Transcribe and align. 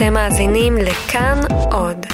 אתם 0.00 0.14
מאזינים 0.14 0.76
לכאן 0.76 1.40
עוד. 1.72 2.06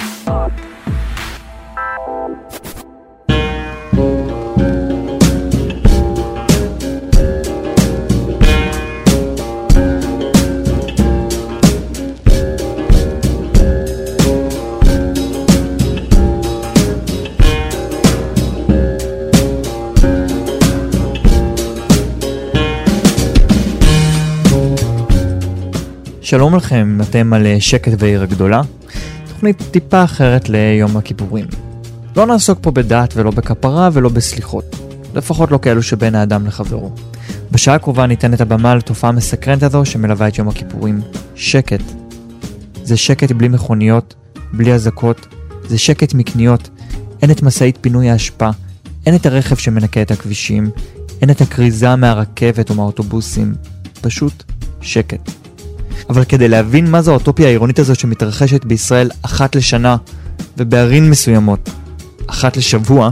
שלום 26.27 26.55
לכם, 26.55 26.97
אתם 27.01 27.33
על 27.33 27.45
אה, 27.45 27.55
שקט 27.59 27.91
ועיר 27.97 28.23
הגדולה, 28.23 28.61
תוכנית 29.27 29.63
טיפה 29.71 30.03
אחרת 30.03 30.49
ליום 30.49 30.97
הכיפורים. 30.97 31.45
לא 32.15 32.25
נעסוק 32.25 32.59
פה 32.61 32.71
בדת 32.71 33.13
ולא 33.15 33.31
בכפרה 33.31 33.89
ולא 33.93 34.09
בסליחות, 34.09 34.75
לפחות 35.15 35.51
לא 35.51 35.59
כאלו 35.61 35.83
שבין 35.83 36.15
האדם 36.15 36.45
לחברו. 36.47 36.91
בשעה 37.51 37.75
הקרובה 37.75 38.07
ניתן 38.07 38.33
את 38.33 38.41
הבמה 38.41 38.75
לתופעה 38.75 39.09
המסקרנת 39.09 39.63
הזו 39.63 39.85
שמלווה 39.85 40.27
את 40.27 40.37
יום 40.37 40.47
הכיפורים, 40.47 41.01
שקט. 41.35 41.83
זה 42.83 42.97
שקט 42.97 43.31
בלי 43.31 43.47
מכוניות, 43.47 44.15
בלי 44.53 44.73
אזעקות, 44.73 45.27
זה 45.67 45.77
שקט 45.77 46.13
מקניות, 46.13 46.69
אין 47.21 47.31
את 47.31 47.43
משאית 47.43 47.77
פינוי 47.81 48.09
האשפה, 48.09 48.49
אין 49.05 49.15
את 49.15 49.25
הרכב 49.25 49.55
שמנקה 49.55 50.01
את 50.01 50.11
הכבישים, 50.11 50.69
אין 51.21 51.29
את 51.29 51.41
הכריזה 51.41 51.95
מהרכבת 51.95 52.69
או 52.69 52.75
מהאוטובוסים, 52.75 53.53
פשוט 54.01 54.43
שקט. 54.81 55.46
אבל 56.09 56.23
כדי 56.23 56.47
להבין 56.47 56.91
מה 56.91 57.01
זו 57.01 57.11
האוטופיה 57.11 57.47
העירונית 57.47 57.79
הזאת 57.79 57.99
שמתרחשת 57.99 58.65
בישראל 58.65 59.09
אחת 59.21 59.55
לשנה, 59.55 59.95
ובערים 60.57 61.11
מסוימות, 61.11 61.69
אחת 62.27 62.57
לשבוע, 62.57 63.09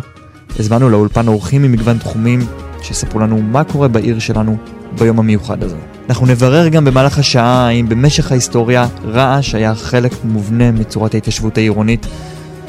הזמנו 0.59 0.89
לאולפן 0.89 1.27
אורחים 1.27 1.61
ממגוון 1.61 1.97
תחומים 1.97 2.39
שיספרו 2.81 3.19
לנו 3.19 3.41
מה 3.41 3.63
קורה 3.63 3.87
בעיר 3.87 4.19
שלנו 4.19 4.57
ביום 4.99 5.19
המיוחד 5.19 5.63
הזה. 5.63 5.75
אנחנו 6.09 6.25
נברר 6.25 6.67
גם 6.67 6.85
במהלך 6.85 7.19
השעה 7.19 7.67
האם 7.67 7.89
במשך 7.89 8.31
ההיסטוריה 8.31 8.87
רעש 9.05 9.55
היה 9.55 9.75
חלק 9.75 10.11
מובנה 10.23 10.71
מצורת 10.71 11.13
ההתיישבות 11.13 11.57
העירונית, 11.57 12.07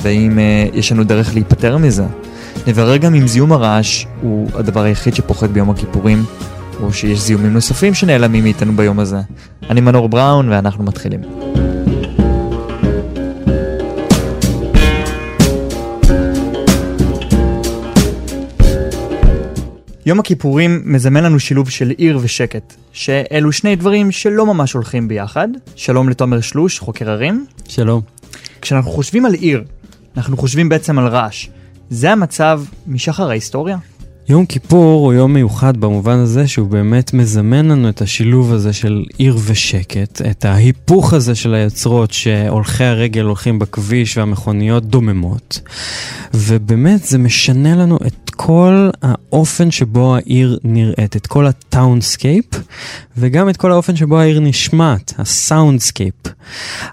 והאם 0.03 0.39
אה, 0.39 0.67
יש 0.73 0.93
לנו 0.93 1.05
דרך 1.05 1.35
להיפטר 1.35 1.77
מזה. 1.77 2.05
נברר 2.67 2.97
גם 2.97 3.15
אם 3.15 3.27
זיהום 3.27 3.53
הרעש 3.53 4.05
הוא 4.21 4.51
הדבר 4.55 4.83
היחיד 4.83 5.15
שפוחד 5.15 5.53
ביום 5.53 5.71
הכיפורים, 5.71 6.25
או 6.83 6.93
שיש 6.93 7.21
זיהומים 7.21 7.53
נוספים 7.53 7.95
שנעלמים 7.95 8.45
מאיתנו 8.45 8.77
ביום 8.77 8.99
הזה. 8.99 9.21
אני 9.71 9.81
מנור 9.81 10.09
בראון 10.09 10.49
ואנחנו 10.49 10.85
מתחילים. 10.85 11.21
יום 20.07 20.21
הכיפורים 20.21 20.83
מזמן 20.85 21.25
לנו 21.25 21.41
שילוב 21.41 21.71
של 21.71 21.91
עיר 21.97 22.19
ושקט, 22.23 22.75
שאלו 22.93 23.53
שני 23.53 23.77
דברים 23.77 24.11
שלא 24.11 24.47
ממש 24.47 24.73
הולכים 24.73 25.09
ביחד. 25.09 25.49
שלום 25.77 26.09
לתומר 26.09 26.41
שלוש, 26.41 26.79
חוקר 26.79 27.11
ערים. 27.11 27.47
שלום. 27.69 28.01
כשאנחנו 28.61 28.91
חושבים 28.91 29.27
על 29.27 29.35
עיר, 29.35 29.65
אנחנו 30.17 30.37
חושבים 30.37 30.69
בעצם 30.69 30.99
על 30.99 31.07
רעש. 31.07 31.49
זה 31.91 32.13
המצב 32.13 32.63
משחר 32.87 33.31
ההיסטוריה? 33.31 33.77
יום 34.29 34.47
כיפור 34.47 35.07
הוא 35.07 35.13
יום 35.13 35.33
מיוחד 35.33 35.77
במובן 35.77 36.19
הזה 36.19 36.49
שהוא 36.49 36.69
באמת 36.69 37.15
מזמן 37.15 37.67
לנו 37.67 37.89
את 37.89 38.03
השילוב 38.03 38.53
הזה 38.53 38.73
של 38.73 39.05
עיר 39.19 39.39
ושקט, 39.45 40.23
את 40.31 40.45
ההיפוך 40.45 41.13
הזה 41.13 41.35
של 41.35 41.55
היוצרות 41.55 42.13
שהולכי 42.13 42.85
הרגל 42.85 43.25
הולכים 43.25 43.59
בכביש 43.59 44.17
והמכוניות 44.17 44.85
דוממות. 44.85 45.61
ובאמת 46.35 47.05
זה 47.05 47.19
משנה 47.19 47.77
לנו 47.77 47.99
את 48.07 48.31
כל 48.31 48.91
האופן 49.03 49.71
שבו 49.71 50.17
העיר 50.17 50.59
נראית, 50.65 51.17
את 51.17 51.27
כל 51.27 51.47
ה 51.47 51.56
townscape, 51.56 52.47
וגם 53.17 53.49
את 53.49 53.57
כל 53.57 53.73
האופן 53.73 53.97
שבו 53.97 54.19
העיר 54.19 54.41
נשמעת, 54.41 55.13
ה 55.19 55.27
soundscape. 55.27 56.15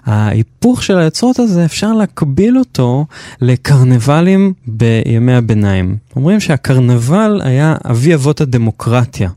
ההיפוך 0.04 0.82
של 0.82 0.98
היוצרות 0.98 1.38
הזה, 1.38 1.64
אפשר 1.64 1.92
להקביל 1.92 2.58
אותו 2.58 3.06
לקרנבלים 3.40 4.52
בימי 4.66 5.34
הביניים. 5.34 6.03
אומרים 6.16 6.40
שהקרנבל 6.40 7.40
היה 7.44 7.74
אבי 7.90 8.14
אבות 8.14 8.40
הדמוקרטיה, 8.40 9.30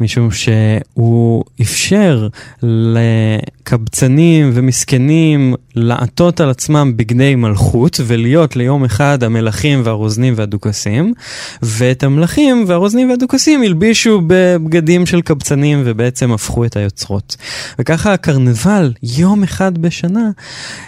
משום 0.00 0.30
שהוא 0.30 1.44
אפשר 1.60 2.28
לקבצנים 2.62 4.50
ומסכנים 4.54 5.54
לעטות 5.74 6.40
על 6.40 6.50
עצמם 6.50 6.92
בגדי 6.96 7.34
מלכות 7.34 8.00
ולהיות 8.06 8.56
ליום 8.56 8.84
אחד 8.84 9.22
המלכים 9.22 9.80
והרוזנים 9.84 10.34
והדוכסים, 10.36 11.14
ואת 11.62 12.02
המלכים 12.02 12.64
והרוזנים 12.66 13.10
והדוכסים 13.10 13.62
הלבישו 13.62 14.20
בבגדים 14.26 15.06
של 15.06 15.20
קבצנים 15.20 15.82
ובעצם 15.84 16.32
הפכו 16.32 16.64
את 16.64 16.76
היוצרות. 16.76 17.36
וככה 17.78 18.12
הקרנבל, 18.12 18.92
יום 19.02 19.42
אחד 19.42 19.78
בשנה, 19.78 20.30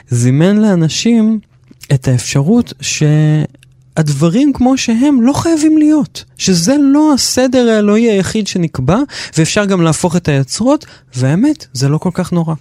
זימן 0.09 0.57
לאנשים 0.57 1.39
את 1.95 2.09
האפשרות 2.09 2.73
ש... 2.81 3.03
הדברים 3.97 4.53
כמו 4.53 4.79
שהם 4.79 5.23
לא 5.23 5.33
חייבים 5.33 5.79
להיות, 5.79 6.25
שזה 6.39 6.75
לא 6.81 7.15
הסדר 7.15 7.69
האלוהי 7.71 8.11
היחיד 8.11 8.47
שנקבע, 8.47 8.99
ואפשר 9.39 9.65
גם 9.65 9.83
להפוך 9.83 10.17
את 10.17 10.29
היוצרות, 10.29 10.87
והאמת, 11.17 11.67
זה 11.73 11.89
לא 11.89 11.99
כל 11.99 12.11
כך 12.13 12.33
נורא. 12.33 12.55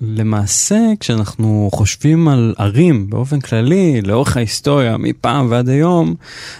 למעשה, 0.00 0.78
כשאנחנו 1.00 1.68
חושבים 1.72 2.28
על 2.28 2.54
ערים 2.58 3.10
באופן 3.10 3.40
כללי, 3.40 4.02
לאורך 4.02 4.36
ההיסטוריה, 4.36 4.96
מפעם 4.96 5.46
ועד 5.50 5.68
היום, 5.68 6.14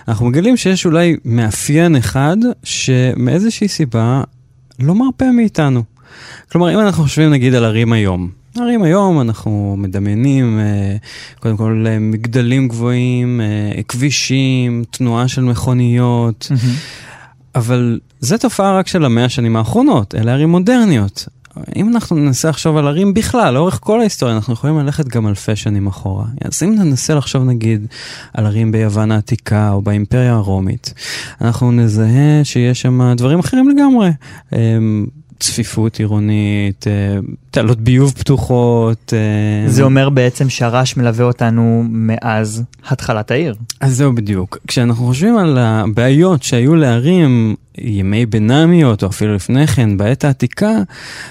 אנחנו 0.09 0.27
מגלים 0.27 0.57
שיש 0.57 0.87
אולי 0.87 1.17
מאפיין 1.25 1.97
אחד 1.97 2.37
שמאיזושהי 2.65 3.69
סיבה 3.69 4.23
לא 4.81 4.95
מרפה 4.95 5.31
מאיתנו. 5.33 5.83
כלומר, 6.53 6.75
אם 6.75 6.81
אנחנו 6.81 7.03
חושבים 7.03 7.31
נגיד 7.31 7.55
על 7.55 7.65
ערים 7.65 7.93
היום, 7.93 8.31
ערים 8.61 8.83
היום 8.83 9.21
אנחנו 9.21 9.75
מדמיינים 9.79 10.59
אה, 10.59 10.97
קודם 11.41 11.57
כל 11.57 11.85
אה, 11.89 11.99
מגדלים 11.99 12.69
גבוהים, 12.69 13.41
אה, 13.41 13.83
כבישים, 13.83 14.85
תנועה 14.91 15.29
של 15.29 15.43
מכוניות, 15.43 16.49
אבל 17.55 18.01
זה 18.21 18.39
תופעה 18.39 18.79
רק 18.79 18.87
של 18.87 19.05
המאה 19.05 19.25
השנים 19.25 19.57
האחרונות, 19.57 20.15
אלה 20.15 20.33
ערים 20.33 20.49
מודרניות. 20.49 21.29
אם 21.77 21.89
אנחנו 21.89 22.17
ננסה 22.17 22.49
לחשוב 22.49 22.77
על 22.77 22.87
ערים 22.87 23.15
בכלל, 23.15 23.55
לאורך 23.55 23.79
כל 23.83 24.01
ההיסטוריה, 24.01 24.35
אנחנו 24.35 24.53
יכולים 24.53 24.79
ללכת 24.79 25.09
גם 25.09 25.29
אלפי 25.29 25.57
שנים 25.57 25.87
אחורה. 25.87 26.25
אז 26.45 26.63
אם 26.63 26.75
ננסה 26.75 27.15
לחשוב 27.15 27.45
נגיד 27.45 27.87
על 28.35 28.47
ערים 28.47 28.73
ביוון 28.73 29.13
העתיקה 29.13 29.71
או 29.73 29.83
באימפריה 29.83 30.33
הרומית, 30.33 30.95
אנחנו 31.41 31.73
נזהה 31.73 32.45
שיש 32.45 32.81
שם 32.81 33.13
דברים 33.17 33.39
אחרים 33.39 33.69
לגמרי. 33.69 34.11
צפיפות 35.41 35.99
עירונית, 35.99 36.87
אה, 36.87 36.93
תעלות 37.51 37.81
ביוב 37.81 38.13
פתוחות. 38.19 39.13
אה, 39.13 39.71
זה 39.71 39.83
אומר 39.83 40.09
בעצם 40.09 40.51
שהרעש 40.51 40.97
מלווה 40.97 41.25
אותנו 41.27 41.85
מאז 41.89 42.63
התחלת 42.89 43.31
העיר. 43.31 43.55
אז 43.81 43.97
זהו 43.97 44.13
בדיוק. 44.13 44.59
כשאנחנו 44.69 45.07
חושבים 45.07 45.37
על 45.37 45.59
הבעיות 45.59 46.43
שהיו 46.43 46.75
לערים 46.75 47.55
ימי 47.79 48.27
בינמיות, 48.27 49.03
או 49.03 49.09
אפילו 49.09 49.35
לפני 49.35 49.67
כן, 49.67 49.97
בעת 49.97 50.25
העתיקה, 50.25 50.73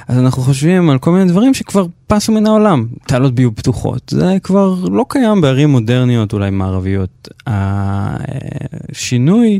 אז 0.07 0.17
אנחנו 0.19 0.41
חושבים 0.41 0.89
על 0.89 0.97
כל 0.97 1.11
מיני 1.11 1.25
דברים 1.25 1.53
שכבר 1.53 1.85
פסו 2.07 2.31
מן 2.31 2.45
העולם. 2.45 2.85
תעלות 3.07 3.35
ביוב 3.35 3.53
פתוחות, 3.53 4.09
זה 4.15 4.37
כבר 4.43 4.75
לא 4.91 5.05
קיים 5.09 5.41
בערים 5.41 5.69
מודרניות, 5.69 6.33
אולי 6.33 6.49
מערביות. 6.49 7.27
השינוי 8.91 9.59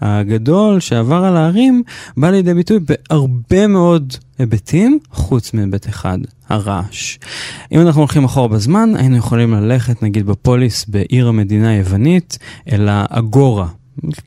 הגדול 0.00 0.80
שעבר 0.80 1.24
על 1.24 1.36
הערים 1.36 1.82
בא 2.16 2.30
לידי 2.30 2.54
ביטוי 2.54 2.78
בהרבה 2.80 3.66
מאוד 3.66 4.14
היבטים, 4.38 4.98
חוץ 5.10 5.54
מהיבט 5.54 5.88
אחד, 5.88 6.18
הרעש. 6.48 7.18
אם 7.72 7.80
אנחנו 7.80 8.00
הולכים 8.00 8.24
אחורה 8.24 8.48
בזמן, 8.48 8.92
היינו 8.96 9.16
יכולים 9.16 9.54
ללכת 9.54 10.02
נגיד 10.02 10.26
בפוליס 10.26 10.84
בעיר 10.88 11.28
המדינה 11.28 11.70
היוונית, 11.70 12.38
אל 12.72 12.88
האגורה, 12.90 13.66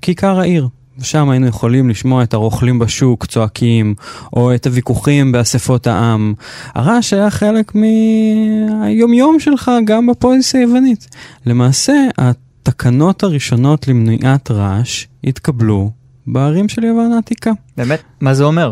כיכר 0.01 0.39
העיר. 0.39 0.67
ושם 0.99 1.29
היינו 1.29 1.47
יכולים 1.47 1.89
לשמוע 1.89 2.23
את 2.23 2.33
הרוכלים 2.33 2.79
בשוק 2.79 3.25
צועקים, 3.25 3.95
או 4.33 4.55
את 4.55 4.67
הוויכוחים 4.67 5.31
באספות 5.31 5.87
העם. 5.87 6.33
הרעש 6.75 7.13
היה 7.13 7.29
חלק 7.29 7.71
מהיומיום 7.75 9.39
שלך 9.39 9.71
גם 9.85 10.07
בפוליס 10.07 10.55
היוונית. 10.55 11.07
למעשה, 11.45 11.93
התקנות 12.17 13.23
הראשונות 13.23 13.87
למניעת 13.87 14.51
רעש 14.51 15.05
התקבלו 15.23 15.91
בערים 16.27 16.69
של 16.69 16.83
יוון 16.83 17.13
העתיקה. 17.13 17.51
באמת? 17.77 18.01
מה 18.21 18.33
זה 18.33 18.43
אומר? 18.43 18.71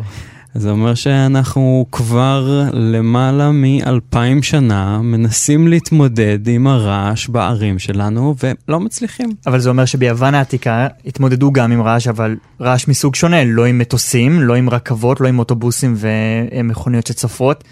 זה 0.57 0.69
אומר 0.69 0.95
שאנחנו 0.95 1.85
כבר 1.91 2.63
למעלה 2.73 3.51
מאלפיים 3.51 4.43
שנה 4.43 5.01
מנסים 5.01 5.67
להתמודד 5.67 6.47
עם 6.47 6.67
הרעש 6.67 7.27
בערים 7.27 7.79
שלנו 7.79 8.35
ולא 8.43 8.79
מצליחים. 8.79 9.29
אבל 9.47 9.59
זה 9.59 9.69
אומר 9.69 9.85
שביוון 9.85 10.33
העתיקה 10.33 10.87
התמודדו 11.05 11.51
גם 11.51 11.71
עם 11.71 11.81
רעש, 11.81 12.07
אבל 12.07 12.35
רעש 12.61 12.87
מסוג 12.87 13.15
שונה, 13.15 13.43
לא 13.45 13.65
עם 13.65 13.77
מטוסים, 13.77 14.41
לא 14.41 14.55
עם 14.55 14.69
רכבות, 14.69 15.21
לא 15.21 15.27
עם 15.27 15.39
אוטובוסים 15.39 15.95
ומכוניות 15.97 17.07
שצפות, 17.07 17.63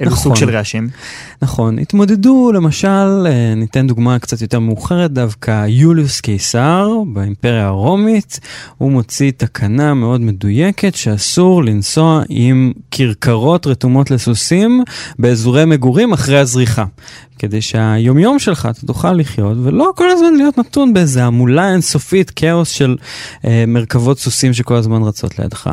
אילו 0.00 0.10
נכון. 0.10 0.22
סוג 0.22 0.36
של 0.36 0.50
רעשים? 0.50 0.88
נכון, 1.42 1.78
התמודדו 1.78 2.52
למשל, 2.54 3.26
אה, 3.26 3.54
ניתן 3.56 3.86
דוגמה 3.86 4.18
קצת 4.18 4.42
יותר 4.42 4.58
מאוחרת 4.58 5.12
דווקא, 5.12 5.66
יוליוס 5.66 6.20
קיסר 6.20 6.88
באימפריה 7.12 7.66
הרומית, 7.66 8.40
הוא 8.78 8.92
מוציא 8.92 9.32
תקנה 9.36 9.94
מאוד 9.94 10.20
מדויקת 10.20 10.94
שאסור 10.94 11.64
לנסוע 11.64 12.22
עם 12.28 12.72
כרכרות 12.90 13.66
רתומות 13.66 14.10
לסוסים 14.10 14.82
באזורי 15.18 15.64
מגורים 15.64 16.12
אחרי 16.12 16.38
הזריחה. 16.38 16.84
כדי 17.44 17.62
שהיומיום 17.62 18.38
שלך 18.38 18.68
אתה 18.70 18.86
תוכל 18.86 19.12
לחיות 19.12 19.56
ולא 19.62 19.92
כל 19.96 20.10
הזמן 20.10 20.34
להיות 20.36 20.58
נתון 20.58 20.94
באיזה 20.94 21.24
המולה 21.24 21.72
אינסופית, 21.72 22.30
כאוס 22.30 22.68
של 22.68 22.96
אה, 23.44 23.64
מרכבות 23.66 24.18
סוסים 24.18 24.52
שכל 24.52 24.74
הזמן 24.74 25.02
רצות 25.02 25.38
לידך. 25.38 25.70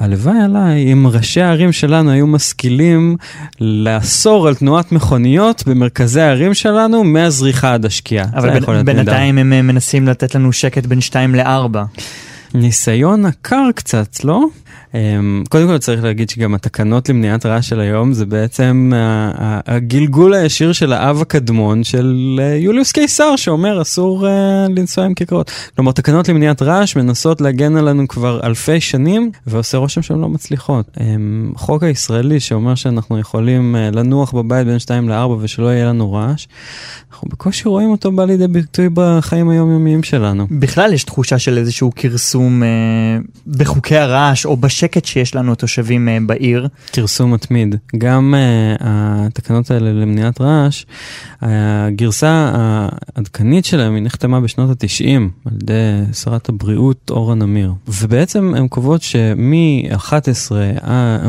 הלוואי 0.00 0.38
עליי 0.44 0.92
אם 0.92 1.06
ראשי 1.06 1.40
הערים 1.40 1.72
שלנו 1.72 2.10
היו 2.10 2.26
משכילים 2.26 3.16
לאסור 3.60 4.48
על 4.48 4.54
תנועת 4.54 4.92
מכוניות 4.92 5.62
במרכזי 5.66 6.20
הערים 6.20 6.54
שלנו 6.54 7.04
מהזריחה 7.04 7.74
עד 7.74 7.86
השקיעה. 7.86 8.26
אבל. 8.34 8.82
בינתיים 8.82 9.38
הם 9.38 9.52
אה, 9.52 9.62
מנסים 9.62 10.08
לתת 10.08 10.34
לנו 10.34 10.52
שקט 10.52 10.86
בין 10.86 11.00
2 11.00 11.34
ל-4. 11.34 11.78
ניסיון 12.54 13.26
עקר 13.26 13.68
קצת, 13.74 14.24
לא? 14.24 14.44
אמ, 14.94 15.44
קודם 15.48 15.66
כל 15.66 15.78
צריך 15.78 16.02
להגיד 16.04 16.30
שגם 16.30 16.54
התקנות 16.54 17.08
למניעת 17.08 17.46
רעש 17.46 17.68
של 17.68 17.80
היום 17.80 18.12
זה 18.12 18.26
בעצם 18.26 18.92
ה- 18.96 19.32
ה- 19.44 19.60
הגלגול 19.76 20.34
הישיר 20.34 20.72
של 20.72 20.92
האב 20.92 21.20
הקדמון 21.22 21.84
של 21.84 22.40
אה, 22.42 22.56
יוליוס 22.56 22.92
קיסר 22.92 23.36
שאומר 23.36 23.82
אסור 23.82 24.26
אה, 24.28 24.32
לנסוע 24.76 25.04
עם 25.04 25.14
כיכרות. 25.14 25.50
כלומר 25.76 25.92
תקנות 25.92 26.28
למניעת 26.28 26.62
רעש 26.62 26.96
מנסות 26.96 27.40
להגן 27.40 27.76
עלינו 27.76 28.08
כבר 28.08 28.40
אלפי 28.44 28.80
שנים 28.80 29.30
ועושה 29.46 29.78
רושם 29.78 30.02
שהן 30.02 30.20
לא 30.20 30.28
מצליחות. 30.28 30.86
אמ, 31.00 31.52
החוק 31.56 31.82
הישראלי 31.82 32.40
שאומר 32.40 32.74
שאנחנו 32.74 33.18
יכולים 33.18 33.76
אה, 33.76 33.90
לנוח 33.90 34.32
בבית 34.32 34.66
בין 34.66 34.78
2 34.78 35.08
ל-4 35.08 35.30
ושלא 35.40 35.66
יהיה 35.66 35.86
לנו 35.86 36.12
רעש, 36.12 36.46
אנחנו 37.12 37.28
בקושי 37.30 37.68
רואים 37.68 37.90
אותו 37.90 38.12
בא 38.12 38.24
לידי 38.24 38.48
ביטוי 38.48 38.88
בחיים 38.94 39.48
היומיומיים 39.48 40.02
שלנו. 40.02 40.46
בכלל 40.50 40.92
יש 40.92 41.04
תחושה 41.04 41.38
של 41.38 41.58
איזשהו 41.58 41.92
כרסום 41.96 42.37
אה, 42.62 43.18
בחוקי 43.46 43.96
הרעש 43.96 44.46
או 44.46 44.56
בשקט 44.56 45.04
שיש 45.04 45.34
לנו 45.34 45.52
התושבים 45.52 46.08
אה, 46.08 46.18
בעיר. 46.26 46.68
כרסום 46.92 47.34
מתמיד. 47.34 47.76
גם 47.98 48.34
uh, 48.34 48.82
התקנות 48.82 49.70
האלה 49.70 49.92
למניעת 49.92 50.40
רעש, 50.40 50.84
הגרסה 51.40 52.52
העדכנית 52.54 53.64
שלהם 53.64 53.94
היא 53.94 54.02
נחתמה 54.02 54.40
בשנות 54.40 54.70
ה-90 54.70 55.20
על 55.44 55.52
ידי 55.62 56.12
שרת 56.12 56.48
הבריאות 56.48 57.10
אורה 57.10 57.34
נמיר. 57.34 57.72
ובעצם 57.88 58.54
הן 58.56 58.68
קובעות 58.68 59.02
שמ-11 59.02 60.52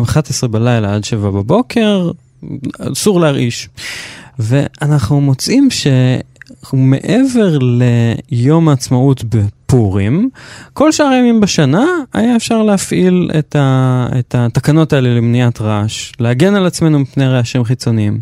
11 0.04 0.50
בלילה 0.50 0.96
עד 0.96 1.04
7 1.04 1.30
בבוקר 1.30 2.12
אסור 2.80 3.20
להרעיש. 3.20 3.70
ואנחנו 4.40 5.22
מוצאים 5.22 5.70
ש... 5.72 5.88
מעבר 6.74 7.58
ליום 8.32 8.70
העצמאות 8.70 9.24
בפורים, 9.70 10.30
כל 10.74 10.92
שאר 10.92 11.06
הימים 11.06 11.42
בשנה 11.42 11.86
היה 12.14 12.36
אפשר 12.36 12.64
להפעיל 12.64 13.32
את, 13.40 13.56
ה, 13.56 14.08
את 14.20 14.36
התקנות 14.36 14.94
האלה 14.94 15.16
למניעת 15.16 15.62
רעש, 15.62 16.12
להגן 16.20 16.56
על 16.56 16.66
עצמנו 16.66 17.00
מפני 17.00 17.28
רעשים 17.28 17.64
חיצוניים. 17.64 18.20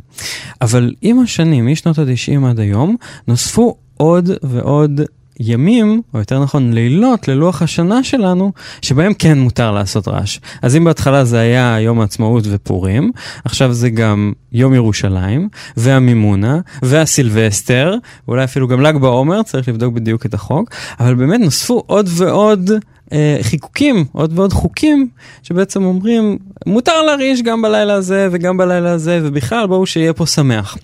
אבל 0.61 0.93
עם 1.01 1.19
השנים, 1.19 1.67
משנות 1.67 1.99
ה-90 1.99 2.45
עד 2.49 2.59
היום, 2.59 2.95
נוספו 3.27 3.75
עוד 3.97 4.29
ועוד 4.43 5.01
ימים, 5.39 6.01
או 6.13 6.19
יותר 6.19 6.43
נכון 6.43 6.73
לילות, 6.73 7.27
ללוח 7.27 7.61
השנה 7.61 8.03
שלנו, 8.03 8.51
שבהם 8.81 9.13
כן 9.13 9.39
מותר 9.39 9.71
לעשות 9.71 10.07
רעש. 10.07 10.39
אז 10.61 10.75
אם 10.75 10.83
בהתחלה 10.83 11.25
זה 11.25 11.39
היה 11.39 11.77
יום 11.79 11.99
העצמאות 11.99 12.43
ופורים, 12.49 13.11
עכשיו 13.45 13.73
זה 13.73 13.89
גם 13.89 14.33
יום 14.51 14.73
ירושלים, 14.73 15.49
והמימונה, 15.77 16.59
והסילבסטר, 16.81 17.95
ואולי 18.27 18.43
אפילו 18.43 18.67
גם 18.67 18.81
ל"ג 18.81 18.97
בעומר, 18.97 19.43
צריך 19.43 19.67
לבדוק 19.67 19.93
בדיוק 19.93 20.25
את 20.25 20.33
החוק, 20.33 20.69
אבל 20.99 21.15
באמת 21.15 21.39
נוספו 21.39 21.83
עוד 21.87 22.09
ועוד 22.17 22.71
אה, 23.13 23.37
חיקוקים, 23.41 24.05
עוד 24.11 24.39
ועוד 24.39 24.53
חוקים, 24.53 25.07
שבעצם 25.43 25.83
אומרים, 25.83 26.37
מותר 26.65 27.01
להרעיש 27.01 27.41
גם 27.41 27.61
בלילה 27.61 27.93
הזה 27.93 28.27
וגם 28.31 28.57
בלילה 28.57 28.91
הזה, 28.91 29.19
ובכלל 29.23 29.67
בואו 29.67 29.85
שיהיה 29.85 30.13
פה 30.13 30.25
שמח. 30.25 30.77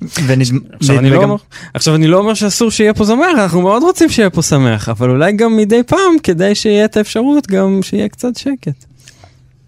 עכשיו 0.79 0.99
אני, 0.99 1.09
לא 1.09 1.23
אומר, 1.23 1.35
עכשיו 1.73 1.95
אני 1.95 2.07
לא 2.07 2.17
אומר 2.17 2.33
שאסור 2.33 2.71
שיהיה 2.71 2.93
פה 2.93 3.05
שמח, 3.05 3.29
אנחנו 3.35 3.61
מאוד 3.61 3.83
רוצים 3.83 4.09
שיהיה 4.09 4.29
פה 4.29 4.41
שמח, 4.41 4.89
אבל 4.89 5.09
אולי 5.09 5.31
גם 5.31 5.57
מדי 5.57 5.83
פעם, 5.83 6.15
כדי 6.23 6.55
שיהיה 6.55 6.85
את 6.85 6.97
האפשרות 6.97 7.47
גם 7.47 7.79
שיהיה 7.81 8.09
קצת 8.09 8.35
שקט. 8.35 8.85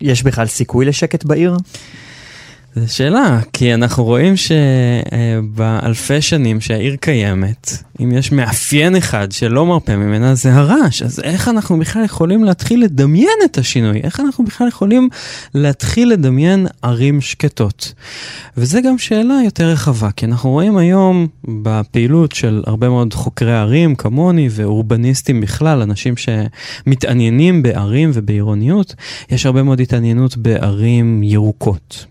יש 0.01 0.23
בכלל 0.23 0.47
סיכוי 0.47 0.85
לשקט 0.85 1.23
בעיר? 1.23 1.57
זו 2.75 2.95
שאלה, 2.95 3.39
כי 3.53 3.73
אנחנו 3.73 4.03
רואים 4.03 4.33
שבאלפי 4.37 6.21
שנים 6.21 6.61
שהעיר 6.61 6.95
קיימת, 6.95 7.83
אם 8.03 8.11
יש 8.11 8.31
מאפיין 8.31 8.95
אחד 8.95 9.31
שלא 9.31 9.65
מרפה 9.65 9.95
ממנה 9.95 10.35
זה 10.35 10.53
הרעש, 10.53 11.01
אז 11.01 11.19
איך 11.19 11.47
אנחנו 11.47 11.79
בכלל 11.79 12.05
יכולים 12.05 12.43
להתחיל 12.43 12.83
לדמיין 12.83 13.37
את 13.45 13.57
השינוי? 13.57 14.01
איך 14.03 14.19
אנחנו 14.19 14.45
בכלל 14.45 14.67
יכולים 14.67 15.09
להתחיל 15.53 16.11
לדמיין 16.11 16.67
ערים 16.81 17.21
שקטות? 17.21 17.93
וזה 18.57 18.81
גם 18.81 18.97
שאלה 18.97 19.39
יותר 19.45 19.69
רחבה, 19.69 20.11
כי 20.11 20.25
אנחנו 20.25 20.49
רואים 20.49 20.77
היום 20.77 21.27
בפעילות 21.63 22.31
של 22.31 22.63
הרבה 22.67 22.89
מאוד 22.89 23.13
חוקרי 23.13 23.57
ערים 23.57 23.95
כמוני 23.95 24.49
ואורבניסטים 24.51 25.41
בכלל, 25.41 25.81
אנשים 25.81 26.13
שמתעניינים 26.17 27.63
בערים 27.63 28.11
ובעירוניות, 28.13 28.95
יש 29.29 29.45
הרבה 29.45 29.63
מאוד 29.63 29.79
התעניינות 29.79 30.37
בערים 30.37 31.23
ירוקות. 31.23 32.05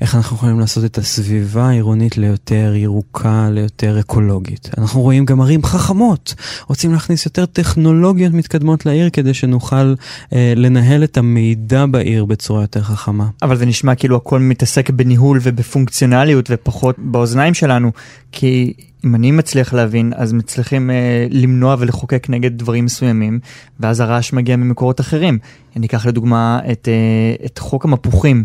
איך 0.00 0.14
אנחנו 0.14 0.36
יכולים 0.36 0.60
לעשות 0.60 0.84
את 0.84 0.98
הסביבה 0.98 1.68
העירונית 1.68 2.18
ליותר 2.18 2.72
ירוקה, 2.76 3.48
ליותר 3.52 4.00
אקולוגית. 4.00 4.70
אנחנו 4.78 5.00
רואים 5.00 5.19
גם 5.24 5.40
ערים 5.40 5.62
חכמות, 5.64 6.34
רוצים 6.68 6.92
להכניס 6.92 7.26
יותר 7.26 7.46
טכנולוגיות 7.46 8.32
מתקדמות 8.32 8.86
לעיר 8.86 9.10
כדי 9.10 9.34
שנוכל 9.34 9.94
אה, 10.32 10.52
לנהל 10.56 11.04
את 11.04 11.16
המידע 11.16 11.86
בעיר 11.86 12.24
בצורה 12.24 12.62
יותר 12.62 12.82
חכמה. 12.82 13.26
אבל 13.42 13.56
זה 13.56 13.66
נשמע 13.66 13.94
כאילו 13.94 14.16
הכל 14.16 14.40
מתעסק 14.40 14.90
בניהול 14.90 15.38
ובפונקציונליות 15.42 16.46
ופחות 16.50 16.96
באוזניים 16.98 17.54
שלנו, 17.54 17.92
כי 18.32 18.72
אם 19.04 19.14
אני 19.14 19.30
מצליח 19.30 19.74
להבין, 19.74 20.12
אז 20.16 20.32
מצליחים 20.32 20.90
אה, 20.90 21.26
למנוע 21.30 21.76
ולחוקק 21.78 22.26
נגד 22.30 22.58
דברים 22.58 22.84
מסוימים, 22.84 23.38
ואז 23.80 24.00
הרעש 24.00 24.32
מגיע 24.32 24.56
ממקורות 24.56 25.00
אחרים. 25.00 25.38
אני 25.76 25.86
אקח 25.86 26.06
לדוגמה 26.06 26.60
את, 26.72 26.88
אה, 26.88 27.46
את 27.46 27.58
חוק 27.58 27.84
המפוחים. 27.84 28.44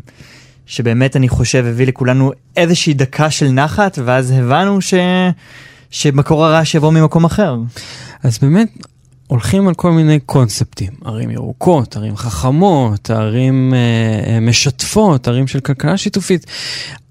שבאמת 0.65 1.15
אני 1.15 1.29
חושב 1.29 1.65
הביא 1.65 1.87
לכולנו 1.87 2.31
איזושהי 2.57 2.93
דקה 2.93 3.31
של 3.31 3.47
נחת, 3.47 3.99
ואז 4.05 4.31
הבנו 4.31 4.81
ש... 4.81 4.93
שמקור 5.95 6.45
הרעש 6.45 6.75
יבוא 6.75 6.91
ממקום 6.91 7.25
אחר. 7.25 7.57
אז 8.23 8.39
באמת, 8.41 8.67
הולכים 9.27 9.67
על 9.67 9.73
כל 9.73 9.91
מיני 9.91 10.19
קונספטים, 10.19 10.91
ערים 11.05 11.31
ירוקות, 11.31 11.97
ערים 11.97 12.17
חכמות, 12.17 13.09
ערים 13.09 13.73
אה, 13.73 14.33
אה, 14.33 14.39
משתפות, 14.39 15.27
ערים 15.27 15.47
של 15.47 15.59
כלכלה 15.59 15.97
שיתופית, 15.97 16.45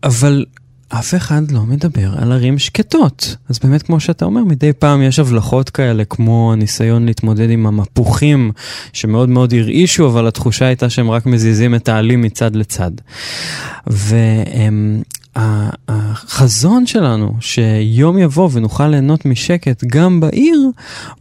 אבל 0.03 0.45
אף 0.89 1.15
אחד 1.15 1.51
לא 1.51 1.63
מדבר 1.63 2.19
על 2.19 2.33
ערים 2.33 2.59
שקטות. 2.59 3.37
אז 3.49 3.59
באמת, 3.59 3.83
כמו 3.83 4.01
שאתה 4.01 4.25
אומר, 4.25 4.45
מדי 4.45 4.73
פעם 4.73 5.03
יש 5.03 5.19
הבלחות 5.19 5.71
כאלה, 5.71 6.05
כמו 6.05 6.53
הניסיון 6.53 7.07
להתמודד 7.07 7.51
עם 7.51 7.67
המפוחים, 7.67 8.53
שמאוד 8.93 9.29
מאוד 9.29 9.55
הרעישו, 9.55 10.09
אבל 10.09 10.27
התחושה 10.27 10.67
הייתה 10.67 10.91
שהם 10.91 11.11
רק 11.11 11.27
מזיזים 11.27 11.75
את 11.75 11.89
העלים 11.89 12.23
מצד 12.23 12.57
לצד. 12.57 12.91
והחזון 15.37 16.87
שלנו, 16.87 17.35
שיום 17.41 18.19
יבוא 18.19 18.49
ונוכל 18.53 18.89
ליהנות 18.89 19.25
משקט 19.27 19.85
גם 19.87 20.21
בעיר, 20.21 20.71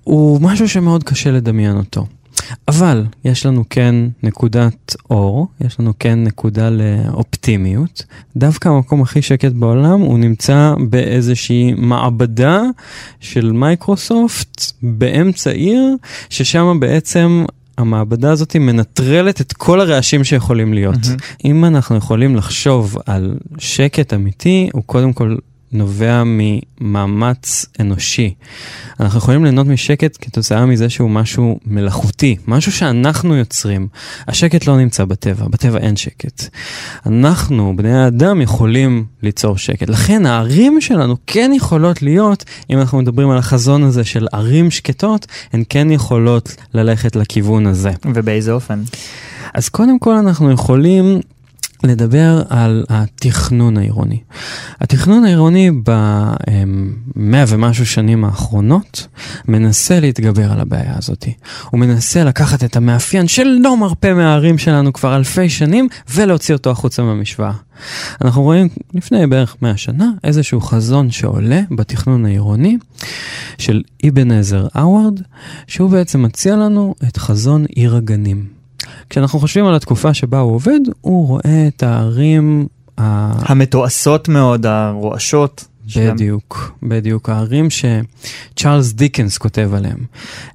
הוא 0.03 0.41
משהו 0.41 0.70
שמאוד 0.70 1.03
קשה 1.03 1.32
לדמיין 1.32 1.77
אותו. 1.77 2.05
אבל 2.67 3.05
יש 3.25 3.46
לנו 3.46 3.63
כן 3.70 3.96
נקודת 4.24 4.96
אור, 5.10 5.48
יש 5.62 5.79
לנו 5.79 5.93
כן 6.00 6.24
נקודה 6.24 6.70
לאופטימיות. 6.70 8.03
דווקא 8.38 8.70
המקום 8.70 9.01
הכי 9.01 9.22
שקט 9.22 9.51
בעולם 9.51 10.01
הוא 10.01 10.20
נמצא 10.20 10.74
באיזושהי 10.89 11.74
מעבדה 11.77 12.62
של 13.20 13.51
מייקרוסופט 13.51 14.62
באמצע 14.82 15.51
עיר, 15.51 15.96
ששם 16.29 16.77
בעצם 16.79 17.46
המעבדה 17.77 18.32
הזאת 18.32 18.56
מנטרלת 18.56 19.42
את 19.42 19.53
כל 19.53 19.82
הרעשים 19.82 20.24
שיכולים 20.24 20.74
להיות. 20.74 20.96
Mm-hmm. 20.96 21.36
אם 21.46 21.65
אנחנו 21.65 21.96
יכולים 21.96 22.36
לחשוב 22.36 22.98
על 23.06 23.38
שקט 23.58 24.13
אמיתי, 24.13 24.70
הוא 24.74 24.84
קודם 24.86 25.13
כל 25.13 25.36
נובע 25.74 26.24
ממאמץ 26.25 27.65
אנושי. 27.80 28.34
אנחנו 29.00 29.18
יכולים 29.18 29.44
ליהנות 29.44 29.68
משקט 29.68 30.18
כתוצאה 30.22 30.65
מזה 30.65 30.89
שהוא 30.89 31.10
משהו 31.10 31.60
מלאכותי, 31.65 32.36
משהו 32.48 32.72
שאנחנו 32.72 33.36
יוצרים. 33.36 33.88
השקט 34.27 34.68
לא 34.68 34.77
נמצא 34.77 35.06
בטבע, 35.06 35.48
בטבע 35.48 35.77
אין 35.77 35.96
שקט. 35.96 36.44
אנחנו, 37.06 37.74
בני 37.75 37.94
האדם, 37.94 38.42
יכולים 38.42 39.06
ליצור 39.24 39.58
שקט. 39.58 39.89
לכן 39.89 40.25
הערים 40.25 40.82
שלנו 40.82 41.15
כן 41.27 41.51
יכולות 41.56 42.01
להיות, 42.01 42.46
אם 42.70 42.80
אנחנו 42.80 42.98
מדברים 42.98 43.30
על 43.30 43.38
החזון 43.38 43.84
הזה 43.84 44.03
של 44.03 44.27
ערים 44.32 44.72
שקטות, 44.72 45.27
הן 45.53 45.63
כן 45.70 45.92
יכולות 45.92 46.56
ללכת 46.74 47.15
לכיוון 47.15 47.68
הזה. 47.68 47.92
ובאיזה 48.06 48.51
אופן? 48.51 48.82
אז 49.53 49.70
קודם 49.70 50.00
כל 50.00 50.15
אנחנו 50.15 50.51
יכולים 50.51 51.20
לדבר 51.84 52.44
על 52.50 52.86
התכנון 52.90 53.78
העירוני. 53.78 54.20
התכנון 54.82 55.25
העירוני 55.25 55.72
במאה 55.86 57.46
ומשהו 57.48 57.86
שנים 57.86 58.25
האחרונות 58.25 59.08
מנסה 59.48 60.00
להתגבר 60.00 60.52
על 60.52 60.60
הבעיה 60.60 60.94
הזאת. 60.98 61.28
הוא 61.70 61.80
מנסה 61.80 62.24
לקחת 62.24 62.63
את 62.63 62.75
המאפיין 62.75 63.28
שלא 63.28 63.78
מרפה 63.78 64.13
מהערים 64.13 64.58
שלנו 64.58 64.94
כבר 64.94 65.16
אלפי 65.16 65.50
שנים 65.50 65.88
ולהוציא 66.13 66.56
אותו 66.56 66.72
החוצה 66.72 67.04
מהמשוואה. 67.04 67.54
אנחנו 68.22 68.42
רואים 68.42 68.68
לפני 68.94 69.28
בערך 69.28 69.56
100 69.62 69.78
שנה 69.78 70.12
איזשהו 70.24 70.62
חזון 70.62 71.12
שעולה 71.12 71.62
בתכנון 71.72 72.25
העירוני 72.25 72.78
של 73.58 73.82
אבן 74.08 74.32
עזר 74.32 74.68
אאוארד, 74.78 75.20
שהוא 75.68 75.90
בעצם 75.90 76.22
מציע 76.24 76.56
לנו 76.56 76.96
את 77.08 77.18
חזון 77.18 77.66
עיר 77.66 77.96
הגנים. 77.96 78.62
כשאנחנו 79.09 79.39
חושבים 79.39 79.65
על 79.65 79.75
התקופה 79.75 80.13
שבה 80.13 80.39
הוא 80.39 80.55
עובד, 80.55 80.79
הוא 81.01 81.27
רואה 81.27 81.67
את 81.67 81.83
הערים... 81.83 82.67
המתועשות 82.97 84.29
מאוד, 84.29 84.65
הרועשות. 84.65 85.67
בדיוק. 85.95 86.71
בדיוק, 86.83 87.29
הערים 87.29 87.67
שצ'ארלס 87.69 88.93
דיקנס 88.93 89.38
כותב 89.38 89.71
עליהם. 89.73 89.97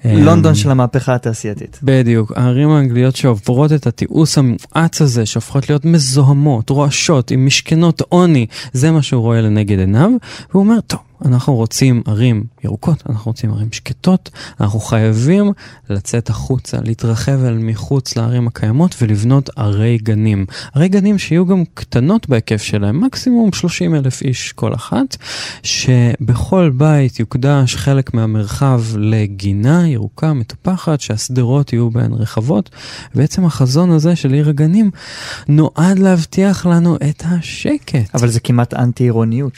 לונדון 0.04 0.54
של 0.54 0.70
המהפכה 0.70 1.14
התעשייתית. 1.14 1.78
בדיוק, 1.82 2.32
הערים 2.36 2.70
האנגליות 2.70 3.16
שעוברות 3.16 3.72
את 3.72 3.86
התיעוש 3.86 4.38
המואץ 4.38 5.02
הזה, 5.02 5.26
שהופכות 5.26 5.68
להיות 5.68 5.84
מזוהמות, 5.84 6.70
רועשות, 6.70 7.30
עם 7.30 7.46
משכנות 7.46 8.02
עוני, 8.08 8.46
זה 8.72 8.90
מה 8.90 9.02
שהוא 9.02 9.22
רואה 9.22 9.40
לנגד 9.40 9.78
עיניו, 9.78 10.10
והוא 10.50 10.62
אומר, 10.62 10.80
טוב, 10.86 11.00
אנחנו 11.24 11.54
רוצים 11.54 12.02
ערים 12.06 12.44
ירוקות, 12.64 13.02
אנחנו 13.08 13.30
רוצים 13.30 13.52
ערים 13.52 13.72
שקטות, 13.72 14.30
אנחנו 14.60 14.80
חייבים 14.80 15.52
לצאת 15.90 16.30
החוצה, 16.30 16.76
להתרחב 16.84 17.44
אל 17.44 17.58
מחוץ 17.58 18.16
לערים 18.16 18.46
הקיימות 18.46 18.94
ולבנות 19.02 19.50
ערי 19.56 19.98
גנים. 20.02 20.46
ערי 20.74 20.88
גנים 20.88 21.18
שיהיו 21.18 21.46
גם 21.46 21.64
קטנות 21.74 22.28
בהיקף 22.28 22.62
שלהם, 22.62 23.04
מקסימום 23.04 23.52
30 23.52 23.94
אלף 23.94 24.22
איש 24.22 24.52
כל 24.52 24.74
אחת, 24.74 25.16
שבכל 25.62 26.70
בית 26.74 27.20
יוקדש 27.20 27.76
חלק 27.76 28.14
מהמרחב 28.14 28.82
לגינה 28.96 29.88
ירוקה 29.88 30.32
מטופחת, 30.32 31.00
שהשדרות 31.00 31.72
יהיו 31.72 31.90
בהן 31.90 32.12
רחבות. 32.12 32.70
בעצם 33.14 33.44
החזון 33.44 33.90
הזה 33.90 34.16
של 34.16 34.32
עיר 34.32 34.48
הגנים 34.48 34.90
נועד 35.48 35.98
להבטיח 35.98 36.66
לנו 36.66 36.96
את 36.96 37.22
השקט. 37.26 38.14
אבל 38.14 38.28
זה 38.28 38.40
כמעט 38.40 38.74
אנטי-עירוניות. 38.74 39.52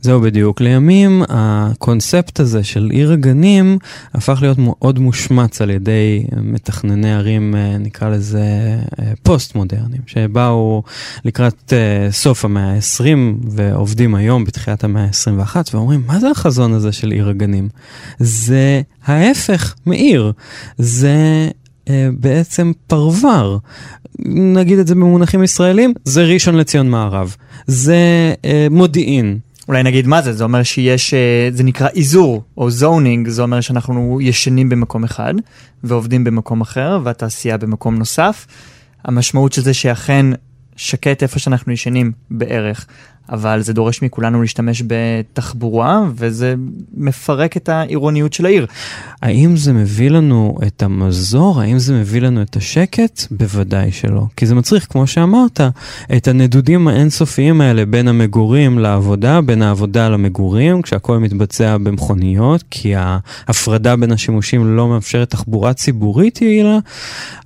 זהו 0.00 0.20
בדיוק. 0.20 0.60
לימים 0.60 0.89
הקונספט 1.28 2.40
הזה 2.40 2.64
של 2.64 2.88
עיר 2.92 3.12
הגנים 3.12 3.78
הפך 4.14 4.38
להיות 4.42 4.58
מאוד 4.58 4.98
מושמץ 4.98 5.60
על 5.60 5.70
ידי 5.70 6.26
מתכנני 6.36 7.14
ערים, 7.14 7.54
אה, 7.56 7.78
נקרא 7.78 8.08
לזה 8.08 8.44
אה, 9.00 9.12
פוסט-מודרניים, 9.22 10.02
שבאו 10.06 10.82
לקראת 11.24 11.72
אה, 11.72 12.12
סוף 12.12 12.44
המאה 12.44 12.74
ה-20 12.74 13.46
ועובדים 13.50 14.14
היום 14.14 14.44
בתחילת 14.44 14.84
המאה 14.84 15.04
ה-21 15.04 15.56
ואומרים, 15.74 16.02
מה 16.06 16.20
זה 16.20 16.30
החזון 16.30 16.72
הזה 16.72 16.92
של 16.92 17.10
עיר 17.10 17.28
הגנים? 17.28 17.68
זה 18.18 18.82
ההפך 19.04 19.74
מעיר. 19.86 20.32
זה 20.78 21.48
בעצם 22.12 22.72
פרוור. 22.86 23.58
נגיד 24.28 24.78
את 24.78 24.86
זה 24.86 24.94
במונחים 24.94 25.42
ישראלים, 25.42 25.94
זה 26.04 26.24
ראשון 26.24 26.54
לציון 26.54 26.90
מערב. 26.90 27.36
זה 27.66 28.34
אה, 28.44 28.66
מודיעין, 28.70 29.38
אולי 29.70 29.82
נגיד 29.82 30.06
מה 30.06 30.22
זה, 30.22 30.32
זה 30.32 30.44
אומר 30.44 30.62
שיש, 30.62 31.14
אה, 31.14 31.48
זה 31.52 31.62
נקרא 31.62 31.88
איזור 31.88 32.42
או 32.56 32.70
זונינג, 32.70 33.28
זה 33.28 33.42
אומר 33.42 33.60
שאנחנו 33.60 34.18
ישנים 34.22 34.68
במקום 34.68 35.04
אחד 35.04 35.34
ועובדים 35.84 36.24
במקום 36.24 36.60
אחר 36.60 37.00
והתעשייה 37.04 37.56
במקום 37.56 37.94
נוסף. 37.94 38.46
המשמעות 39.04 39.52
של 39.52 39.62
זה 39.62 39.74
שאכן 39.74 40.26
שקט 40.76 41.22
איפה 41.22 41.38
שאנחנו 41.38 41.72
ישנים 41.72 42.12
בערך, 42.30 42.86
אבל 43.30 43.60
זה 43.60 43.72
דורש 43.72 44.02
מכולנו 44.02 44.40
להשתמש 44.40 44.82
בתחבורה, 44.86 46.00
וזה 46.14 46.54
מפרק 46.94 47.56
את 47.56 47.68
העירוניות 47.68 48.32
של 48.32 48.46
העיר. 48.46 48.66
האם 49.22 49.56
זה 49.56 49.72
מביא 49.72 50.10
לנו 50.10 50.58
את 50.66 50.82
המזור? 50.82 51.60
האם 51.60 51.78
זה 51.78 51.94
מביא 51.94 52.20
לנו 52.20 52.42
את 52.42 52.56
השקט? 52.56 53.22
בוודאי 53.30 53.92
שלא. 53.92 54.22
כי 54.36 54.46
זה 54.46 54.54
מצריך, 54.54 54.86
כמו 54.90 55.06
שאמרת, 55.06 55.60
את 56.16 56.28
הנדודים 56.28 56.88
האינסופיים 56.88 57.60
האלה 57.60 57.86
בין 57.86 58.08
המגורים 58.08 58.78
לעבודה, 58.78 59.40
בין 59.40 59.62
העבודה 59.62 60.08
למגורים, 60.08 60.82
כשהכול 60.82 61.18
מתבצע 61.18 61.76
במכוניות, 61.78 62.64
כי 62.70 62.94
ההפרדה 62.96 63.96
בין 63.96 64.12
השימושים 64.12 64.76
לא 64.76 64.88
מאפשרת 64.88 65.30
תחבורה 65.30 65.72
ציבורית 65.72 66.42
יעילה, 66.42 66.78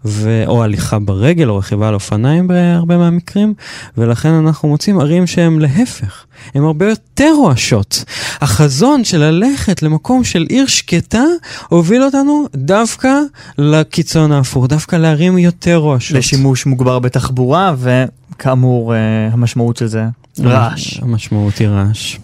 ו... 0.04 0.44
או 0.46 0.62
הליכה 0.62 0.98
ברגל 0.98 1.48
או 1.48 1.56
רכיבה 1.56 1.88
על 1.88 1.94
אופניים 1.94 2.48
בהרבה 2.48 2.98
מהמקרים, 2.98 3.54
ולכן 3.98 4.28
אנחנו 4.28 4.68
מוצאים 4.68 5.00
ערים 5.00 5.26
שהם 5.26 5.60
להפך, 5.78 6.24
הן 6.54 6.62
הרבה 6.62 6.88
יותר 6.88 7.32
רועשות. 7.36 8.04
החזון 8.40 9.04
של 9.04 9.18
ללכת 9.18 9.82
למקום 9.82 10.24
של 10.24 10.46
עיר 10.48 10.66
שקטה 10.66 11.24
הוביל 11.68 12.02
אותנו 12.02 12.46
דווקא 12.54 13.18
לקיצון 13.58 14.32
ההפוך, 14.32 14.66
דווקא 14.66 14.96
לערים 14.96 15.38
יותר 15.38 15.76
רועשות. 15.76 16.16
לשימוש 16.16 16.66
מוגבר 16.66 16.98
בתחבורה, 16.98 17.74
וכאמור, 17.78 18.94
אה, 18.94 19.28
המשמעות 19.32 19.76
של 19.76 19.86
זה 19.86 20.04
רעש. 20.40 20.98
המשמעות 21.02 21.58
היא 21.58 21.68
רעש. 21.68 22.18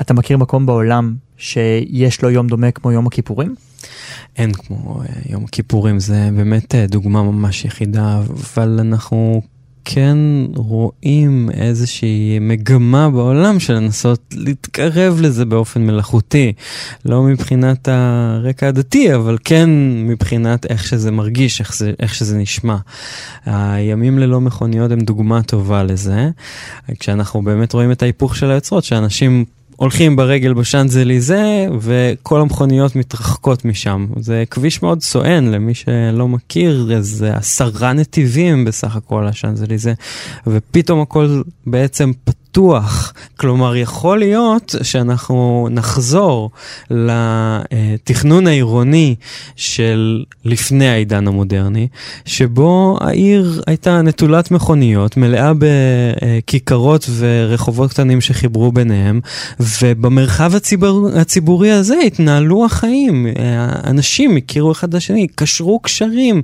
אתה 0.00 0.14
מכיר 0.14 0.36
מקום 0.38 0.66
בעולם 0.66 1.14
שיש 1.38 2.22
לו 2.22 2.30
יום 2.30 2.46
דומה 2.46 2.70
כמו 2.70 2.92
יום 2.92 3.06
הכיפורים? 3.06 3.54
אין 4.36 4.52
כמו 4.52 5.02
אה, 5.02 5.06
יום 5.28 5.44
הכיפורים, 5.44 6.00
זה 6.00 6.28
באמת 6.36 6.74
אה, 6.74 6.86
דוגמה 6.86 7.22
ממש 7.22 7.64
יחידה, 7.64 8.18
אבל 8.18 8.78
אנחנו 8.80 9.42
כן 9.88 10.18
רואים 10.54 11.50
איזושהי 11.54 12.38
מגמה 12.40 13.10
בעולם 13.10 13.60
של 13.60 13.74
לנסות 13.74 14.34
להתקרב 14.36 15.18
לזה 15.20 15.44
באופן 15.44 15.86
מלאכותי. 15.86 16.52
לא 17.04 17.22
מבחינת 17.22 17.88
הרקע 17.88 18.68
הדתי, 18.68 19.14
אבל 19.14 19.38
כן 19.44 19.70
מבחינת 20.08 20.66
איך 20.66 20.86
שזה 20.86 21.10
מרגיש, 21.10 21.60
איך, 21.60 21.76
זה, 21.76 21.92
איך 22.00 22.14
שזה 22.14 22.38
נשמע. 22.38 22.76
הימים 23.46 24.18
ללא 24.18 24.40
מכוניות 24.40 24.90
הם 24.90 25.00
דוגמה 25.00 25.42
טובה 25.42 25.82
לזה. 25.82 26.30
כשאנחנו 26.98 27.42
באמת 27.42 27.72
רואים 27.72 27.92
את 27.92 28.02
ההיפוך 28.02 28.36
של 28.36 28.50
היוצרות, 28.50 28.84
שאנשים 28.84 29.44
הולכים 29.76 30.16
ברגל 30.16 30.54
בשאנזליזה 30.54 31.66
וכל 31.80 32.40
המכוניות 32.40 32.96
מתרחקות 32.96 33.64
משם. 33.64 34.06
זה 34.20 34.44
כביש 34.50 34.82
מאוד 34.82 35.02
סואן 35.02 35.44
למי 35.44 35.74
שלא 35.74 36.28
מכיר, 36.28 36.88
איזה 36.90 37.36
עשרה 37.36 37.92
נתיבים 37.92 38.64
בסך 38.64 38.96
הכל 38.96 39.26
השאנזליזה, 39.26 39.94
ופתאום 40.46 41.00
הכל 41.00 41.42
בעצם 41.66 42.12
פתוח. 42.24 42.45
פתוח. 42.56 43.12
כלומר, 43.36 43.76
יכול 43.76 44.18
להיות 44.18 44.74
שאנחנו 44.82 45.68
נחזור 45.70 46.50
לתכנון 46.90 48.46
העירוני 48.46 49.14
של 49.56 50.24
לפני 50.44 50.88
העידן 50.88 51.28
המודרני, 51.28 51.88
שבו 52.24 52.98
העיר 53.00 53.62
הייתה 53.66 54.02
נטולת 54.02 54.50
מכוניות, 54.50 55.16
מלאה 55.16 55.52
בכיכרות 55.58 57.06
ורחובות 57.18 57.90
קטנים 57.90 58.20
שחיברו 58.20 58.72
ביניהם, 58.72 59.20
ובמרחב 59.60 60.54
הציבור, 60.54 61.08
הציבורי 61.14 61.70
הזה 61.70 61.96
התנהלו 62.06 62.64
החיים. 62.64 63.26
אנשים 63.86 64.36
הכירו 64.36 64.72
אחד 64.72 64.88
את 64.88 64.94
השני, 64.94 65.26
קשרו 65.34 65.80
קשרים, 65.80 66.42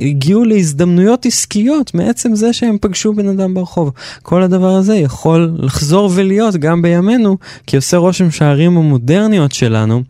הגיעו 0.00 0.44
להזדמנויות 0.44 1.26
עסקיות 1.26 1.94
מעצם 1.94 2.34
זה 2.34 2.52
שהם 2.52 2.76
פגשו 2.80 3.12
בן 3.12 3.28
אדם 3.28 3.54
ברחוב. 3.54 3.92
כל 4.22 4.42
הדבר 4.42 4.70
הזה 4.70 4.96
יכול... 4.96 5.27
יכול 5.28 5.50
לחזור 5.58 6.10
ולהיות 6.14 6.56
גם 6.56 6.82
בימינו, 6.82 7.36
כי 7.66 7.76
עושה 7.76 7.96
רושם 7.96 8.30
שהערים 8.30 8.76
המודרניות 8.76 9.52
שלנו, 9.52 10.02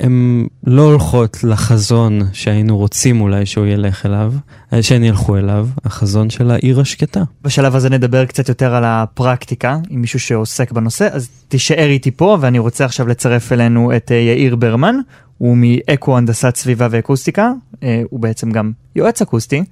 הן 0.00 0.46
לא 0.66 0.82
הולכות 0.82 1.44
לחזון 1.44 2.20
שהיינו 2.32 2.78
רוצים 2.78 3.20
אולי 3.20 3.46
שהוא 3.46 3.66
ילך 3.66 4.06
אליו, 4.06 4.32
אה, 4.72 4.82
שהן 4.82 5.04
ילכו 5.04 5.36
אליו, 5.36 5.68
החזון 5.84 6.30
של 6.30 6.50
העיר 6.50 6.80
השקטה. 6.80 7.22
בשלב 7.42 7.76
הזה 7.76 7.90
נדבר 7.90 8.24
קצת 8.24 8.48
יותר 8.48 8.74
על 8.74 8.84
הפרקטיקה, 8.84 9.78
עם 9.90 10.00
מישהו 10.00 10.20
שעוסק 10.20 10.72
בנושא, 10.72 11.08
אז 11.12 11.28
תישאר 11.48 11.86
איתי 11.86 12.10
פה, 12.10 12.38
ואני 12.40 12.58
רוצה 12.58 12.84
עכשיו 12.84 13.08
לצרף 13.08 13.52
אלינו 13.52 13.96
את 13.96 14.12
אה, 14.12 14.16
יאיר 14.16 14.56
ברמן, 14.56 14.96
הוא 15.38 15.56
מאקו 15.56 16.16
הנדסת 16.16 16.56
סביבה 16.56 16.88
ואקוסטיקה, 16.90 17.52
אה, 17.82 18.02
הוא 18.10 18.20
בעצם 18.20 18.50
גם 18.50 18.72
יועץ 18.96 19.22
אקוסטי. 19.22 19.64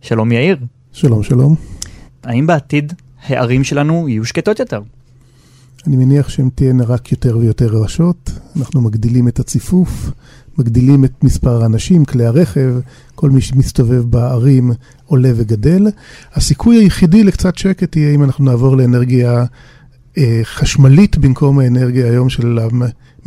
שלום 0.00 0.32
יאיר. 0.32 0.56
שלום 0.92 1.22
שלום. 1.22 1.54
האם 2.24 2.46
בעתיד 2.46 2.92
הערים 3.26 3.64
שלנו 3.64 4.08
יהיו 4.08 4.24
שקטות 4.24 4.60
יותר. 4.60 4.80
אני 5.86 5.96
מניח 5.96 6.28
שהן 6.28 6.48
תהיינה 6.54 6.84
רק 6.84 7.12
יותר 7.12 7.38
ויותר 7.38 7.66
רעשות. 7.66 8.30
אנחנו 8.56 8.80
מגדילים 8.80 9.28
את 9.28 9.40
הציפוף, 9.40 10.10
מגדילים 10.58 11.04
את 11.04 11.24
מספר 11.24 11.62
האנשים, 11.62 12.04
כלי 12.04 12.26
הרכב, 12.26 12.74
כל 13.14 13.30
מי 13.30 13.40
שמסתובב 13.40 14.02
בערים 14.02 14.72
עולה 15.06 15.30
וגדל. 15.36 15.86
הסיכוי 16.34 16.76
היחידי 16.76 17.24
לקצת 17.24 17.58
שקט 17.58 17.96
יהיה 17.96 18.14
אם 18.14 18.24
אנחנו 18.24 18.44
נעבור 18.44 18.76
לאנרגיה 18.76 19.44
חשמלית 20.44 21.18
במקום 21.18 21.58
האנרגיה 21.58 22.06
היום 22.06 22.30
של 22.30 22.58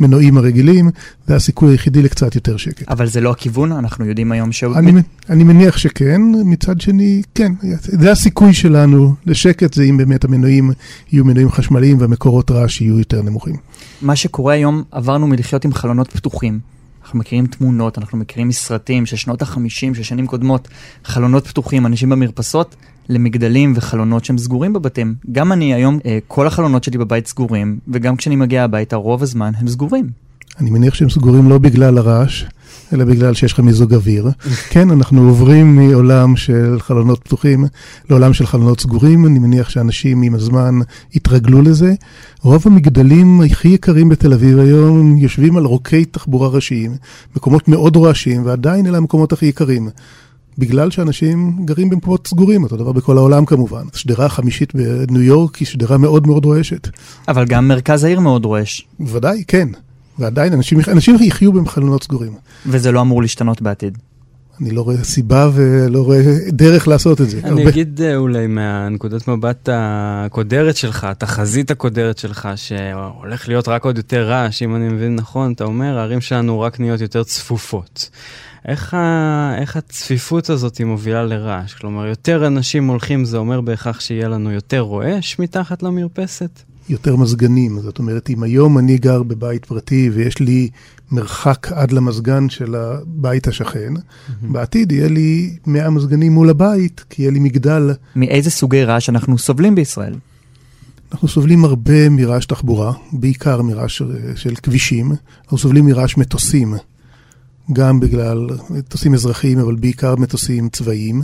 המנועים 0.00 0.36
הרגילים, 0.36 0.90
זה 1.26 1.36
הסיכוי 1.36 1.72
היחידי 1.72 2.02
לקצת 2.02 2.34
יותר 2.34 2.56
שקט. 2.56 2.88
אבל 2.88 3.06
זה 3.06 3.20
לא 3.20 3.30
הכיוון, 3.30 3.72
אנחנו 3.72 4.04
יודעים 4.04 4.32
היום 4.32 4.52
ש... 4.52 4.64
אני, 4.64 4.92
אני 5.30 5.44
מניח 5.44 5.76
שכן, 5.76 6.20
מצד 6.44 6.80
שני, 6.80 7.22
כן, 7.34 7.52
זה 7.80 8.12
הסיכוי 8.12 8.54
שלנו 8.54 9.14
לשקט, 9.26 9.74
זה 9.74 9.82
אם 9.82 9.96
באמת 9.96 10.24
המנועים 10.24 10.70
יהיו 11.12 11.24
מנועים 11.24 11.50
חשמליים 11.50 12.00
והמקורות 12.00 12.50
רעש 12.50 12.80
יהיו 12.80 12.98
יותר 12.98 13.22
נמוכים. 13.22 13.56
מה 14.02 14.16
שקורה 14.16 14.52
היום, 14.52 14.82
עברנו 14.90 15.26
מלחיות 15.26 15.64
עם 15.64 15.72
חלונות 15.72 16.12
פתוחים. 16.12 16.58
אנחנו 17.04 17.18
מכירים 17.18 17.46
תמונות, 17.46 17.98
אנחנו 17.98 18.18
מכירים 18.18 18.48
מסרטים 18.48 19.06
של 19.06 19.16
שנות 19.16 19.42
ה-50, 19.42 19.68
של 19.68 20.02
שנים 20.02 20.26
קודמות, 20.26 20.68
חלונות 21.04 21.46
פתוחים, 21.46 21.86
אנשים 21.86 22.08
במרפסות, 22.08 22.76
למגדלים 23.08 23.72
וחלונות 23.76 24.24
שהם 24.24 24.38
סגורים 24.38 24.72
בבתים. 24.72 25.14
גם 25.32 25.52
אני 25.52 25.74
היום, 25.74 25.98
אה, 26.06 26.18
כל 26.28 26.46
החלונות 26.46 26.84
שלי 26.84 26.98
בבית 26.98 27.26
סגורים, 27.26 27.78
וגם 27.88 28.16
כשאני 28.16 28.36
מגיע 28.36 28.64
הביתה, 28.64 28.96
רוב 28.96 29.22
הזמן 29.22 29.52
הם 29.58 29.68
סגורים. 29.68 30.24
אני 30.60 30.70
מניח 30.70 30.94
שהם 30.94 31.10
סגורים 31.10 31.48
לא 31.48 31.58
בגלל 31.58 31.98
הרעש, 31.98 32.44
אלא 32.92 33.04
בגלל 33.04 33.34
שיש 33.34 33.52
לך 33.52 33.60
מיזוג 33.60 33.94
אוויר. 33.94 34.30
כן, 34.72 34.90
אנחנו 34.90 35.28
עוברים 35.28 35.76
מעולם 35.76 36.36
של 36.36 36.76
חלונות 36.80 37.20
פתוחים 37.24 37.64
לעולם 38.10 38.32
של 38.32 38.46
חלונות 38.46 38.80
סגורים. 38.80 39.26
אני 39.26 39.38
מניח 39.38 39.68
שאנשים 39.68 40.22
עם 40.22 40.34
הזמן 40.34 40.74
התרגלו 41.14 41.62
לזה. 41.62 41.94
רוב 42.42 42.62
המגדלים 42.66 43.40
הכי 43.40 43.68
יקרים 43.68 44.08
בתל 44.08 44.32
אביב 44.32 44.58
היום 44.58 45.16
יושבים 45.16 45.56
על 45.56 45.64
רוקי 45.64 46.04
תחבורה 46.04 46.48
ראשיים, 46.48 46.96
מקומות 47.36 47.68
מאוד 47.68 47.96
רועשים, 47.96 48.46
ועדיין 48.46 48.86
אלה 48.86 48.98
המקומות 48.98 49.32
הכי 49.32 49.46
יקרים. 49.46 49.88
בגלל 50.58 50.90
שאנשים 50.90 51.56
גרים 51.64 51.90
במקומות 51.90 52.26
סגורים, 52.26 52.62
אותו 52.62 52.76
דבר 52.76 52.92
בכל 52.92 53.18
העולם 53.18 53.44
כמובן. 53.44 53.82
השדרה 53.94 54.26
החמישית 54.26 54.72
בניו 54.74 55.22
יורק 55.22 55.56
היא 55.56 55.66
שדרה 55.66 55.98
מאוד 55.98 56.26
מאוד 56.26 56.44
רועשת. 56.44 56.88
אבל 57.28 57.44
גם 57.44 57.68
מרכז 57.68 58.04
העיר 58.04 58.20
מאוד 58.20 58.44
רועש. 58.44 58.86
בוודאי, 59.00 59.44
כן. 59.48 59.68
ועדיין 60.18 60.52
אנשים, 60.52 60.78
אנשים 60.88 61.16
יחיו 61.20 61.52
בחלונות 61.52 62.04
סגורים. 62.04 62.32
וזה 62.66 62.92
לא 62.92 63.00
אמור 63.00 63.22
להשתנות 63.22 63.62
בעתיד. 63.62 63.98
אני 64.60 64.70
לא 64.70 64.82
רואה 64.82 65.04
סיבה 65.04 65.50
ולא 65.54 66.02
רואה 66.02 66.20
דרך 66.48 66.88
לעשות 66.88 67.20
את 67.20 67.30
זה. 67.30 67.40
אני 67.44 67.50
הרבה... 67.50 67.68
אגיד 67.68 68.00
אה, 68.02 68.16
אולי 68.16 68.46
מהנקודת 68.46 69.28
מבט 69.28 69.68
הקודרת 69.72 70.76
שלך, 70.76 71.04
התחזית 71.04 71.70
הקודרת 71.70 72.18
שלך, 72.18 72.48
שהולך 72.56 73.48
להיות 73.48 73.68
רק 73.68 73.84
עוד 73.84 73.96
יותר 73.96 74.28
רעש, 74.28 74.62
אם 74.62 74.76
אני 74.76 74.88
מבין 74.88 75.16
נכון, 75.16 75.52
אתה 75.52 75.64
אומר, 75.64 75.98
הערים 75.98 76.20
שלנו 76.20 76.60
רק 76.60 76.80
נהיות 76.80 77.00
יותר 77.00 77.24
צפופות. 77.24 78.10
איך, 78.68 78.94
ה... 78.94 79.54
איך 79.58 79.76
הצפיפות 79.76 80.50
הזאת 80.50 80.76
היא 80.76 80.86
מובילה 80.86 81.24
לרעש? 81.24 81.74
כלומר, 81.74 82.06
יותר 82.06 82.46
אנשים 82.46 82.86
הולכים, 82.86 83.24
זה 83.24 83.36
אומר 83.36 83.60
בהכרח 83.60 84.00
שיהיה 84.00 84.28
לנו 84.28 84.52
יותר 84.52 84.80
רועש 84.80 85.38
מתחת 85.38 85.82
למרפסת? 85.82 86.62
יותר 86.88 87.16
מזגנים. 87.16 87.80
זאת 87.80 87.98
אומרת, 87.98 88.30
אם 88.30 88.42
היום 88.42 88.78
אני 88.78 88.98
גר 88.98 89.22
בבית 89.22 89.64
פרטי 89.64 90.10
ויש 90.12 90.38
לי 90.38 90.68
מרחק 91.10 91.72
עד 91.72 91.92
למזגן 91.92 92.48
של 92.48 92.74
הבית 92.74 93.48
השכן, 93.48 93.94
mm-hmm. 93.96 94.32
בעתיד 94.42 94.92
יהיה 94.92 95.08
לי 95.08 95.56
100 95.66 95.90
מזגנים 95.90 96.32
מול 96.32 96.50
הבית, 96.50 97.04
כי 97.10 97.22
יהיה 97.22 97.32
לי 97.32 97.38
מגדל. 97.38 97.90
מאיזה 98.16 98.50
סוגי 98.50 98.84
רעש 98.84 99.08
אנחנו 99.08 99.38
סובלים 99.38 99.74
בישראל? 99.74 100.14
אנחנו 101.12 101.28
סובלים 101.28 101.64
הרבה 101.64 102.08
מרעש 102.08 102.46
תחבורה, 102.46 102.92
בעיקר 103.12 103.62
מרעש 103.62 104.02
של 104.34 104.54
כבישים. 104.54 105.12
אנחנו 105.44 105.58
סובלים 105.58 105.86
מרעש 105.86 106.16
מטוסים, 106.16 106.74
גם 107.72 108.00
בגלל 108.00 108.46
מטוסים 108.70 109.14
אזרחיים, 109.14 109.58
אבל 109.58 109.74
בעיקר 109.74 110.16
מטוסים 110.16 110.68
צבאיים. 110.68 111.22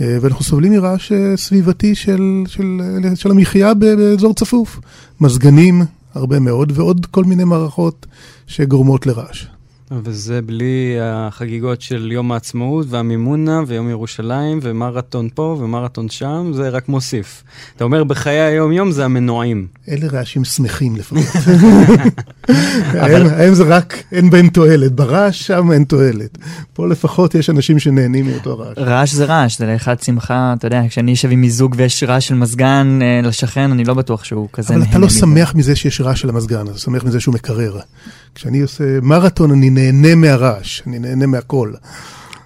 אה, 0.00 0.18
ואנחנו 0.20 0.44
סובלים 0.44 0.72
מרעש 0.72 1.12
אה, 1.12 1.36
סביבתי 1.36 1.94
של, 1.94 2.42
של, 2.46 2.80
של 3.14 3.30
המחיה 3.30 3.74
באזור 3.74 4.34
צפוף. 4.34 4.80
מזגנים, 5.20 5.82
הרבה 6.14 6.38
מאוד, 6.40 6.72
ועוד 6.74 7.06
כל 7.06 7.24
מיני 7.24 7.44
מערכות 7.44 8.06
שגורמות 8.46 9.06
לרעש. 9.06 9.46
וזה 10.04 10.42
בלי 10.42 10.96
החגיגות 11.02 11.82
של 11.82 12.12
יום 12.12 12.32
העצמאות 12.32 12.86
והמימונה 12.90 13.60
ויום 13.66 13.90
ירושלים 13.90 14.58
ומרתון 14.62 15.28
פה 15.34 15.56
ומרתון 15.60 16.08
שם, 16.08 16.50
זה 16.54 16.68
רק 16.68 16.88
מוסיף. 16.88 17.42
אתה 17.76 17.84
אומר 17.84 18.04
בחיי 18.04 18.40
היום-יום 18.40 18.92
זה 18.92 19.04
המנועים. 19.04 19.66
אלה 19.88 20.06
רעשים 20.12 20.44
שמחים 20.44 20.96
לפחות. 20.96 21.42
האם 23.38 23.54
זה 23.54 23.64
רק, 23.64 24.02
אין 24.12 24.30
בהם 24.30 24.48
תועלת. 24.48 24.92
ברעש 24.92 25.46
שם 25.46 25.72
אין 25.72 25.84
תועלת. 25.84 26.38
פה 26.72 26.88
לפחות 26.88 27.34
יש 27.34 27.50
אנשים 27.50 27.78
שנהנים 27.78 28.26
מאותו 28.26 28.58
רעש. 28.58 28.78
רעש 28.78 29.12
זה 29.12 29.24
רעש, 29.24 29.58
זה 29.58 29.66
לאחד 29.66 30.00
שמחה, 30.00 30.54
אתה 30.58 30.66
יודע, 30.66 30.82
כשאני 30.88 31.12
אשב 31.12 31.30
עם 31.30 31.40
מיזוג 31.40 31.74
ויש 31.78 32.02
רעש 32.02 32.28
של 32.28 32.34
מזגן 32.34 32.98
אה, 33.02 33.20
לשכן, 33.28 33.72
אני 33.72 33.84
לא 33.84 33.94
בטוח 33.94 34.24
שהוא 34.24 34.48
כזה 34.52 34.74
נהנה. 34.74 34.84
אבל 34.84 34.90
אתה 34.90 34.98
לא 34.98 35.08
שמח 35.08 35.54
מזה 35.54 35.76
שיש 35.76 36.00
רעש 36.00 36.20
של 36.20 36.28
המזגן, 36.28 36.68
אתה 36.68 36.78
שמח 36.78 37.04
מזה 37.04 37.20
שהוא 37.20 37.34
מקרר. 37.34 37.78
כשאני 38.34 38.60
עושה 38.60 39.00
מרתון, 39.02 39.50
אני 39.50 39.70
נהנה 39.70 40.14
מהרעש, 40.14 40.82
אני 40.86 40.98
נהנה 40.98 41.26
מהכל. 41.26 41.72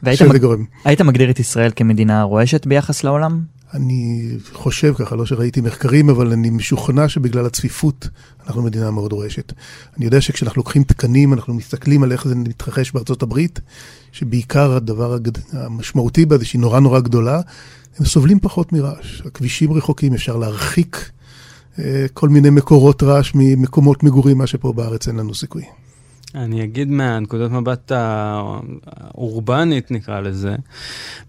והיית 0.02 0.22
מג... 0.22 0.46
היית 0.84 1.00
מגדיר 1.00 1.30
את 1.30 1.40
ישראל 1.40 1.70
כמדינה 1.76 2.22
רועשת 2.22 2.66
ביחס 2.66 3.04
לעולם? 3.04 3.40
אני 3.74 4.30
חושב 4.52 4.94
ככה, 4.98 5.16
לא 5.16 5.26
שראיתי 5.26 5.60
מחקרים, 5.60 6.10
אבל 6.10 6.32
אני 6.32 6.50
משוכנע 6.50 7.08
שבגלל 7.08 7.46
הצפיפות 7.46 8.08
אנחנו 8.46 8.62
מדינה 8.62 8.90
מאוד 8.90 9.12
רועשת. 9.12 9.52
אני 9.96 10.04
יודע 10.04 10.20
שכשאנחנו 10.20 10.60
לוקחים 10.60 10.82
תקנים, 10.82 11.32
אנחנו 11.32 11.54
מסתכלים 11.54 12.02
על 12.02 12.12
איך 12.12 12.28
זה 12.28 12.34
מתרחש 12.34 12.92
בארצות 12.92 13.22
הברית, 13.22 13.60
שבעיקר 14.12 14.72
הדבר 14.72 15.12
הגד... 15.12 15.32
המשמעותי 15.52 16.26
בה 16.26 16.38
זה 16.38 16.44
שהיא 16.44 16.60
נורא 16.60 16.80
נורא 16.80 17.00
גדולה, 17.00 17.40
הם 17.98 18.06
סובלים 18.06 18.40
פחות 18.40 18.72
מרעש. 18.72 19.22
הכבישים 19.26 19.72
רחוקים, 19.72 20.14
אפשר 20.14 20.36
להרחיק 20.36 21.10
כל 22.14 22.28
מיני 22.28 22.50
מקורות 22.50 23.02
רעש 23.02 23.32
ממקומות 23.34 24.02
מגורים, 24.02 24.38
מה 24.38 24.46
שפה 24.46 24.72
בארץ 24.72 25.08
אין 25.08 25.16
לנו 25.16 25.34
סיכוי. 25.34 25.62
אני 26.34 26.64
אגיד 26.64 26.90
מהנקודת 26.90 27.50
מבט 27.50 27.92
האורבנית, 27.94 29.90
נקרא 29.90 30.20
לזה, 30.20 30.56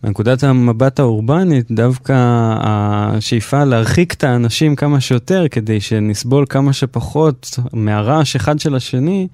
מהנקודת 0.04 0.44
המבט 0.44 1.00
האורבנית, 1.00 1.72
דווקא 1.72 2.14
השאיפה 2.60 3.64
להרחיק 3.64 4.14
את 4.14 4.24
האנשים 4.24 4.76
כמה 4.76 5.02
שיותר, 5.02 5.46
כדי 5.52 5.82
שנסבול 5.82 6.46
כמה 6.50 6.74
שפחות 6.74 7.60
מהרעש 7.74 8.36
אחד 8.36 8.60
של 8.60 8.76
השני, 8.76 9.28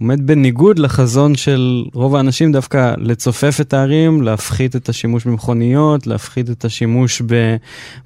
עומד 0.00 0.26
בניגוד 0.26 0.78
לחזון 0.78 1.34
של 1.34 1.84
רוב 1.94 2.16
האנשים 2.16 2.52
דווקא 2.52 2.94
לצופף 2.98 3.58
את 3.60 3.74
הערים, 3.74 4.22
להפחית 4.22 4.76
את 4.76 4.88
השימוש 4.88 5.24
במכוניות, 5.24 6.06
להפחית 6.06 6.50
את 6.50 6.64
השימוש 6.64 7.22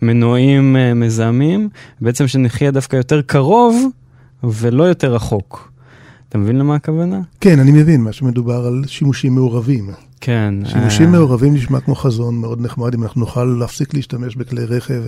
במנועים 0.03 0.77
אה, 0.77 0.95
מזהמים, 0.95 1.69
בעצם 2.01 2.29
שנחיה 2.29 2.71
דווקא 2.71 2.97
יותר 2.97 3.23
קרוב 3.23 3.87
ולא 4.45 4.85
יותר 4.85 5.15
רחוק. 5.15 5.71
אתה 6.31 6.39
מבין 6.39 6.59
למה 6.59 6.75
הכוונה? 6.75 7.21
כן, 7.41 7.59
אני 7.59 7.73
מבין, 7.73 8.03
מה 8.03 8.13
שמדובר 8.13 8.67
על 8.67 8.83
שימושים 8.87 9.35
מעורבים. 9.35 9.91
כן. 10.21 10.55
שימושים 10.65 11.09
uh... 11.09 11.17
מעורבים 11.17 11.55
נשמע 11.55 11.81
כמו 11.81 11.95
חזון 11.95 12.35
מאוד 12.35 12.61
נחמד, 12.61 12.95
אם 12.95 13.03
אנחנו 13.03 13.21
נוכל 13.21 13.45
להפסיק 13.45 13.95
להשתמש 13.95 14.37
בכלי 14.37 14.65
רכב 14.65 15.03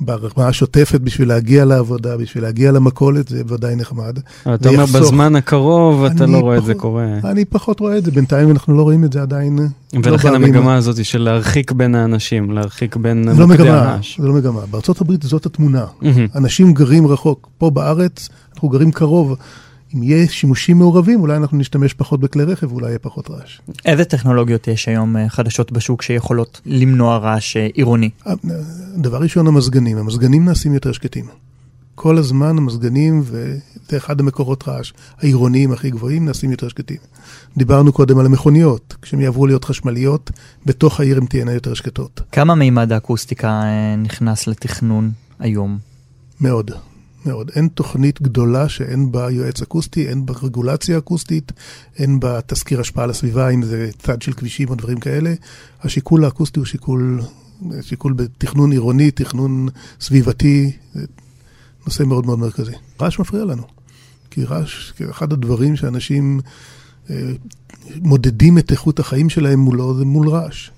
ברמה 0.00 0.48
השוטפת 0.48 1.00
בשביל 1.00 1.28
להגיע 1.28 1.64
לעבודה, 1.64 2.16
בשביל 2.16 2.44
להגיע 2.44 2.72
למכולת, 2.72 3.28
זה 3.28 3.42
ודאי 3.46 3.76
נחמד. 3.76 4.18
אתה 4.54 4.68
אומר 4.68 4.84
בזמן 4.86 5.36
הקרוב, 5.36 6.04
אתה 6.04 6.26
לא 6.26 6.38
רואה 6.38 6.58
את 6.58 6.64
זה 6.64 6.74
קורה. 6.74 7.06
אני 7.24 7.44
פחות 7.44 7.80
רואה 7.80 7.98
את 7.98 8.04
זה, 8.04 8.10
בינתיים 8.10 8.50
אנחנו 8.50 8.76
לא 8.76 8.82
רואים 8.82 9.04
את 9.04 9.12
זה 9.12 9.22
עדיין. 9.22 9.58
לא 9.58 10.00
ולכן 10.04 10.34
המגמה 10.34 10.76
הזאת 10.76 11.04
של 11.04 11.22
להרחיק 11.22 11.72
בין 11.72 11.94
האנשים, 11.94 12.50
להרחיק 12.50 12.96
בין 12.96 13.28
מוקדי 13.28 13.68
הרעש. 13.68 14.20
זה 14.20 14.28
לא 14.28 14.34
מגמה, 14.34 14.60
בארצות 14.70 15.00
הברית 15.00 15.22
זאת 15.22 15.46
התמונה. 15.46 15.84
אנשים 16.34 16.72
גרים 16.72 17.06
רחוק, 17.06 17.48
פה 17.58 17.70
בארץ 17.70 18.28
אנחנו 18.54 18.68
גרים 18.68 18.90
קרוב. 18.90 19.36
אם 19.94 20.02
יהיה 20.02 20.28
שימושים 20.28 20.78
מעורבים, 20.78 21.20
אולי 21.20 21.36
אנחנו 21.36 21.58
נשתמש 21.58 21.94
פחות 21.94 22.20
בכלי 22.20 22.44
רכב, 22.44 22.72
אולי 22.72 22.88
יהיה 22.88 22.98
פחות 22.98 23.30
רעש. 23.30 23.60
איזה 23.84 24.04
טכנולוגיות 24.04 24.68
יש 24.68 24.88
היום 24.88 25.16
אה, 25.16 25.28
חדשות 25.28 25.72
בשוק 25.72 26.02
שיכולות 26.02 26.60
למנוע 26.66 27.16
רעש 27.16 27.56
אה, 27.56 27.68
עירוני? 27.74 28.10
אה, 28.26 28.32
דבר 28.96 29.18
ראשון, 29.18 29.46
המזגנים. 29.46 29.98
המזגנים 29.98 30.44
נעשים 30.44 30.74
יותר 30.74 30.92
שקטים. 30.92 31.24
כל 31.94 32.18
הזמן 32.18 32.58
המזגנים, 32.58 33.22
וזה 33.24 33.96
אחד 33.96 34.20
המקורות 34.20 34.68
רעש 34.68 34.92
העירוניים 35.18 35.72
הכי 35.72 35.90
גבוהים, 35.90 36.24
נעשים 36.24 36.50
יותר 36.50 36.68
שקטים. 36.68 36.96
דיברנו 37.56 37.92
קודם 37.92 38.18
על 38.18 38.26
המכוניות, 38.26 38.96
כשהן 39.02 39.20
יעברו 39.20 39.46
להיות 39.46 39.64
חשמליות, 39.64 40.30
בתוך 40.66 41.00
העיר 41.00 41.18
הן 41.18 41.26
תהיינה 41.26 41.52
יותר 41.52 41.74
שקטות. 41.74 42.20
כמה 42.32 42.54
מימד 42.54 42.92
האקוסטיקה 42.92 43.62
נכנס 43.98 44.46
לתכנון 44.46 45.10
היום? 45.38 45.78
מאוד. 46.40 46.70
מאוד. 47.26 47.50
אין 47.56 47.68
תוכנית 47.68 48.22
גדולה 48.22 48.68
שאין 48.68 49.12
בה 49.12 49.30
יועץ 49.30 49.62
אקוסטי, 49.62 50.08
אין 50.08 50.26
בה 50.26 50.34
רגולציה 50.42 50.98
אקוסטית, 50.98 51.52
אין 51.98 52.20
בה 52.20 52.40
תזכיר 52.46 52.80
השפעה 52.80 53.04
על 53.04 53.10
הסביבה, 53.10 53.48
אם 53.48 53.62
זה 53.62 53.90
צד 53.98 54.22
של 54.22 54.32
כבישים 54.32 54.68
או 54.68 54.74
דברים 54.74 55.00
כאלה. 55.00 55.34
השיקול 55.82 56.24
האקוסטי 56.24 56.58
הוא 56.58 56.66
שיקול, 56.66 57.20
שיקול 57.80 58.12
בתכנון 58.12 58.72
עירוני, 58.72 59.10
תכנון 59.10 59.68
סביבתי, 60.00 60.72
נושא 61.86 62.02
מאוד 62.02 62.26
מאוד 62.26 62.38
מרכזי. 62.38 62.72
רעש 63.00 63.18
מפריע 63.18 63.44
לנו, 63.44 63.62
כי 64.30 64.44
רעש, 64.44 64.92
אחד 65.10 65.32
הדברים 65.32 65.76
שאנשים 65.76 66.40
אה, 67.10 67.32
מודדים 67.96 68.58
את 68.58 68.70
איכות 68.70 68.98
החיים 68.98 69.30
שלהם 69.30 69.58
מולו 69.58 69.98
זה 69.98 70.04
מול 70.04 70.28
רעש. 70.28 70.70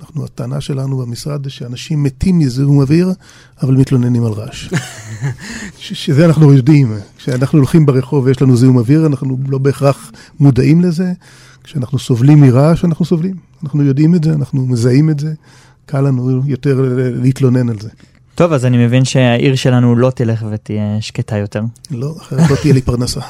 אנחנו, 0.00 0.24
הטענה 0.24 0.60
שלנו 0.60 0.98
במשרד 0.98 1.44
זה 1.44 1.50
שאנשים 1.50 2.02
מתים 2.02 2.38
מזיהום 2.38 2.78
אוויר, 2.80 3.12
אבל 3.62 3.74
מתלוננים 3.74 4.24
על 4.24 4.32
רעש. 4.32 4.68
ש- 5.78 6.06
שזה 6.06 6.24
אנחנו 6.24 6.52
יודעים. 6.54 6.92
כשאנחנו 7.18 7.58
הולכים 7.58 7.86
ברחוב 7.86 8.24
ויש 8.24 8.42
לנו 8.42 8.56
זיהום 8.56 8.76
אוויר, 8.76 9.06
אנחנו 9.06 9.38
לא 9.48 9.58
בהכרח 9.58 10.12
מודעים 10.40 10.80
לזה. 10.80 11.12
כשאנחנו 11.64 11.98
סובלים 11.98 12.40
מרעש, 12.40 12.84
אנחנו 12.84 13.04
סובלים. 13.04 13.34
אנחנו 13.62 13.82
יודעים 13.82 14.14
את 14.14 14.24
זה, 14.24 14.32
אנחנו 14.32 14.66
מזהים 14.66 15.10
את 15.10 15.20
זה. 15.20 15.34
קל 15.86 16.00
לנו 16.00 16.42
יותר 16.46 16.80
להתלונן 17.22 17.68
על 17.68 17.76
זה. 17.80 17.88
טוב, 18.38 18.52
אז 18.52 18.66
אני 18.66 18.86
מבין 18.86 19.04
שהעיר 19.04 19.54
שלנו 19.54 19.96
לא 19.96 20.10
תלך 20.10 20.44
ותהיה 20.50 20.96
שקטה 21.00 21.36
יותר. 21.36 21.62
לא, 21.90 22.14
אחרת 22.20 22.50
לא 22.50 22.56
תהיה 22.62 22.74
לי 22.74 22.82
פרנסה. 22.82 23.20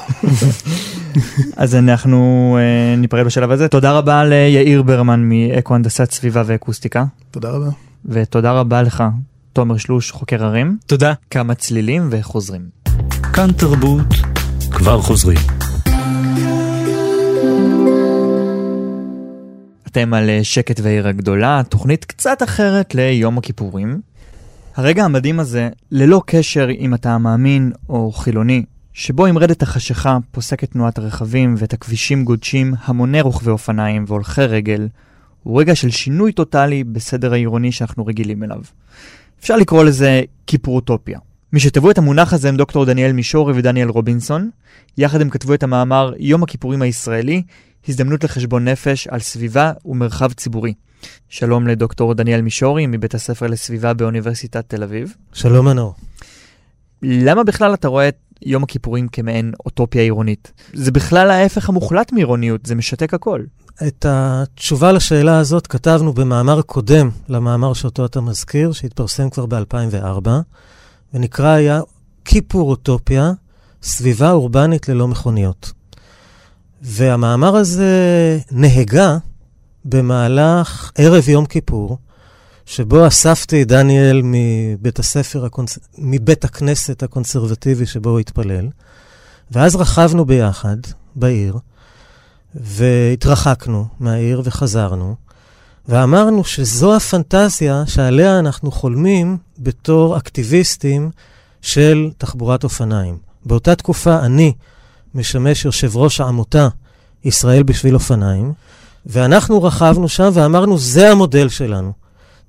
אז 1.57 1.75
אנחנו 1.75 2.57
אה, 2.61 2.95
ניפרד 2.95 3.25
בשלב 3.25 3.51
הזה. 3.51 3.67
תודה 3.67 3.97
רבה 3.97 4.23
ליאיר 4.25 4.81
ברמן 4.81 5.29
מאקו 5.29 5.75
הנדסת 5.75 6.11
סביבה 6.11 6.43
ואקוסטיקה, 6.45 7.05
תודה 7.31 7.49
רבה. 7.49 7.69
ותודה 8.05 8.51
רבה 8.51 8.81
לך, 8.81 9.03
תומר 9.53 9.77
שלוש, 9.77 10.11
חוקר 10.11 10.45
ערים. 10.45 10.77
תודה. 10.85 11.13
כמה 11.29 11.55
צלילים 11.55 12.07
וחוזרים. 12.11 12.61
כאן 13.33 13.51
תרבות, 13.51 14.07
כבר 14.71 15.01
חוזרים. 15.01 15.39
אתם 19.87 20.13
על 20.13 20.29
אה, 20.29 20.39
שקט 20.43 20.79
ועיר 20.83 21.07
הגדולה, 21.07 21.61
תוכנית 21.69 22.05
קצת 22.05 22.43
אחרת 22.43 22.95
ליום 22.95 23.37
הכיפורים. 23.37 24.08
הרגע 24.79 25.05
המדהים 25.05 25.39
הזה, 25.39 25.69
ללא 25.91 26.21
קשר 26.25 26.69
אם 26.79 26.93
אתה 26.93 27.17
מאמין 27.17 27.71
או 27.89 28.11
חילוני, 28.11 28.63
שבו 28.93 29.25
עם 29.25 29.37
רדת 29.37 29.61
החשיכה 29.61 30.17
פוסקת 30.31 30.71
תנועת 30.71 30.97
הרכבים 30.97 31.55
ואת 31.57 31.73
הכבישים 31.73 32.25
גודשים 32.25 32.73
המוני 32.83 33.21
רוכבי 33.21 33.51
אופניים 33.51 34.05
והולכי 34.07 34.41
רגל, 34.41 34.87
הוא 35.43 35.59
רגע 35.59 35.75
של 35.75 35.89
שינוי 35.89 36.31
טוטאלי 36.31 36.83
בסדר 36.83 37.33
העירוני 37.33 37.71
שאנחנו 37.71 38.05
רגילים 38.05 38.43
אליו. 38.43 38.61
אפשר 39.39 39.57
לקרוא 39.57 39.83
לזה 39.83 40.21
כיפורטופיה. 40.47 41.19
מי 41.53 41.59
שטבעו 41.59 41.91
את 41.91 41.97
המונח 41.97 42.33
הזה 42.33 42.49
הם 42.49 42.57
דוקטור 42.57 42.85
דניאל 42.85 43.11
מישורי 43.11 43.53
ודניאל 43.55 43.89
רובינסון. 43.89 44.49
יחד 44.97 45.21
הם 45.21 45.29
כתבו 45.29 45.53
את 45.53 45.63
המאמר 45.63 46.13
יום 46.19 46.43
הכיפורים 46.43 46.81
הישראלי, 46.81 47.41
הזדמנות 47.87 48.23
לחשבון 48.23 48.67
נפש 48.67 49.07
על 49.07 49.19
סביבה 49.19 49.71
ומרחב 49.85 50.33
ציבורי. 50.33 50.73
שלום 51.29 51.67
לדוקטור 51.67 52.13
דניאל 52.13 52.41
מישורי 52.41 52.87
מבית 52.87 53.15
הספר 53.15 53.47
לסביבה 53.47 53.93
באוניברסיטת 53.93 54.63
תל 54.67 54.83
אביב. 54.83 55.13
שלום 55.33 55.65
מנור. 55.65 55.93
למה 57.01 57.43
בכלל 57.43 57.73
אתה 57.73 57.87
רואה 57.87 58.07
את 58.07 58.17
יום 58.41 58.63
הכיפורים 58.63 59.07
כמעין 59.07 59.51
אוטופיה 59.65 60.01
עירונית? 60.01 60.51
זה 60.73 60.91
בכלל 60.91 61.31
ההפך 61.31 61.69
המוחלט 61.69 62.11
מעירוניות, 62.11 62.65
זה 62.65 62.75
משתק 62.75 63.13
הכל. 63.13 63.43
את 63.87 64.05
התשובה 64.09 64.91
לשאלה 64.91 65.39
הזאת 65.39 65.67
כתבנו 65.67 66.13
במאמר 66.13 66.61
קודם 66.61 67.09
למאמר 67.29 67.73
שאותו 67.73 68.05
אתה 68.05 68.21
מזכיר, 68.21 68.71
שהתפרסם 68.71 69.29
כבר 69.29 69.45
ב-2004, 69.45 70.29
ונקרא 71.13 71.47
היה 71.47 71.81
כיפור 72.25 72.69
אוטופיה, 72.69 73.31
סביבה 73.83 74.31
אורבנית 74.31 74.89
ללא 74.89 75.07
מכוניות. 75.07 75.71
והמאמר 76.81 77.55
הזה 77.55 78.39
נהגה 78.51 79.17
במהלך 79.85 80.91
ערב 80.95 81.29
יום 81.29 81.45
כיפור, 81.45 81.97
שבו 82.65 83.07
אספתי 83.07 83.65
דניאל 83.65 84.21
מבית 84.23 84.99
הספר, 84.99 85.45
הקונס... 85.45 85.79
מבית 85.97 86.45
הכנסת 86.45 87.03
הקונסרבטיבי 87.03 87.85
שבו 87.85 88.09
הוא 88.09 88.19
התפלל, 88.19 88.67
ואז 89.51 89.75
רכבנו 89.75 90.25
ביחד 90.25 90.77
בעיר, 91.15 91.57
והתרחקנו 92.55 93.87
מהעיר 93.99 94.41
וחזרנו, 94.45 95.15
ואמרנו 95.87 96.43
שזו 96.43 96.95
הפנטזיה 96.95 97.83
שעליה 97.85 98.39
אנחנו 98.39 98.71
חולמים 98.71 99.37
בתור 99.59 100.17
אקטיביסטים 100.17 101.11
של 101.61 102.09
תחבורת 102.17 102.63
אופניים. 102.63 103.17
באותה 103.45 103.75
תקופה 103.75 104.19
אני 104.19 104.53
משמש 105.15 105.65
יושב 105.65 105.97
ראש 105.97 106.21
העמותה 106.21 106.67
ישראל 107.23 107.63
בשביל 107.63 107.93
אופניים, 107.93 108.53
ואנחנו 109.09 109.63
רכבנו 109.63 110.09
שם 110.09 110.29
ואמרנו, 110.33 110.77
זה 110.77 111.11
המודל 111.11 111.49
שלנו. 111.49 111.91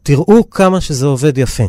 תראו 0.03 0.51
כמה 0.51 0.81
שזה 0.81 1.07
עובד 1.07 1.38
יפה. 1.38 1.64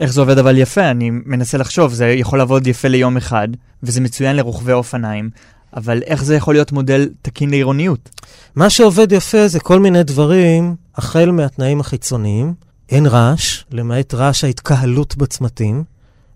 איך 0.00 0.12
זה 0.12 0.20
עובד 0.20 0.38
אבל 0.38 0.58
יפה? 0.58 0.90
אני 0.90 1.10
מנסה 1.10 1.58
לחשוב, 1.58 1.92
זה 1.92 2.06
יכול 2.06 2.38
לעבוד 2.38 2.66
יפה 2.66 2.88
ליום 2.88 3.16
אחד, 3.16 3.48
וזה 3.82 4.00
מצוין 4.00 4.36
לרוכבי 4.36 4.72
אופניים, 4.72 5.30
אבל 5.76 6.02
איך 6.06 6.24
זה 6.24 6.36
יכול 6.36 6.54
להיות 6.54 6.72
מודל 6.72 7.08
תקין 7.22 7.50
לעירוניות? 7.50 8.10
מה 8.56 8.70
שעובד 8.70 9.12
יפה 9.12 9.48
זה 9.48 9.60
כל 9.60 9.80
מיני 9.80 10.02
דברים, 10.02 10.74
החל 10.94 11.30
מהתנאים 11.30 11.80
החיצוניים, 11.80 12.54
אין 12.88 13.06
רעש, 13.06 13.64
למעט 13.70 14.14
רעש 14.14 14.44
ההתקהלות 14.44 15.16
בצמתים, 15.16 15.84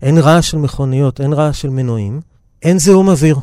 אין 0.01 0.17
רעש 0.17 0.51
של 0.51 0.57
מכוניות, 0.57 1.21
אין 1.21 1.33
רעש 1.33 1.61
של 1.61 1.69
מנועים, 1.69 2.21
אין 2.63 2.79
זיהום 2.79 3.09
אוויר. 3.09 3.35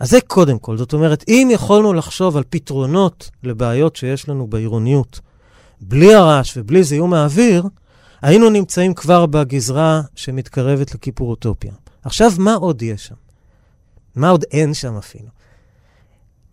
אז 0.00 0.10
זה 0.10 0.20
קודם 0.20 0.58
כל. 0.58 0.76
זאת 0.76 0.92
אומרת, 0.92 1.24
אם 1.28 1.48
יכולנו 1.52 1.92
לחשוב 1.92 2.36
על 2.36 2.44
פתרונות 2.50 3.30
לבעיות 3.42 3.96
שיש 3.96 4.28
לנו 4.28 4.46
בעירוניות, 4.46 5.20
בלי 5.80 6.14
הרעש 6.14 6.56
ובלי 6.56 6.84
זיהום 6.84 7.14
האוויר, 7.14 7.64
היינו 8.22 8.50
נמצאים 8.50 8.94
כבר 8.94 9.26
בגזרה 9.26 10.02
שמתקרבת 10.14 10.94
לכיפור 10.94 11.30
אוטופיה. 11.30 11.72
עכשיו, 12.04 12.32
מה 12.38 12.54
עוד 12.54 12.82
יש 12.82 13.06
שם? 13.06 13.14
מה 14.16 14.28
עוד 14.28 14.44
אין 14.50 14.74
שם 14.74 14.96
אפילו? 14.96 15.28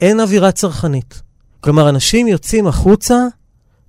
אין 0.01 0.19
אווירה 0.19 0.51
צרכנית. 0.51 1.21
כלומר, 1.62 1.89
אנשים 1.89 2.27
יוצאים 2.27 2.67
החוצה 2.67 3.15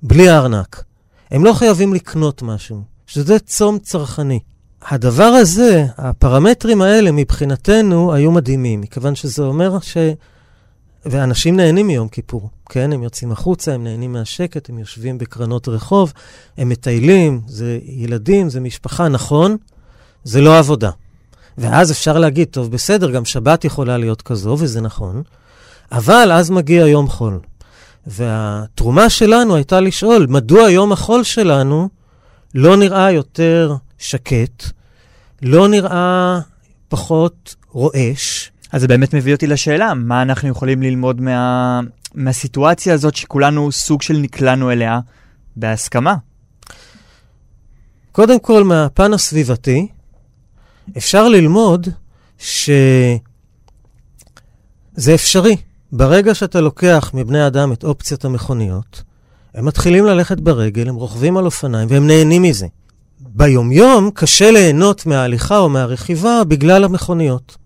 בלי 0.03 0.29
הארנק. 0.29 0.85
הם 1.31 1.45
לא 1.45 1.53
חייבים 1.53 1.95
לקנות 1.95 2.43
משהו, 2.43 2.83
שזה 3.07 3.39
צום 3.39 3.79
צרכני. 3.79 4.41
הדבר 4.89 5.25
הזה, 5.25 5.87
הפרמטרים 5.99 6.83
האלה 6.83 7.13
מבחינתנו 7.13 8.15
היו 8.15 8.31
מדהימים, 8.33 8.81
מכיוון 8.81 9.15
שזה 9.15 9.43
אומר 9.43 9.81
ש... 9.81 9.97
ואנשים 11.07 11.57
נהנים 11.57 11.87
מיום 11.87 12.09
כיפור, 12.09 12.51
כן? 12.69 12.93
הם 12.93 13.03
יוצאים 13.03 13.33
החוצה, 13.33 13.75
הם 13.75 13.85
נהנים 13.85 14.13
מהשקט, 14.13 14.71
הם 14.71 14.79
יושבים 14.79 15.19
בקרנות 15.19 15.69
רחוב, 15.69 16.13
הם 16.59 16.69
מטיילים, 16.69 17.41
זה 17.47 17.79
ילדים, 17.83 18.51
זה 18.51 18.61
משפחה, 18.61 19.09
נכון, 19.09 19.57
זה 20.25 20.41
לא 20.41 20.59
עבודה. 20.59 20.91
ואז 21.59 21.93
אפשר 21.93 22.19
להגיד, 22.19 22.49
טוב, 22.49 22.71
בסדר, 22.71 23.11
גם 23.11 23.25
שבת 23.25 23.65
יכולה 23.65 23.97
להיות 23.99 24.23
כזו, 24.23 24.57
וזה 24.59 24.81
נכון, 24.81 25.23
אבל 25.93 26.33
אז 26.33 26.51
מגיע 26.51 26.87
יום 26.87 27.09
חול. 27.09 27.41
והתרומה 28.07 29.11
שלנו 29.11 29.55
הייתה 29.55 29.81
לשאול, 29.81 30.27
מדוע 30.31 30.71
יום 30.71 30.93
החול 30.93 31.23
שלנו 31.23 31.89
לא 32.55 32.77
נראה 32.77 33.13
יותר 33.13 33.75
שקט, 34.05 34.65
לא 35.43 35.69
נראה 35.69 36.39
פחות 36.89 37.55
רועש, 37.71 38.51
אז 38.73 38.81
זה 38.81 38.89
באמת 38.89 39.15
מביא 39.15 39.35
אותי 39.35 39.47
לשאלה, 39.47 39.95
מה 39.95 40.23
אנחנו 40.23 40.49
יכולים 40.49 40.83
ללמוד 40.83 41.21
מה... 41.21 41.81
מהסיטואציה 42.15 42.95
הזאת 42.95 43.15
שכולנו 43.15 43.73
סוג 43.73 44.03
של 44.03 44.17
נקלענו 44.17 44.71
אליה 44.71 45.01
בהסכמה? 45.57 46.15
קודם 48.13 48.39
כל, 48.39 48.65
מהפן 48.65 49.13
הסביבתי, 49.13 49.89
אפשר 50.97 51.29
ללמוד 51.29 51.89
שזה 52.39 53.19
אפשרי. 55.15 55.57
ברגע 55.93 56.35
שאתה 56.35 56.61
לוקח 56.61 57.11
מבני 57.15 57.47
אדם 57.47 57.73
את 57.73 57.85
אופציית 57.85 58.25
המכוניות, 58.25 59.03
הם 59.55 59.65
מתחילים 59.65 60.05
ללכת 60.05 60.41
ברגל, 60.41 60.89
הם 60.89 60.95
רוכבים 60.95 61.37
על 61.37 61.45
אופניים 61.45 61.89
והם 61.91 62.07
נהנים 62.07 62.43
מזה. 62.43 62.67
ביומיום 63.21 64.11
קשה 64.15 64.51
ליהנות 64.51 65.07
מההליכה 65.07 65.59
או 65.59 65.69
מהרכיבה 65.69 66.45
בגלל 66.45 66.85
המכוניות. 66.85 67.57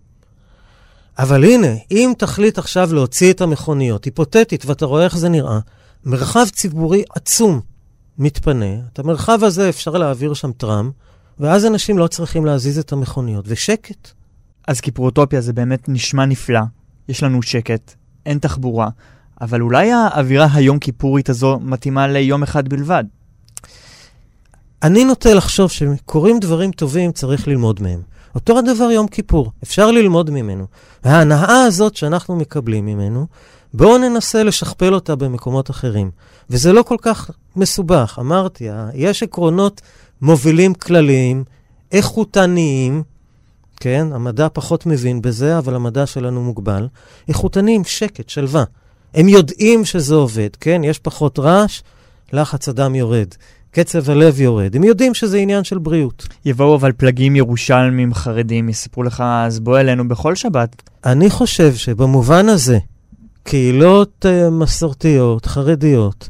אבל 1.19 1.43
הנה, 1.43 1.67
אם 1.91 2.13
תחליט 2.17 2.57
עכשיו 2.57 2.93
להוציא 2.93 3.33
את 3.33 3.41
המכוניות, 3.41 4.05
היפותטית, 4.05 4.65
ואתה 4.65 4.85
רואה 4.85 5.03
איך 5.03 5.17
זה 5.17 5.29
נראה, 5.29 5.59
מרחב 6.05 6.45
ציבורי 6.51 7.03
עצום 7.15 7.61
מתפנה, 8.17 8.75
את 8.93 8.99
המרחב 8.99 9.43
הזה 9.43 9.69
אפשר 9.69 9.91
להעביר 9.91 10.33
שם 10.33 10.51
טראם, 10.51 10.91
ואז 11.39 11.65
אנשים 11.65 11.97
לא 11.97 12.07
צריכים 12.07 12.45
להזיז 12.45 12.79
את 12.79 12.91
המכוניות, 12.91 13.45
ושקט. 13.47 14.11
אז 14.67 14.81
כיפרוטופיה 14.81 15.41
זה 15.41 15.53
באמת 15.53 15.89
נשמע 15.89 16.25
נפלא, 16.25 16.61
יש 17.09 17.23
לנו 17.23 17.41
שקט, 17.41 17.93
אין 18.25 18.39
תחבורה, 18.39 18.89
אבל 19.41 19.61
אולי 19.61 19.91
האווירה 19.91 20.47
היום 20.53 20.79
כיפורית 20.79 21.29
הזו 21.29 21.59
מתאימה 21.59 22.07
ליום 22.07 22.43
אחד 22.43 22.69
בלבד. 22.69 23.03
אני 24.83 25.05
נוטה 25.05 25.33
לחשוב 25.33 25.71
שקורים 25.71 26.39
דברים 26.39 26.71
טובים, 26.71 27.11
צריך 27.11 27.47
ללמוד 27.47 27.81
מהם. 27.81 28.01
אותו 28.35 28.57
הדבר 28.57 28.91
יום 28.91 29.07
כיפור, 29.07 29.51
אפשר 29.63 29.91
ללמוד 29.91 30.29
ממנו. 30.29 30.65
וההנאה 31.03 31.63
הזאת 31.63 31.95
שאנחנו 31.95 32.35
מקבלים 32.35 32.85
ממנו, 32.85 33.25
בואו 33.73 33.97
ננסה 33.97 34.43
לשכפל 34.43 34.93
אותה 34.93 35.15
במקומות 35.15 35.69
אחרים. 35.69 36.11
וזה 36.49 36.73
לא 36.73 36.83
כל 36.83 36.95
כך 37.01 37.29
מסובך. 37.55 38.17
אמרתי, 38.19 38.67
יש 38.93 39.23
עקרונות 39.23 39.81
מובילים 40.21 40.73
כלליים, 40.73 41.43
איכותניים, 41.91 43.03
כן? 43.79 44.07
המדע 44.13 44.47
פחות 44.53 44.85
מבין 44.85 45.21
בזה, 45.21 45.57
אבל 45.57 45.75
המדע 45.75 46.05
שלנו 46.05 46.43
מוגבל. 46.43 46.87
איכותניים, 47.27 47.83
שקט, 47.83 48.29
שלווה. 48.29 48.63
הם 49.13 49.27
יודעים 49.27 49.85
שזה 49.85 50.15
עובד, 50.15 50.49
כן? 50.59 50.81
יש 50.83 50.99
פחות 50.99 51.39
רעש, 51.39 51.81
לחץ 52.33 52.69
הדם 52.69 52.95
יורד, 52.95 53.27
קצב 53.71 54.09
הלב 54.09 54.41
יורד. 54.41 54.75
הם 54.75 54.83
יודעים 54.83 55.13
שזה 55.13 55.37
עניין 55.37 55.63
של 55.63 55.77
בריאות. 55.77 56.27
יבואו 56.45 56.75
אבל 56.75 56.91
פלגים 56.91 57.35
ירושלמים 57.35 58.13
חרדים, 58.13 58.69
יספרו 58.69 59.03
לך, 59.03 59.23
אז 59.45 59.59
בוא 59.59 59.79
אלינו 59.79 60.07
בכל 60.07 60.35
שבת. 60.35 60.89
אני 61.05 61.29
חושב 61.29 61.75
שבמובן 61.75 62.49
הזה, 62.49 62.77
קהילות 63.43 64.25
uh, 64.25 64.49
מסורתיות, 64.51 65.45
חרדיות, 65.45 66.29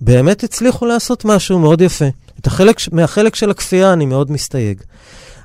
באמת 0.00 0.44
הצליחו 0.44 0.86
לעשות 0.86 1.24
משהו 1.24 1.58
מאוד 1.58 1.80
יפה. 1.80 2.04
את 2.40 2.46
החלק, 2.46 2.76
מהחלק 2.92 3.34
של 3.34 3.50
הכפייה 3.50 3.92
אני 3.92 4.06
מאוד 4.06 4.30
מסתייג. 4.30 4.80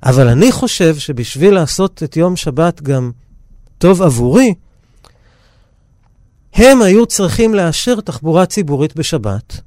אבל 0.03 0.27
אני 0.27 0.51
חושב 0.51 0.95
שבשביל 0.95 1.53
לעשות 1.53 2.03
את 2.03 2.17
יום 2.17 2.35
שבת 2.35 2.81
גם 2.81 3.11
טוב 3.77 4.01
עבורי, 4.01 4.53
הם 6.53 6.81
היו 6.81 7.05
צריכים 7.05 7.55
לאשר 7.55 8.01
תחבורה 8.01 8.45
ציבורית 8.45 8.95
בשבת, 8.95 9.61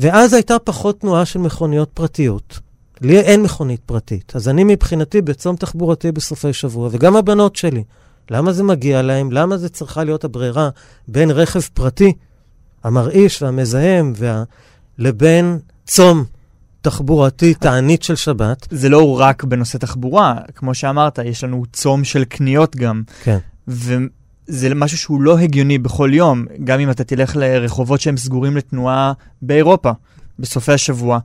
ואז 0.00 0.32
הייתה 0.32 0.58
פחות 0.58 1.00
תנועה 1.00 1.24
של 1.24 1.38
מכוניות 1.38 1.90
פרטיות. 1.94 2.60
לי 3.00 3.20
אין 3.20 3.42
מכונית 3.42 3.80
פרטית, 3.86 4.32
אז 4.36 4.48
אני 4.48 4.64
מבחינתי 4.64 5.22
בצום 5.22 5.56
תחבורתי 5.56 6.12
בסופי 6.12 6.52
שבוע, 6.52 6.88
וגם 6.92 7.16
הבנות 7.16 7.56
שלי. 7.56 7.84
למה 8.30 8.52
זה 8.52 8.62
מגיע 8.62 9.02
להם? 9.02 9.32
למה 9.32 9.56
זה 9.56 9.68
צריכה 9.68 10.04
להיות 10.04 10.24
הברירה 10.24 10.68
בין 11.08 11.30
רכב 11.30 11.60
פרטי, 11.60 12.12
המרעיש 12.84 13.42
והמזהם, 13.42 14.12
וה... 14.16 14.44
לבין 14.98 15.58
צום 15.86 16.24
תחבורתי, 16.80 17.54
תענית 17.54 18.02
של 18.02 18.14
שבת? 18.14 18.66
זה 18.70 18.88
לא 18.88 19.20
רק 19.20 19.44
בנושא 19.44 19.78
תחבורה, 19.78 20.34
כמו 20.54 20.74
שאמרת, 20.74 21.18
יש 21.24 21.44
לנו 21.44 21.64
צום 21.72 22.04
של 22.04 22.24
קניות 22.24 22.76
גם. 22.76 23.02
כן. 23.22 23.38
זה 24.48 24.74
משהו 24.74 24.98
שהוא 24.98 25.22
לא 25.22 25.38
הגיוני 25.38 25.78
בכל 25.78 26.10
יום, 26.12 26.44
גם 26.64 26.80
אם 26.80 26.90
אתה 26.90 27.04
תלך 27.04 27.36
לרחובות 27.36 28.00
שהם 28.00 28.16
סגורים 28.16 28.56
לתנועה 28.56 29.12
באירופה 29.42 29.90
בסופי 30.38 30.72
השבוע, 30.72 31.18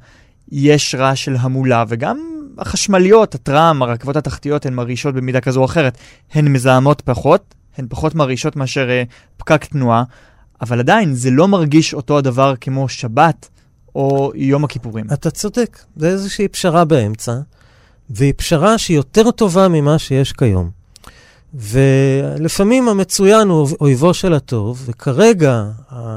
יש 0.51 0.95
רעש 0.95 1.25
של 1.25 1.35
המולה, 1.39 1.83
וגם 1.87 2.19
החשמליות, 2.57 3.35
הטראם, 3.35 3.83
הרכבות 3.83 4.15
התחתיות, 4.15 4.65
הן 4.65 4.73
מרעישות 4.73 5.15
במידה 5.15 5.41
כזו 5.41 5.59
או 5.59 5.65
אחרת. 5.65 5.97
הן 6.33 6.47
מזהמות 6.47 7.01
פחות, 7.01 7.55
הן 7.77 7.85
פחות 7.89 8.15
מרעישות 8.15 8.55
מאשר 8.55 8.87
uh, 8.87 9.13
פקק 9.37 9.65
תנועה, 9.65 10.03
אבל 10.61 10.79
עדיין 10.79 11.13
זה 11.13 11.31
לא 11.31 11.47
מרגיש 11.47 11.93
אותו 11.93 12.17
הדבר 12.17 12.53
כמו 12.61 12.89
שבת 12.89 13.49
או 13.95 14.31
יום 14.35 14.63
הכיפורים. 14.63 15.05
אתה 15.13 15.31
צודק, 15.31 15.79
זה 15.95 16.07
איזושהי 16.07 16.47
פשרה 16.47 16.85
באמצע, 16.85 17.33
והיא 18.09 18.33
פשרה 18.37 18.77
שהיא 18.77 18.97
יותר 18.97 19.31
טובה 19.31 19.67
ממה 19.67 19.99
שיש 19.99 20.33
כיום. 20.33 20.82
ולפעמים 21.53 22.89
המצוין 22.89 23.47
הוא 23.47 23.67
אויבו 23.81 24.13
של 24.13 24.33
הטוב, 24.33 24.83
וכרגע, 24.85 25.63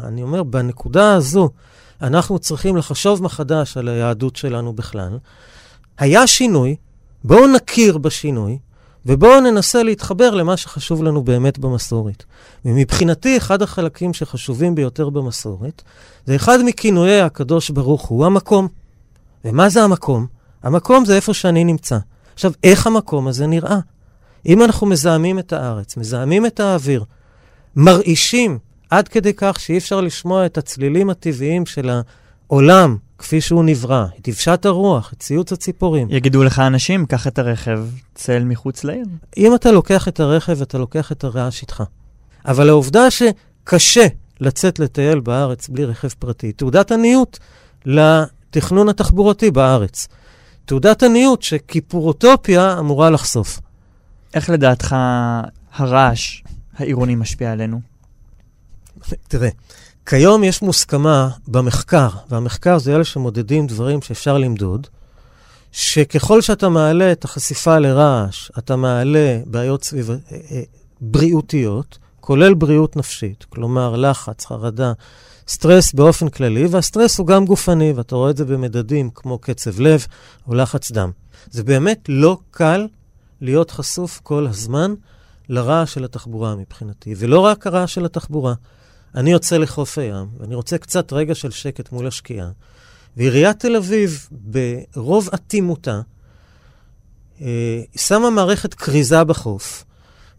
אני 0.05 0.22
אומר, 0.22 0.42
בנקודה 0.42 1.14
הזו, 1.14 1.51
אנחנו 2.03 2.38
צריכים 2.38 2.77
לחשוב 2.77 3.22
מחדש 3.22 3.77
על 3.77 3.88
היהדות 3.88 4.37
שלנו 4.37 4.72
בכלל. 4.72 5.18
היה 5.99 6.27
שינוי, 6.27 6.77
בואו 7.25 7.46
נכיר 7.46 7.99
בשינוי, 7.99 8.59
ובואו 9.07 9.40
ננסה 9.40 9.83
להתחבר 9.83 10.35
למה 10.35 10.57
שחשוב 10.57 11.03
לנו 11.03 11.25
באמת 11.25 11.59
במסורת. 11.59 12.25
ומבחינתי, 12.64 13.37
אחד 13.37 13.62
החלקים 13.62 14.14
שחשובים 14.14 14.75
ביותר 14.75 15.11
במסורת, 15.11 15.83
זה 16.27 16.37
אחד 16.37 16.59
מכינויי 16.64 17.20
הקדוש 17.20 17.70
ברוך 17.70 18.07
הוא 18.07 18.27
המקום. 18.27 18.68
ומה 19.44 19.68
זה 19.68 19.83
המקום? 19.83 20.27
המקום 20.62 21.05
זה 21.05 21.16
איפה 21.16 21.35
שאני 21.35 21.64
נמצא. 21.64 21.99
עכשיו, 22.35 22.53
איך 22.64 22.87
המקום 22.87 23.29
הזה 23.29 23.46
נראה? 23.46 23.79
אם 24.46 24.62
אנחנו 24.62 24.87
מזהמים 24.87 25.38
את 25.38 25.53
הארץ, 25.53 25.96
מזהמים 25.96 26.46
את 26.46 26.61
האוויר, 26.61 27.05
מרעישים 27.77 28.59
עד 28.90 29.09
כדי 29.09 29.33
כך 29.37 29.61
שאי 29.61 29.79
אפשר 29.79 30.01
לשמוע 30.01 30.46
את 30.46 30.59
הצלילים 30.59 31.11
הטבעיים 31.11 31.66
של 31.66 31.90
העולם 32.46 32.96
כפי 33.18 33.40
שהוא 33.40 33.64
נברא, 33.64 34.05
את 34.20 34.29
דבשת 34.29 34.66
הרוח, 34.66 35.12
את 35.12 35.20
ציוץ 35.20 35.53
הציפורים. 35.53 36.09
יגידו 36.11 36.44
לך 36.44 36.59
אנשים, 36.59 37.07
קח 37.07 37.27
את 37.27 37.38
הרכב, 37.38 37.85
צל 38.14 38.44
מחוץ 38.44 38.85
לעיר. 38.85 39.07
אם 39.37 39.55
אתה 39.55 39.72
לוקח 39.72 40.09
את 40.09 40.20
הרכב, 40.20 40.62
אתה 40.62 40.79
לוקח 40.79 41.12
את 41.12 41.25
הרעש 41.25 41.62
איתך. 41.62 41.83
אבל 42.46 42.68
העובדה 42.68 43.11
שקשה 43.11 44.07
לצאת 44.40 44.79
לטייל 44.79 45.20
בארץ 45.20 45.68
בלי 45.68 45.85
רכב 45.85 46.09
פרטי, 46.09 46.53
תעודת 46.53 46.92
עניות 46.92 47.38
לתכנון 47.85 48.88
התחבורתי 48.88 49.51
בארץ. 49.51 50.09
תעודת 50.64 51.03
עניות 51.03 51.42
שכיפורוטופיה 51.42 52.79
אמורה 52.79 53.11
לחשוף. 53.11 53.61
איך 54.37 54.51
לדעתך 54.51 54.96
הרעש 55.72 56.42
העירוני 56.77 57.14
משפיע 57.14 57.53
עלינו? 57.53 57.81
תראה, 59.29 59.49
כיום 60.07 60.44
יש 60.44 60.62
מוסכמה 60.62 61.31
במחקר, 61.49 62.09
והמחקר 62.29 62.79
זה 62.79 62.94
אלה 62.94 63.05
שמודדים 63.05 63.66
דברים 63.66 64.03
שאפשר 64.03 64.38
למדוד, 64.38 64.87
שככל 65.72 66.42
שאתה 66.42 66.68
מעלה 66.68 67.12
את 67.12 67.25
החשיפה 67.25 67.79
לרעש, 67.79 68.51
אתה 68.59 68.77
מעלה 68.77 69.38
בעיות 69.46 69.85
סביב... 69.85 70.11
אה, 70.11 70.16
אה, 70.33 70.62
בריאותיות, 71.01 71.99
כולל 72.20 72.55
בריאות 72.55 72.96
נפשית, 72.96 73.44
כלומר 73.49 73.96
לחץ, 73.96 74.46
חרדה, 74.46 74.92
סטרס 75.49 75.92
באופן 75.92 76.29
כללי, 76.29 76.66
והסטרס 76.66 77.18
הוא 77.18 77.27
גם 77.27 77.44
גופני, 77.44 77.92
ואתה 77.92 78.16
רואה 78.16 78.31
את 78.31 78.37
זה 78.37 78.44
במדדים 78.44 79.11
כמו 79.14 79.38
קצב 79.38 79.81
לב 79.81 80.07
או 80.49 80.55
לחץ 80.55 80.90
דם. 80.90 81.11
זה 81.51 81.64
באמת 81.64 82.05
לא 82.09 82.38
קל 82.51 82.87
להיות 83.40 83.70
חשוף 83.70 84.20
כל 84.22 84.46
הזמן 84.46 84.94
לרעש 85.49 85.94
של 85.94 86.05
התחבורה 86.05 86.57
מבחינתי, 86.57 87.14
ולא 87.18 87.40
רק 87.40 87.66
הרעש 87.66 87.94
של 87.94 88.05
התחבורה. 88.05 88.55
אני 89.14 89.33
יוצא 89.33 89.57
לחוף 89.57 89.99
הים, 89.99 90.27
ואני 90.38 90.55
רוצה 90.55 90.79
קצת 90.79 91.12
רגע 91.12 91.35
של 91.35 91.51
שקט 91.51 91.92
מול 91.92 92.07
השקיעה, 92.07 92.51
ועיריית 93.16 93.61
תל 93.61 93.77
אביב, 93.77 94.29
ברוב 94.31 95.29
אטימותה, 95.35 96.01
אה, 97.40 97.83
שמה 97.96 98.31
מערכת 98.31 98.75
כריזה 98.75 99.25
בחוף, 99.25 99.85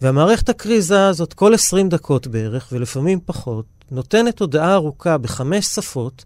והמערכת 0.02 0.50
הכריזה 0.50 1.08
הזאת 1.08 1.34
כל 1.34 1.54
20 1.54 1.90
דקות 1.90 2.28
בערך, 2.28 2.70
ולפעמים 2.72 3.20
פחות, 3.26 3.66
נותנת 3.92 4.40
הודעה 4.40 4.74
ארוכה 4.74 5.18
בחמש 5.18 5.66
שפות, 5.66 6.26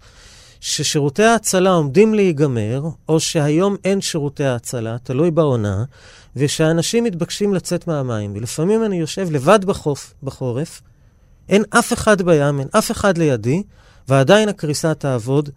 ששירותי 0.62 1.24
ההצלה 1.24 1.70
עומדים 1.70 2.14
להיגמר, 2.14 2.84
או 3.10 3.20
שהיום 3.20 3.76
אין 3.84 4.02
שירותי 4.02 4.44
ההצלה, 4.44 4.98
תלוי 5.04 5.32
בעונה, 5.32 5.84
ושאנשים 6.36 7.04
מתבקשים 7.04 7.54
לצאת 7.54 7.88
מהמים. 7.88 8.34
ולפעמים 8.36 8.86
אני 8.86 8.96
יושב 8.96 9.32
לבד 9.32 9.66
בחוף, 9.66 10.14
בחורף, 10.24 10.82
אין 11.50 11.64
אף 11.70 11.94
אחד 11.94 12.22
בים, 12.22 12.60
אין 12.60 12.68
אף 12.78 12.92
אחד 12.92 13.18
לידי, 13.18 13.64
ועדיין 14.08 14.50
הקריסה 14.50 14.94
תעבוד. 14.94 15.50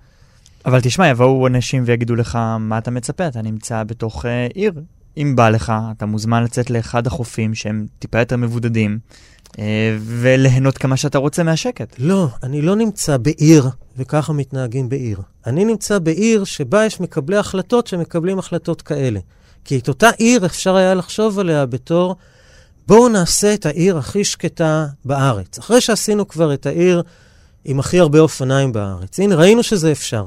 אבל 0.67 0.81
תשמע, 0.81 1.09
יבואו 1.09 1.47
אנשים 1.47 1.83
ויגידו 1.87 2.14
לך, 2.14 2.38
מה 2.61 2.79
אתה 2.79 2.90
מצפה? 2.90 3.27
אתה 3.29 3.43
נמצא 3.43 3.83
בתוך 3.85 4.25
uh, 4.25 4.29
עיר. 4.55 4.73
אם 5.17 5.37
בא 5.37 5.49
לך, 5.49 5.73
אתה 5.97 6.07
מוזמן 6.07 6.45
לצאת 6.45 6.71
לאחד 6.71 7.07
החופים 7.07 7.55
שהם 7.55 7.87
טיפה 7.99 8.19
יותר 8.19 8.37
מבודדים, 8.37 8.99
וליהנות 10.01 10.79
כמה 10.79 10.97
שאתה 10.97 11.19
רוצה 11.19 11.43
מהשקט. 11.43 11.95
לא, 11.99 12.29
אני 12.43 12.62
לא 12.62 12.77
נמצא 12.77 13.17
בעיר, 13.17 13.69
וככה 13.97 14.33
מתנהגים 14.33 14.88
בעיר. 14.88 15.19
אני 15.47 15.64
נמצא 15.64 15.99
בעיר 15.99 16.45
שבה 16.45 16.85
יש 16.85 17.01
מקבלי 17.01 17.37
החלטות 17.37 17.87
שמקבלים 17.87 18.38
החלטות 18.38 18.83
כאלה. 18.83 19.21
כי 19.64 19.79
את 19.79 19.88
אותה 19.88 20.11
עיר 20.11 20.47
אפשר 20.47 20.77
היה 20.77 20.95
לחשוב 20.95 21.38
עליה 21.38 21.67
בתור, 21.67 22.17
בואו 22.87 23.09
נעשה 23.09 23.55
את 23.55 23.67
העיר 23.67 23.99
הכי 23.99 24.25
שקטה 24.25 24.87
בארץ. 25.05 25.59
אחרי 25.59 25.81
שעשינו 25.81 26.29
כבר 26.29 26.55
את 26.55 26.67
העיר 26.67 27.03
עם 27.64 27.81
הכי 27.81 28.01
הרבה 28.01 28.21
אופניים 28.21 28.73
בארץ. 28.73 29.21
הנה, 29.21 29.35
ראינו 29.35 29.62
שזה 29.62 29.93
אפשר. 29.93 30.27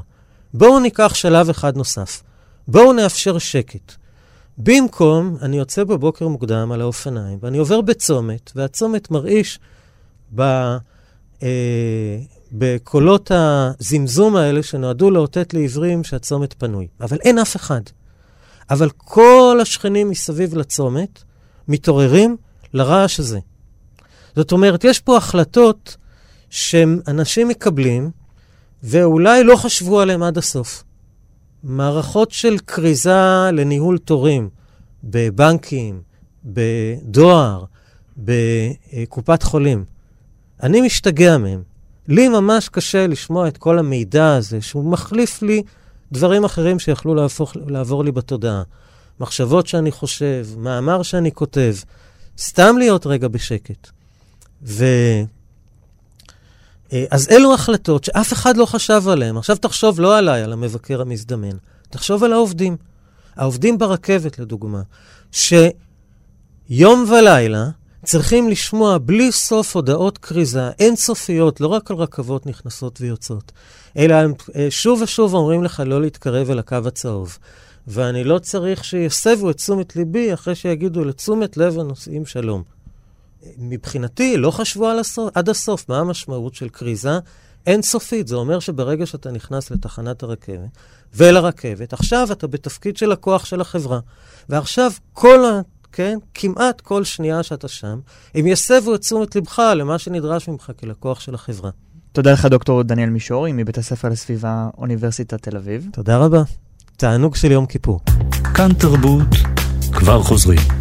בואו 0.53 0.79
ניקח 0.79 1.13
שלב 1.13 1.49
אחד 1.49 1.77
נוסף. 1.77 2.23
בואו 2.67 2.93
נאפשר 2.93 3.37
שקט. 3.37 3.93
במקום, 4.57 5.37
אני 5.41 5.57
יוצא 5.57 5.83
בבוקר 5.83 6.27
מוקדם 6.27 6.71
על 6.71 6.81
האופניים, 6.81 7.39
ואני 7.41 7.57
עובר 7.57 7.81
בצומת, 7.81 8.51
והצומת 8.55 9.11
מרעיש 9.11 9.59
ב, 10.35 10.41
אה, 11.43 12.19
בקולות 12.51 13.31
הזמזום 13.33 14.35
האלה 14.35 14.63
שנועדו 14.63 15.11
לאותת 15.11 15.53
לעיוורים 15.53 16.03
שהצומת 16.03 16.53
פנוי. 16.53 16.87
אבל 17.01 17.17
אין 17.21 17.39
אף 17.39 17.55
אחד. 17.55 17.81
אבל 18.69 18.89
כל 18.97 19.59
השכנים 19.61 20.09
מסביב 20.09 20.55
לצומת 20.55 21.23
מתעוררים 21.67 22.37
לרעש 22.73 23.19
הזה. 23.19 23.39
זאת 24.35 24.51
אומרת, 24.51 24.83
יש 24.83 24.99
פה 24.99 25.17
החלטות 25.17 25.97
שאנשים 26.49 27.47
מקבלים, 27.47 28.11
ואולי 28.83 29.43
לא 29.43 29.55
חשבו 29.55 29.99
עליהן 29.99 30.23
עד 30.23 30.37
הסוף. 30.37 30.83
מערכות 31.67 32.31
של 32.31 32.57
כריזה 32.67 33.49
לניהול 33.53 33.97
תורים 33.97 34.49
בבנקים, 35.03 36.01
בדואר, 36.45 37.63
בקופת 38.17 39.43
חולים. 39.43 39.85
אני 40.63 40.81
משתגע 40.81 41.37
מהם. 41.37 41.63
לי 42.07 42.27
ממש 42.27 42.69
קשה 42.69 43.07
לשמוע 43.07 43.47
את 43.47 43.57
כל 43.57 43.79
המידע 43.79 44.35
הזה, 44.35 44.61
שהוא 44.61 44.91
מחליף 44.91 45.41
לי 45.41 45.63
דברים 46.11 46.45
אחרים 46.45 46.79
שיכלו 46.79 47.15
להפוך, 47.15 47.53
לעבור 47.67 48.03
לי 48.03 48.11
בתודעה. 48.11 48.63
מחשבות 49.19 49.67
שאני 49.67 49.91
חושב, 49.91 50.47
מאמר 50.57 51.03
שאני 51.03 51.31
כותב, 51.31 51.75
סתם 52.37 52.75
להיות 52.77 53.07
רגע 53.07 53.27
בשקט. 53.27 53.89
אה, 54.81 55.23
אז 57.09 57.27
אלו 57.31 57.53
החלטות 57.53 58.03
שאף 58.03 58.33
אחד 58.33 58.57
לא 58.57 58.65
חשב 58.65 59.03
עליהן. 59.07 59.37
עכשיו 59.37 59.57
תחשוב 59.57 59.99
לא 59.99 60.17
עליי, 60.17 60.43
על 60.43 60.53
המבקר 60.53 61.01
המזדמן. 61.01 61.57
תחשוב 61.89 62.23
על 62.23 62.33
העובדים. 62.33 62.77
העובדים 63.35 63.77
ברכבת, 63.77 64.39
לדוגמה, 64.39 64.81
שיום 65.31 67.05
ולילה 67.09 67.69
צריכים 68.05 68.49
לשמוע 68.49 68.97
בלי 68.97 69.31
סוף 69.31 69.75
הודעות 69.75 70.17
כריזה 70.17 70.69
אינסופיות, 70.79 71.61
לא 71.61 71.67
רק 71.67 71.91
על 71.91 71.97
רכבות 71.97 72.45
נכנסות 72.45 73.01
ויוצאות, 73.01 73.51
אלא 73.97 74.13
הם 74.13 74.33
אה, 74.55 74.67
שוב 74.69 75.01
ושוב 75.01 75.33
אומרים 75.33 75.63
לך 75.63 75.83
לא 75.85 76.01
להתקרב 76.01 76.49
אל 76.49 76.59
הקו 76.59 76.77
הצהוב. 76.85 77.37
ואני 77.87 78.23
לא 78.23 78.39
צריך 78.39 78.83
שיסבו 78.83 79.49
את 79.49 79.55
תשומת 79.55 79.95
ליבי 79.95 80.33
אחרי 80.33 80.55
שיגידו 80.55 81.03
לתשומת 81.03 81.57
לב 81.57 81.79
הנוסעים 81.79 82.25
שלום. 82.25 82.76
מבחינתי, 83.57 84.37
לא 84.37 84.51
חשבו 84.51 84.87
על 84.87 84.99
הסוף, 84.99 85.29
עד 85.35 85.49
הסוף 85.49 85.89
מה 85.89 85.99
המשמעות 85.99 86.55
של 86.55 86.69
כריזה 86.69 87.19
אינסופית. 87.67 88.27
זה 88.27 88.35
אומר 88.35 88.59
שברגע 88.59 89.05
שאתה 89.05 89.31
נכנס 89.31 89.71
לתחנת 89.71 90.23
הרכבת 90.23 90.69
ולרכבת, 91.15 91.93
עכשיו 91.93 92.27
אתה 92.31 92.47
בתפקיד 92.47 92.97
של 92.97 93.11
הכוח 93.11 93.45
של 93.45 93.61
החברה. 93.61 93.99
ועכשיו 94.49 94.91
כל 95.13 95.45
ה... 95.45 95.61
כן? 95.91 96.17
כמעט 96.33 96.81
כל 96.81 97.03
שנייה 97.03 97.43
שאתה 97.43 97.67
שם, 97.67 97.99
הם 98.35 98.47
יסבו 98.47 98.95
את 98.95 99.01
תשומת 99.01 99.35
לבך 99.35 99.59
למה 99.75 99.99
שנדרש 99.99 100.47
ממך 100.47 100.71
כלקוח 100.79 101.19
של 101.19 101.35
החברה. 101.35 101.69
תודה 102.11 102.31
לך, 102.31 102.45
דוקטור 102.45 102.83
דניאל 102.83 103.09
מישורי, 103.09 103.51
מבית 103.51 103.77
הספר 103.77 104.09
לסביבה, 104.09 104.69
אוניברסיטת 104.77 105.41
תל 105.41 105.57
אביב. 105.57 105.87
תודה 105.93 106.17
רבה. 106.17 106.43
תענוג 106.97 107.35
של 107.35 107.51
יום 107.51 107.65
כיפור. 107.65 107.99
כאן 108.53 108.73
תרבות, 108.73 109.27
כבר 109.91 110.23
חוזרים. 110.23 110.76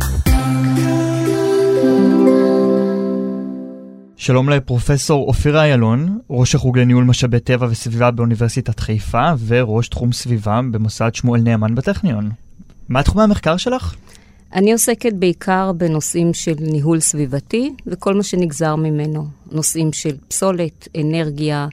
שלום 4.19 4.49
לפרופסור 4.49 5.29
אופיר 5.29 5.59
איילון, 5.59 6.19
ראש 6.31 6.55
החוג 6.55 6.79
לניהול 6.79 7.05
משאבי 7.05 7.41
טבע 7.41 7.67
וסביבה 7.71 8.11
באוניברסיטת 8.11 8.81
חיפה 8.81 9.31
וראש 9.47 9.89
תחום 9.89 10.13
סביבה 10.13 10.61
במוסד 10.71 11.15
שמואל 11.15 11.41
נאמן 11.41 11.75
בטכניון. 11.75 12.31
מה 12.89 13.03
תחומי 13.03 13.23
המחקר 13.23 13.57
שלך? 13.57 13.95
אני 14.55 14.73
עוסקת 14.73 15.13
בעיקר 15.13 15.73
בנושאים 15.73 16.35
של 16.35 16.55
ניהול 16.61 17.01
סביבתי 17.01 17.73
וכל 17.87 18.15
מה 18.15 18.23
שנגזר 18.23 18.77
ממנו. 18.77 19.27
נושאים 19.53 19.93
של 19.93 20.17
פסולת, 20.29 20.89
אנרגיה, 21.01 21.69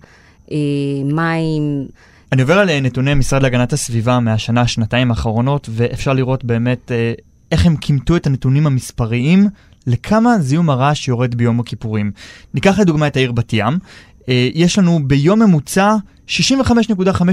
אה, 0.52 0.58
מים. 1.06 1.88
אני 2.32 2.42
עובר 2.42 2.60
על 2.60 2.70
אה, 2.70 2.80
נתוני 2.80 3.12
המשרד 3.12 3.44
להגנת 3.44 3.74
הסביבה 3.74 4.20
מהשנה, 4.20 4.68
שנתיים 4.68 5.12
האחרונות, 5.12 5.70
ואפשר 5.72 6.14
לראות 6.14 6.44
באמת 6.44 6.92
אה, 6.92 7.14
איך 7.52 7.66
הם 7.66 7.76
כימתו 7.76 8.16
את 8.16 8.28
הנתונים 8.28 8.68
המספריים 8.68 9.48
לכמה 9.88 10.40
זיהום 10.40 10.70
הרעש 10.70 11.08
יורד 11.08 11.36
ביום 11.36 11.60
הכיפורים. 11.60 12.12
ניקח 12.54 12.80
לדוגמה 12.80 13.08
את 13.08 13.16
העיר 13.16 13.32
בת 13.32 13.54
ים. 13.54 13.80
אה, 14.30 14.50
יש 14.54 14.80
לנו 14.80 15.00
ביום 15.08 15.40
ממוצע 15.44 15.96
65.5 16.28 16.34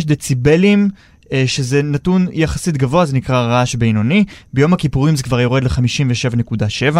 דציבלים 0.07 0.89
אה, 1.33 1.45
שזה 1.47 1.83
נתון 1.83 2.27
יחסית 2.33 2.77
גבוה, 2.77 3.07
זה 3.07 3.17
נקרא 3.17 3.41
רעש 3.41 3.75
בינוני. 3.75 4.25
ביום 4.53 4.73
הכיפורים 4.73 5.17
זה 5.17 5.23
כבר 5.23 5.41
יורד 5.41 5.65
ל-57.7. 5.65 6.97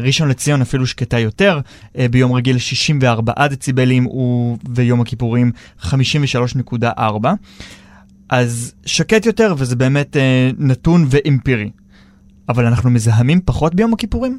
ראשון 0.00 0.28
לציון 0.28 0.60
אפילו 0.62 0.86
שקטה 0.86 1.18
יותר, 1.18 1.60
אה, 1.98 2.08
ביום 2.08 2.32
רגיל 2.32 2.58
64 2.58 3.46
דציבלים 3.46 4.06
וביום 4.06 5.00
הכיפורים 5.00 5.52
53.4. 5.82 7.28
אז 8.28 8.74
שקט 8.86 9.26
יותר, 9.26 9.54
וזה 9.58 9.76
באמת 9.76 10.16
אה, 10.16 10.50
נתון 10.58 11.06
ואמפירי. 11.10 11.70
אבל 12.48 12.66
אנחנו 12.66 12.90
מזהמים 12.90 13.40
פחות 13.44 13.74
ביום 13.74 13.92
הכיפורים? 13.92 14.38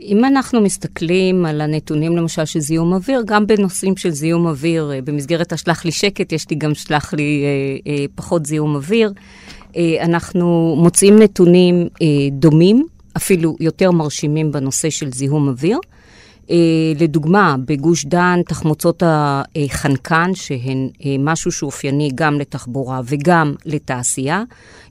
אם 0.00 0.24
אנחנו 0.24 0.60
מסתכלים 0.60 1.46
על 1.46 1.60
הנתונים 1.60 2.16
למשל 2.16 2.44
של 2.44 2.60
זיהום 2.60 2.92
אוויר, 2.92 3.22
גם 3.26 3.46
בנושאים 3.46 3.96
של 3.96 4.10
זיהום 4.10 4.46
אוויר, 4.46 4.90
אה, 4.94 5.02
במסגרת 5.02 5.52
השלח 5.52 5.84
לי 5.84 5.92
שקט, 5.92 6.32
יש 6.32 6.50
לי 6.50 6.56
גם 6.56 6.74
שלח 6.74 7.14
לי 7.14 7.44
אה, 7.44 7.92
אה, 7.92 8.04
פחות 8.14 8.46
זיהום 8.46 8.74
אוויר. 8.74 9.12
אה, 9.76 9.96
אנחנו 10.04 10.76
מוצאים 10.78 11.18
נתונים 11.18 11.88
אה, 12.02 12.06
דומים, 12.32 12.86
אפילו 13.16 13.56
יותר 13.60 13.90
מרשימים 13.90 14.52
בנושא 14.52 14.90
של 14.90 15.12
זיהום 15.12 15.48
אוויר. 15.48 15.78
אה, 16.50 16.56
לדוגמה, 17.00 17.56
בגוש 17.64 18.04
דן, 18.04 18.40
תחמוצות 18.46 19.02
החנקן, 19.06 20.34
שהן 20.34 20.88
אה, 21.04 21.16
משהו 21.18 21.52
שאופייני 21.52 22.10
גם 22.14 22.38
לתחבורה 22.40 23.00
וגם 23.04 23.54
לתעשייה, 23.64 24.42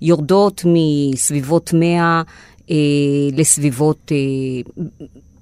יורדות 0.02 0.66
מסביבות 0.66 1.74
100 1.74 2.22
אה, 2.72 2.76
לסביבות 3.34 4.12
אה, 4.12 4.18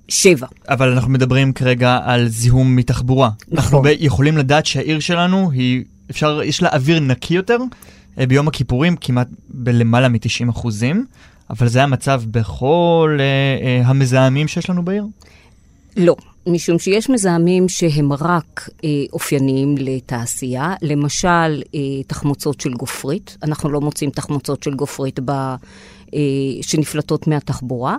שבע. 0.09 0.47
אבל 0.69 0.91
אנחנו 0.91 1.11
מדברים 1.11 1.53
כרגע 1.53 1.99
על 2.03 2.27
זיהום 2.27 2.75
מתחבורה. 2.75 3.29
נכון. 3.47 3.85
אנחנו 3.85 3.89
יכולים 3.99 4.37
לדעת 4.37 4.65
שהעיר 4.65 4.99
שלנו 4.99 5.51
היא, 5.51 5.83
אפשר, 6.11 6.41
יש 6.43 6.61
לה 6.61 6.69
אוויר 6.69 6.99
נקי 6.99 7.33
יותר 7.33 7.57
אה, 8.19 8.25
ביום 8.25 8.47
הכיפורים, 8.47 8.95
כמעט 8.95 9.27
בלמעלה 9.49 10.09
מ-90 10.09 10.49
אחוזים, 10.49 11.05
אבל 11.49 11.67
זה 11.67 11.83
המצב 11.83 12.21
בכל 12.31 13.17
אה, 13.19 13.25
אה, 13.65 13.87
המזהמים 13.87 14.47
שיש 14.47 14.69
לנו 14.69 14.85
בעיר? 14.85 15.05
לא, 15.97 16.15
משום 16.47 16.79
שיש 16.79 17.09
מזהמים 17.09 17.69
שהם 17.69 18.13
רק 18.13 18.69
אה, 18.83 18.89
אופייניים 19.13 19.75
לתעשייה, 19.77 20.73
למשל 20.81 21.61
אה, 21.75 21.79
תחמוצות 22.07 22.61
של 22.61 22.73
גופרית, 22.73 23.37
אנחנו 23.43 23.69
לא 23.69 23.81
מוצאים 23.81 24.09
תחמוצות 24.09 24.63
של 24.63 24.73
גופרית 24.73 25.19
ב, 25.25 25.31
אה, 25.31 26.19
שנפלטות 26.61 27.27
מהתחבורה, 27.27 27.97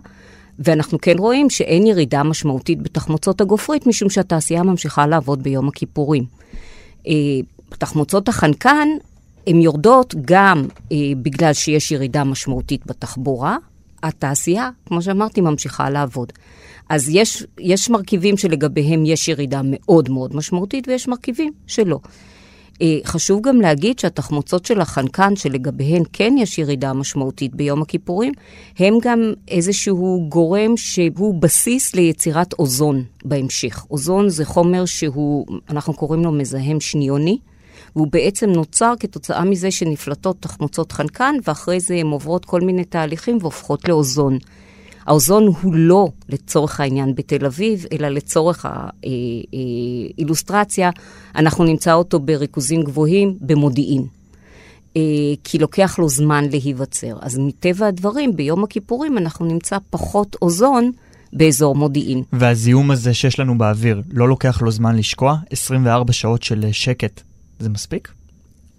ואנחנו 0.59 0.99
כן 1.01 1.19
רואים 1.19 1.51
שאין 1.51 1.87
ירידה 1.87 2.23
משמעותית 2.23 2.83
בתחמוצות 2.83 3.41
הגופרית, 3.41 3.87
משום 3.87 4.11
שהתעשייה 4.11 4.63
ממשיכה 4.63 5.07
לעבוד 5.07 5.43
ביום 5.43 5.69
הכיפורים. 5.69 6.25
אה, 7.07 7.13
תחמוצות 7.69 8.29
החנקן, 8.29 8.89
הן 9.47 9.61
יורדות 9.61 10.15
גם 10.25 10.65
אה, 10.93 10.97
בגלל 11.23 11.53
שיש 11.53 11.93
ירידה 11.93 12.25
משמעותית 12.25 12.87
בתחבורה, 12.87 13.57
התעשייה, 14.03 14.71
כמו 14.87 15.03
שאמרתי, 15.03 15.41
ממשיכה 15.41 15.91
לעבוד. 15.91 16.33
אז 16.95 17.09
יש, 17.09 17.45
יש 17.61 17.91
מרכיבים 17.91 18.37
שלגביהם 18.37 19.07
יש 19.07 19.29
ירידה 19.29 19.61
מאוד 19.65 20.11
מאוד 20.11 20.37
משמעותית, 20.37 20.89
ויש 20.89 21.09
מרכיבים 21.09 21.53
שלא. 21.67 21.99
אה, 22.83 22.99
חשוב 23.05 23.41
גם 23.43 23.61
להגיד 23.61 23.99
שהתחמוצות 23.99 24.65
של 24.65 24.81
החנקן, 24.81 25.37
שלגביהן 25.37 26.03
כן 26.13 26.35
יש 26.39 26.59
ירידה 26.59 26.93
משמעותית 26.93 27.55
ביום 27.55 27.83
הכיפורים, 27.83 28.33
הם 28.79 28.95
גם 29.03 29.33
איזשהו 29.49 30.27
גורם 30.29 30.77
שהוא 30.77 31.35
בסיס 31.43 31.95
ליצירת 31.95 32.53
אוזון 32.53 33.05
בהמשך. 33.25 33.87
אוזון 33.91 34.29
זה 34.29 34.45
חומר 34.45 34.85
שהוא, 34.85 35.47
אנחנו 35.71 35.95
קוראים 35.95 36.25
לו 36.25 36.33
מזהם 36.33 36.81
שניוני. 36.81 37.39
והוא 37.97 38.09
בעצם 38.11 38.51
נוצר 38.51 38.93
כתוצאה 39.01 39.45
מזה 39.45 39.71
שנפלטות 39.71 40.37
תחמוצות 40.41 40.93
חנקן, 40.93 41.35
ואחרי 41.47 41.81
זה 41.81 41.95
הן 41.95 42.07
עוברות 42.07 42.45
כל 42.45 42.61
מיני 42.61 42.85
תהליכים 42.85 43.39
והופכות 43.41 43.89
לאוזון. 43.89 44.39
האוזון 45.07 45.47
הוא 45.63 45.75
לא 45.75 46.09
לצורך 46.29 46.81
העניין 46.81 47.15
בתל 47.15 47.47
אביב, 47.47 47.87
אלא 47.93 48.09
לצורך 48.09 48.67
האילוסטרציה, 49.53 50.91
אנחנו 51.37 51.65
נמצא 51.65 51.93
אותו 51.93 52.21
בריכוזים 52.21 52.83
גבוהים 52.83 53.37
במודיעין. 53.41 54.07
אה, 54.97 55.03
כי 55.45 55.59
לוקח 55.59 55.99
לו 55.99 56.09
זמן 56.09 56.45
להיווצר. 56.51 57.17
אז 57.21 57.39
מטבע 57.39 57.87
הדברים, 57.87 58.37
ביום 58.37 58.65
הכיפורים 58.65 59.19
אנחנו 59.19 59.47
נמצא 59.47 59.77
פחות 59.91 60.37
אוזון 60.43 60.91
באזור 61.33 61.75
מודיעין. 61.75 62.23
והזיהום 62.33 62.91
הזה 62.91 63.15
שיש 63.15 63.41
לנו 63.41 63.59
באוויר, 63.59 64.03
לא 64.13 64.29
לוקח 64.29 64.63
לו 64.63 64.71
זמן 64.71 64.97
לשקוע? 64.97 65.37
24 65.51 66.13
שעות 66.13 66.43
של 66.43 66.65
שקט, 66.73 67.21
זה 67.59 67.69
מספיק? 67.69 68.13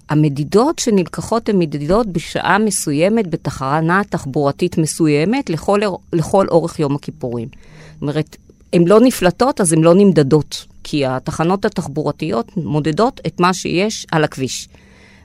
המדידות 0.10 0.80
שנלקחות 0.80 1.50
הן 1.50 1.60
מדידות 1.60 2.08
בשעה 2.08 2.58
מסוימת 2.58 3.30
בתחנה 3.30 4.02
תחבורתית 4.10 4.78
מסוימת 4.78 5.50
לכל, 5.50 5.80
לכל 6.13 6.48
אורך 6.48 6.80
יום 6.80 6.96
הכיפורים. 6.96 7.48
זאת 7.94 8.02
אומרת, 8.02 8.38
הן 8.74 8.88
לא 8.88 9.00
נפלטות, 9.00 9.62
אז 9.62 9.74
הן 9.74 9.82
לא 9.82 9.94
נמדדות, 9.96 10.65
כי 10.84 11.06
התחנות 11.06 11.65
התחבורתיות 11.65 12.58
מודדות 12.58 13.22
את 13.28 13.39
מה 13.39 13.54
שיש 13.54 14.06
על 14.12 14.24
הכביש. 14.24 14.68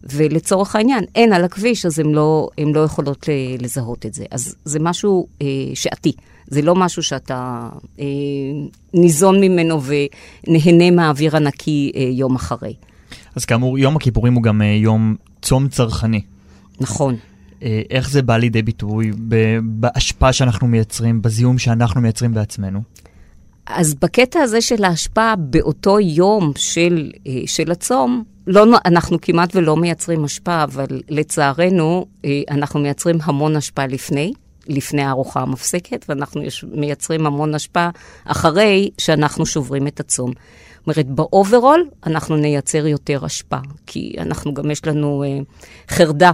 ולצורך 0.04 0.76
העניין, 0.76 1.04
אין 1.14 1.32
על 1.32 1.44
הכביש, 1.44 1.86
אז 1.86 1.98
הן 1.98 2.12
לא, 2.12 2.48
לא 2.58 2.80
יכולות 2.80 3.28
לזהות 3.58 4.06
את 4.06 4.14
זה. 4.14 4.24
אז 4.30 4.56
זה 4.64 4.78
משהו 4.80 5.26
אה, 5.42 5.46
שעתי. 5.74 6.12
זה 6.46 6.62
לא 6.62 6.74
משהו 6.74 7.02
שאתה 7.02 7.68
אה, 8.00 8.04
ניזון 8.94 9.40
ממנו 9.40 9.80
ונהנה 9.82 10.90
מהאוויר 10.90 11.36
הנקי 11.36 11.92
אה, 11.96 12.02
יום 12.02 12.34
אחרי. 12.34 12.74
אז 13.36 13.44
כאמור, 13.44 13.78
יום 13.78 13.96
הכיפורים 13.96 14.34
הוא 14.34 14.42
גם 14.42 14.60
uh, 14.60 14.64
יום 14.64 15.16
צום 15.42 15.68
צרכני. 15.68 16.22
נכון. 16.80 17.16
Uh, 17.60 17.62
איך 17.90 18.10
זה 18.10 18.22
בא 18.22 18.36
לידי 18.36 18.62
ביטוי 18.62 19.10
באשפה 19.62 20.32
שאנחנו 20.32 20.66
מייצרים, 20.66 21.22
בזיהום 21.22 21.58
שאנחנו 21.58 22.00
מייצרים 22.00 22.34
בעצמנו? 22.34 22.82
אז 23.66 23.94
בקטע 23.94 24.40
הזה 24.40 24.60
של 24.60 24.84
האשפה 24.84 25.36
באותו 25.36 26.00
יום 26.00 26.52
של, 26.56 27.10
uh, 27.14 27.28
של 27.46 27.70
הצום, 27.70 28.24
לא, 28.46 28.66
אנחנו 28.84 29.20
כמעט 29.22 29.56
ולא 29.56 29.76
מייצרים 29.76 30.24
אשפה, 30.24 30.64
אבל 30.64 30.86
לצערנו, 31.08 32.06
אנחנו 32.50 32.80
מייצרים 32.80 33.18
המון 33.22 33.56
אשפה 33.56 33.86
לפני. 33.86 34.32
לפני 34.66 35.02
הארוחה 35.02 35.40
המפסקת, 35.40 36.04
ואנחנו 36.08 36.42
יש, 36.42 36.64
מייצרים 36.72 37.26
המון 37.26 37.54
אשפה 37.54 37.90
אחרי 38.24 38.90
שאנחנו 38.98 39.46
שוברים 39.46 39.86
את 39.86 40.00
הצום. 40.00 40.32
אומרת, 40.90 41.06
ב 41.06 41.17
overall 41.17 41.88
אנחנו 42.06 42.36
נייצר 42.36 42.86
יותר 42.86 43.24
אשפה, 43.24 43.60
כי 43.86 44.14
אנחנו 44.18 44.54
גם 44.54 44.70
יש 44.70 44.86
לנו 44.86 45.24
אה, 45.26 45.38
חרדה. 45.88 46.30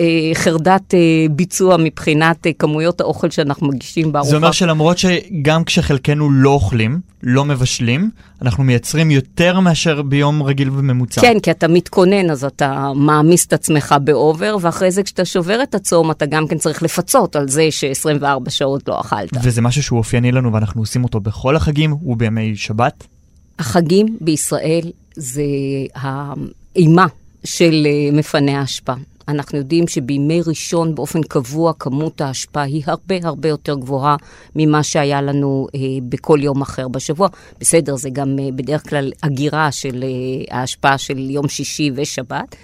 אה, 0.00 0.30
חרדת 0.34 0.94
אה, 0.94 1.26
ביצוע 1.30 1.76
מבחינת 1.76 2.46
אה, 2.46 2.52
כמויות 2.58 3.00
האוכל 3.00 3.30
שאנחנו 3.30 3.68
מגישים 3.68 4.12
בארוחה. 4.12 4.30
זה 4.30 4.36
אומר 4.36 4.52
שלמרות 4.52 4.98
שגם 4.98 5.64
כשחלקנו 5.64 6.30
לא 6.30 6.50
אוכלים, 6.50 7.00
לא 7.22 7.44
מבשלים, 7.44 8.10
אנחנו 8.42 8.64
מייצרים 8.64 9.10
יותר 9.10 9.60
מאשר 9.60 10.02
ביום 10.02 10.42
רגיל 10.42 10.70
וממוצע. 10.70 11.20
כן, 11.20 11.40
כי 11.42 11.50
אתה 11.50 11.68
מתכונן, 11.68 12.30
אז 12.30 12.44
אתה 12.44 12.92
מעמיס 12.94 13.46
את 13.46 13.52
עצמך 13.52 13.94
באובר, 14.04 14.56
ואחרי 14.60 14.90
זה 14.90 15.02
כשאתה 15.02 15.24
שובר 15.24 15.62
את 15.62 15.74
הצום, 15.74 16.10
אתה 16.10 16.26
גם 16.26 16.48
כן 16.48 16.58
צריך 16.58 16.82
לפצות 16.82 17.36
על 17.36 17.48
זה 17.48 17.66
ש-24 17.70 18.50
שעות 18.50 18.88
לא 18.88 19.00
אכלת. 19.00 19.30
וזה 19.42 19.62
משהו 19.62 19.82
שהוא 19.82 19.98
אופייני 19.98 20.32
לנו 20.32 20.52
ואנחנו 20.52 20.82
עושים 20.82 21.04
אותו 21.04 21.20
בכל 21.20 21.56
החגים 21.56 21.96
ובימי 22.02 22.56
שבת. 22.56 23.06
החגים 23.60 24.16
בישראל 24.20 24.92
זה 25.16 25.42
האימה 25.94 27.06
של 27.44 27.86
אה, 27.86 28.12
מפני 28.12 28.56
האשפה. 28.56 28.92
אנחנו 29.28 29.58
יודעים 29.58 29.88
שבימי 29.88 30.40
ראשון 30.46 30.94
באופן 30.94 31.22
קבוע 31.22 31.72
כמות 31.78 32.20
ההשפעה 32.20 32.62
היא 32.62 32.82
הרבה 32.86 33.14
הרבה 33.22 33.48
יותר 33.48 33.74
גבוהה 33.74 34.16
ממה 34.56 34.82
שהיה 34.82 35.22
לנו 35.22 35.66
אה, 35.74 35.80
בכל 36.08 36.38
יום 36.42 36.62
אחר 36.62 36.88
בשבוע. 36.88 37.28
בסדר, 37.60 37.96
זה 37.96 38.10
גם 38.10 38.38
אה, 38.38 38.48
בדרך 38.54 38.88
כלל 38.88 39.12
הגירה 39.22 39.72
של 39.72 40.04
אה, 40.04 40.58
ההשפעה 40.58 40.98
של 40.98 41.30
יום 41.30 41.48
שישי 41.48 41.90
ושבת. 41.94 42.56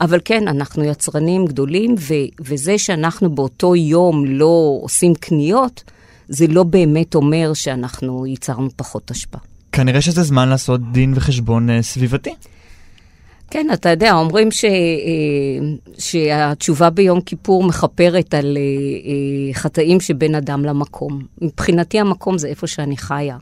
אבל 0.00 0.20
כן, 0.24 0.48
אנחנו 0.48 0.84
יצרנים 0.84 1.46
גדולים, 1.46 1.94
ו- 1.98 2.14
וזה 2.40 2.78
שאנחנו 2.78 3.30
באותו 3.34 3.76
יום 3.76 4.24
לא 4.26 4.78
עושים 4.82 5.14
קניות, 5.14 5.82
זה 6.28 6.46
לא 6.46 6.62
באמת 6.62 7.14
אומר 7.14 7.54
שאנחנו 7.54 8.26
ייצרנו 8.26 8.68
פחות 8.76 9.10
השפעה. 9.10 9.53
כנראה 9.74 10.00
שזה 10.00 10.22
זמן 10.22 10.48
לעשות 10.48 10.92
דין 10.92 11.12
וחשבון 11.16 11.70
אה, 11.70 11.82
סביבתי. 11.82 12.34
כן, 13.50 13.66
אתה 13.72 13.88
יודע, 13.90 14.12
אומרים 14.12 14.50
ש, 14.50 14.64
אה, 14.64 14.70
שהתשובה 15.98 16.90
ביום 16.90 17.20
כיפור 17.20 17.64
מכפרת 17.64 18.34
על 18.34 18.56
אה, 18.56 19.54
חטאים 19.54 20.00
שבין 20.00 20.34
אדם 20.34 20.64
למקום. 20.64 21.22
מבחינתי 21.42 22.00
המקום 22.00 22.38
זה 22.38 22.48
איפה 22.48 22.66
שאני 22.66 22.96
חיה. 22.96 23.36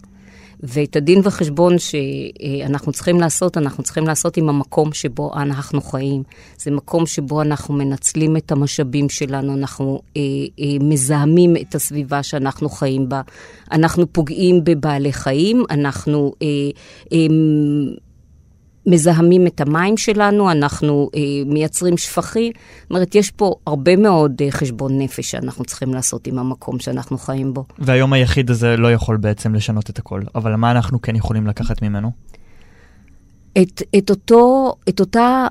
ואת 0.63 0.97
הדין 0.97 1.21
וחשבון 1.25 1.77
שאנחנו 1.79 2.93
צריכים 2.93 3.21
לעשות, 3.21 3.57
אנחנו 3.57 3.83
צריכים 3.83 4.07
לעשות 4.07 4.37
עם 4.37 4.49
המקום 4.49 4.93
שבו 4.93 5.33
אנחנו 5.37 5.81
חיים. 5.81 6.23
זה 6.59 6.71
מקום 6.71 7.07
שבו 7.07 7.43
אנחנו 7.43 7.75
מנצלים 7.75 8.37
את 8.37 8.53
המשאבים 8.53 9.09
שלנו, 9.09 9.55
אנחנו 9.55 10.01
אה, 10.17 10.23
אה, 10.61 10.67
מזהמים 10.81 11.57
את 11.57 11.75
הסביבה 11.75 12.23
שאנחנו 12.23 12.69
חיים 12.69 13.09
בה, 13.09 13.21
אנחנו 13.73 14.13
פוגעים 14.13 14.65
בבעלי 14.65 15.13
חיים, 15.13 15.65
אנחנו... 15.71 16.33
אה, 16.43 16.47
אה, 17.13 17.27
מזהמים 18.87 19.47
את 19.47 19.61
המים 19.61 19.97
שלנו, 19.97 20.51
אנחנו 20.51 21.11
אה, 21.15 21.21
מייצרים 21.47 21.97
שפכים. 21.97 22.53
זאת 22.83 22.91
אומרת, 22.91 23.15
יש 23.15 23.31
פה 23.31 23.55
הרבה 23.67 23.97
מאוד 23.97 24.43
אה, 24.43 24.51
חשבון 24.51 24.99
נפש 24.99 25.31
שאנחנו 25.31 25.65
צריכים 25.65 25.95
לעשות 25.95 26.27
עם 26.27 26.39
המקום 26.39 26.79
שאנחנו 26.79 27.19
חיים 27.19 27.55
בו. 27.55 27.65
והיום 27.79 28.13
היחיד 28.13 28.51
הזה 28.51 28.77
לא 28.77 28.93
יכול 28.93 29.17
בעצם 29.17 29.55
לשנות 29.55 29.91
את 29.91 29.99
הכל, 29.99 30.23
אבל 30.35 30.55
מה 30.55 30.71
אנחנו 30.71 31.03
כן 31.03 31.17
יכולים 31.17 31.47
לקחת 31.47 31.83
ממנו? 31.83 32.11
את, 33.63 33.83
את, 33.99 34.11
אותו, 34.11 34.75
את 34.89 35.01
אותה 35.01 35.47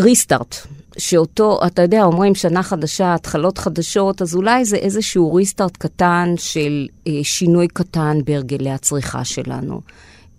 ריסטארט, 0.00 0.56
שאותו, 0.98 1.60
אתה 1.66 1.82
יודע, 1.82 2.02
אומרים 2.02 2.34
שנה 2.34 2.62
חדשה, 2.62 3.14
התחלות 3.14 3.58
חדשות, 3.58 4.22
אז 4.22 4.34
אולי 4.34 4.64
זה 4.64 4.76
איזשהו 4.76 5.34
ריסטארט 5.34 5.76
קטן 5.76 6.34
של 6.36 6.86
אה, 7.06 7.12
שינוי 7.22 7.68
קטן 7.68 8.18
בהרגלי 8.24 8.70
הצריכה 8.70 9.24
שלנו. 9.24 9.80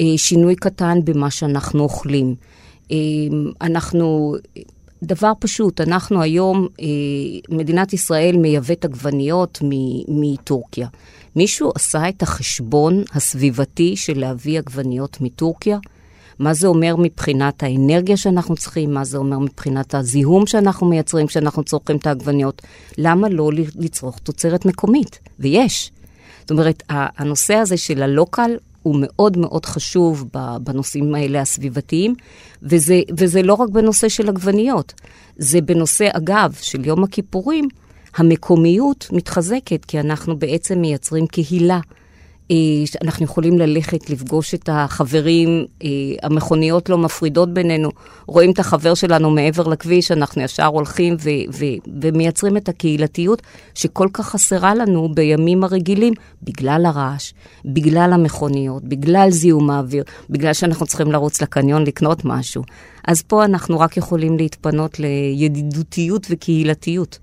אה, 0.01 0.13
שינוי 0.17 0.55
קטן 0.55 0.99
במה 1.03 1.31
שאנחנו 1.31 1.83
אוכלים. 1.83 2.35
אה, 2.91 2.97
אנחנו, 3.61 4.35
דבר 5.03 5.31
פשוט, 5.39 5.81
אנחנו 5.81 6.21
היום, 6.21 6.67
אה, 6.81 6.85
מדינת 7.49 7.93
ישראל 7.93 8.37
מייבאת 8.37 8.85
עגבניות 8.85 9.59
מטורקיה. 10.07 10.87
מישהו 11.35 11.71
עשה 11.75 12.09
את 12.09 12.23
החשבון 12.23 13.03
הסביבתי 13.13 13.95
של 13.95 14.19
להביא 14.19 14.59
עגבניות 14.59 15.17
מטורקיה? 15.21 15.77
מה 16.39 16.53
זה 16.53 16.67
אומר 16.67 16.95
מבחינת 16.95 17.63
האנרגיה 17.63 18.17
שאנחנו 18.17 18.55
צריכים, 18.55 18.93
מה 18.93 19.03
זה 19.03 19.17
אומר 19.17 19.39
מבחינת 19.39 19.95
הזיהום 19.95 20.47
שאנחנו 20.47 20.87
מייצרים 20.87 21.27
כשאנחנו 21.27 21.63
צורכים 21.63 21.97
את 21.97 22.07
העגבניות. 22.07 22.61
למה 22.97 23.29
לא 23.29 23.49
לצרוך 23.75 24.19
תוצרת 24.19 24.65
מקומית? 24.65 25.19
ויש. 25.39 25.91
זאת 26.41 26.51
אומרת, 26.51 26.83
הנושא 26.89 27.53
הזה 27.53 27.77
של 27.77 28.03
הלוקל 28.03 28.57
הוא 28.83 28.95
מאוד 28.99 29.37
מאוד 29.37 29.65
חשוב 29.65 30.25
בנושאים 30.61 31.15
האלה 31.15 31.41
הסביבתיים, 31.41 32.15
וזה, 32.63 33.01
וזה 33.17 33.41
לא 33.41 33.53
רק 33.53 33.69
בנושא 33.69 34.09
של 34.09 34.29
עגבניות, 34.29 34.93
זה 35.37 35.61
בנושא, 35.61 36.07
אגב, 36.13 36.53
של 36.61 36.85
יום 36.85 37.03
הכיפורים, 37.03 37.67
המקומיות 38.15 39.07
מתחזקת, 39.11 39.85
כי 39.85 39.99
אנחנו 39.99 40.37
בעצם 40.37 40.81
מייצרים 40.81 41.27
קהילה. 41.27 41.79
אה, 42.51 42.55
אנחנו 43.03 43.25
יכולים 43.25 43.59
ללכת, 43.59 44.09
לפגוש 44.09 44.53
את 44.53 44.69
החברים, 44.71 45.65
אה, 45.83 45.89
המכוניות 46.23 46.89
לא 46.89 46.97
מפרידות 46.97 47.53
בינינו, 47.53 47.89
רואים 48.27 48.51
את 48.51 48.59
החבר 48.59 48.93
שלנו 48.93 49.29
מעבר 49.29 49.67
לכביש, 49.67 50.11
אנחנו 50.11 50.41
ישר 50.41 50.65
הולכים 50.65 51.15
ו- 51.19 51.29
ו- 51.53 51.89
ומייצרים 52.01 52.57
את 52.57 52.69
הקהילתיות 52.69 53.41
שכל 53.75 54.07
כך 54.13 54.29
חסרה 54.29 54.75
לנו 54.75 55.09
בימים 55.15 55.63
הרגילים, 55.63 56.13
בגלל 56.43 56.85
הרעש, 56.85 57.33
בגלל 57.65 58.13
המכוניות, 58.13 58.83
בגלל 58.83 59.31
זיהום 59.31 59.69
האוויר, 59.69 60.03
בגלל 60.29 60.53
שאנחנו 60.53 60.85
צריכים 60.85 61.11
לרוץ 61.11 61.41
לקניון 61.41 61.83
לקנות 61.83 62.25
משהו. 62.25 62.63
אז 63.07 63.21
פה 63.21 63.45
אנחנו 63.45 63.79
רק 63.79 63.97
יכולים 63.97 64.37
להתפנות 64.37 64.99
לידידותיות 64.99 66.27
וקהילתיות. 66.29 67.19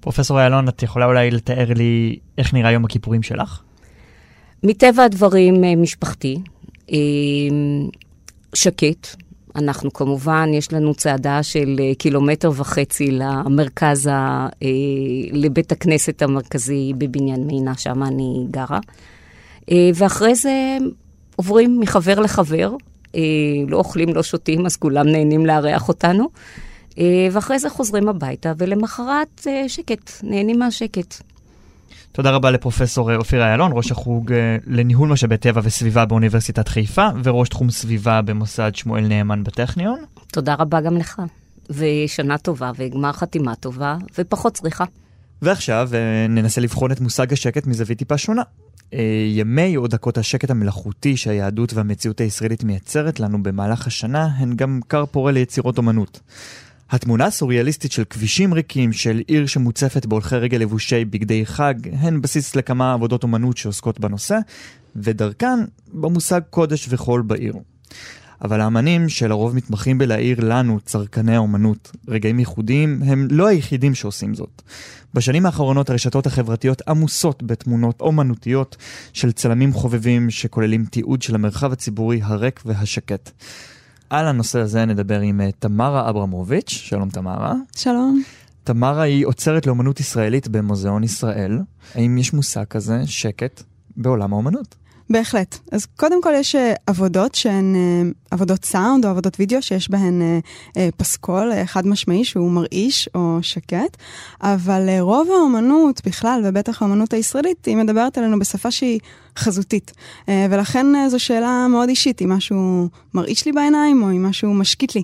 פרופסור 0.00 0.40
איילון, 0.40 0.68
את 0.68 0.82
יכולה 0.82 1.06
אולי 1.06 1.30
לתאר 1.30 1.72
לי 1.76 2.18
איך 2.38 2.54
נראה 2.54 2.72
יום 2.72 2.84
הכיפורים 2.84 3.22
שלך? 3.22 3.65
מטבע 4.66 5.04
הדברים 5.04 5.64
אה, 5.64 5.76
משפחתי, 5.76 6.38
אה, 6.92 6.96
שקט. 8.54 9.06
אנחנו 9.56 9.92
כמובן, 9.92 10.50
יש 10.54 10.72
לנו 10.72 10.94
צעדה 10.94 11.42
של 11.42 11.76
אה, 11.80 11.94
קילומטר 11.94 12.50
וחצי 12.54 13.10
למרכז, 13.10 14.06
ה, 14.12 14.48
לבית 15.32 15.72
הכנסת 15.72 16.22
המרכזי 16.22 16.92
בבניין 16.98 17.46
מינה, 17.46 17.74
שם 17.76 18.02
אני 18.02 18.46
גרה. 18.50 18.80
ואחרי 19.94 20.34
זה 20.34 20.76
עוברים 21.36 21.80
מחבר 21.80 22.20
לחבר, 22.20 22.74
לא 23.68 23.76
אוכלים, 23.76 24.14
לא 24.14 24.22
שותים, 24.22 24.66
אז 24.66 24.76
כולם 24.76 25.08
נהנים 25.08 25.46
לארח 25.46 25.88
אותנו. 25.88 26.28
ואחרי 27.32 27.58
זה 27.58 27.70
חוזרים 27.70 28.08
הביתה, 28.08 28.52
ולמחרת 28.58 29.46
שקט, 29.68 30.10
נהנים 30.22 30.58
מהשקט. 30.58 31.14
תודה 32.16 32.30
רבה 32.30 32.50
לפרופסור 32.50 33.10
אה, 33.10 33.16
אופיר 33.16 33.42
איילון, 33.42 33.70
ראש 33.74 33.92
החוג 33.92 34.32
אה, 34.32 34.56
לניהול 34.66 35.08
משאבי 35.08 35.36
טבע 35.36 35.60
וסביבה 35.64 36.04
באוניברסיטת 36.04 36.68
חיפה, 36.68 37.08
וראש 37.24 37.48
תחום 37.48 37.70
סביבה 37.70 38.22
במוסד 38.22 38.74
שמואל 38.74 39.06
נאמן 39.06 39.44
בטכניון. 39.44 40.04
תודה 40.32 40.54
רבה 40.54 40.80
גם 40.80 40.96
לך, 40.96 41.22
ושנה 41.70 42.38
טובה, 42.38 42.70
וגמר 42.78 43.12
חתימה 43.12 43.54
טובה, 43.54 43.96
ופחות 44.18 44.54
צריכה. 44.54 44.84
ועכשיו 45.42 45.88
אה, 45.94 46.26
ננסה 46.28 46.60
לבחון 46.60 46.92
את 46.92 47.00
מושג 47.00 47.32
השקט 47.32 47.66
מזווית 47.66 47.98
טיפה 47.98 48.18
שונה. 48.18 48.42
ימי 49.28 49.76
או 49.76 49.86
דקות 49.86 50.18
השקט 50.18 50.50
המלאכותי 50.50 51.16
שהיהדות 51.16 51.74
והמציאות 51.74 52.20
הישראלית 52.20 52.64
מייצרת 52.64 53.20
לנו 53.20 53.42
במהלך 53.42 53.86
השנה, 53.86 54.28
הן 54.36 54.56
גם 54.56 54.80
כר 54.88 55.06
פורה 55.06 55.32
ליצירות 55.32 55.78
אומנות. 55.78 56.20
התמונה 56.90 57.24
הסוריאליסטית 57.24 57.92
של 57.92 58.04
כבישים 58.04 58.54
ריקים, 58.54 58.92
של 58.92 59.22
עיר 59.26 59.46
שמוצפת 59.46 60.06
בהולכי 60.06 60.36
רגל 60.36 60.58
לבושי 60.58 61.04
בגדי 61.04 61.46
חג, 61.46 61.74
הן 61.92 62.20
בסיס 62.20 62.56
לכמה 62.56 62.92
עבודות 62.92 63.22
אומנות 63.22 63.56
שעוסקות 63.56 64.00
בנושא, 64.00 64.38
ודרכן 64.96 65.58
במושג 65.92 66.40
קודש 66.50 66.86
וחול 66.88 67.22
בעיר. 67.22 67.54
אבל 68.44 68.60
האמנים 68.60 69.08
שלרוב 69.08 69.56
מתמחים 69.56 69.98
בלהעיר 69.98 70.40
לנו, 70.40 70.80
צרכני 70.80 71.36
האומנות, 71.36 71.92
רגעים 72.08 72.38
ייחודיים, 72.38 73.02
הם 73.02 73.28
לא 73.30 73.46
היחידים 73.46 73.94
שעושים 73.94 74.34
זאת. 74.34 74.62
בשנים 75.14 75.46
האחרונות 75.46 75.90
הרשתות 75.90 76.26
החברתיות 76.26 76.82
עמוסות 76.88 77.42
בתמונות 77.42 78.00
אומנותיות 78.00 78.76
של 79.12 79.32
צלמים 79.32 79.72
חובבים 79.72 80.30
שכוללים 80.30 80.84
תיעוד 80.84 81.22
של 81.22 81.34
המרחב 81.34 81.72
הציבורי 81.72 82.20
הריק 82.22 82.60
והשקט. 82.66 83.30
על 84.10 84.26
הנושא 84.26 84.58
הזה 84.58 84.84
נדבר 84.84 85.20
עם 85.20 85.40
אה, 85.40 85.52
תמרה 85.58 86.10
אברמוביץ', 86.10 86.68
שלום 86.70 87.10
תמרה. 87.10 87.54
שלום. 87.76 88.22
תמרה 88.64 89.02
היא 89.02 89.26
עוצרת 89.26 89.66
לאומנות 89.66 90.00
ישראלית 90.00 90.48
במוזיאון 90.48 91.04
ישראל. 91.04 91.58
האם 91.94 92.18
יש 92.18 92.32
מושג 92.32 92.64
כזה, 92.64 93.06
שקט, 93.06 93.62
בעולם 93.96 94.32
האומנות? 94.32 94.74
בהחלט. 95.10 95.58
אז 95.72 95.86
קודם 95.86 96.22
כל 96.22 96.32
יש 96.36 96.54
אה, 96.54 96.74
עבודות 96.86 97.34
שהן 97.34 97.76
אה, 97.76 98.10
עבודות 98.30 98.64
סאונד 98.64 99.04
או 99.04 99.10
עבודות 99.10 99.36
וידאו 99.38 99.62
שיש 99.62 99.90
בהן 99.90 100.22
אה, 100.76 100.88
פסקול 100.96 101.52
חד 101.64 101.86
משמעי 101.86 102.24
שהוא 102.24 102.50
מרעיש 102.50 103.08
או 103.14 103.38
שקט, 103.42 103.96
אבל 104.42 104.88
רוב 105.00 105.28
האומנות 105.30 106.02
בכלל, 106.06 106.42
ובטח 106.44 106.82
האומנות 106.82 107.12
הישראלית, 107.12 107.64
היא 107.64 107.76
מדברת 107.76 108.18
עלינו 108.18 108.38
בשפה 108.38 108.70
שהיא 108.70 109.00
חזותית. 109.38 109.92
ולכן 110.28 110.86
זו 111.08 111.18
שאלה 111.18 111.66
מאוד 111.70 111.88
אישית, 111.88 112.22
אם 112.22 112.32
משהו 112.32 112.88
מרעיש 113.14 113.46
לי 113.46 113.52
בעיניים 113.52 114.02
או 114.02 114.10
אם 114.10 114.26
משהו 114.26 114.54
משקיט 114.54 114.94
לי 114.94 115.02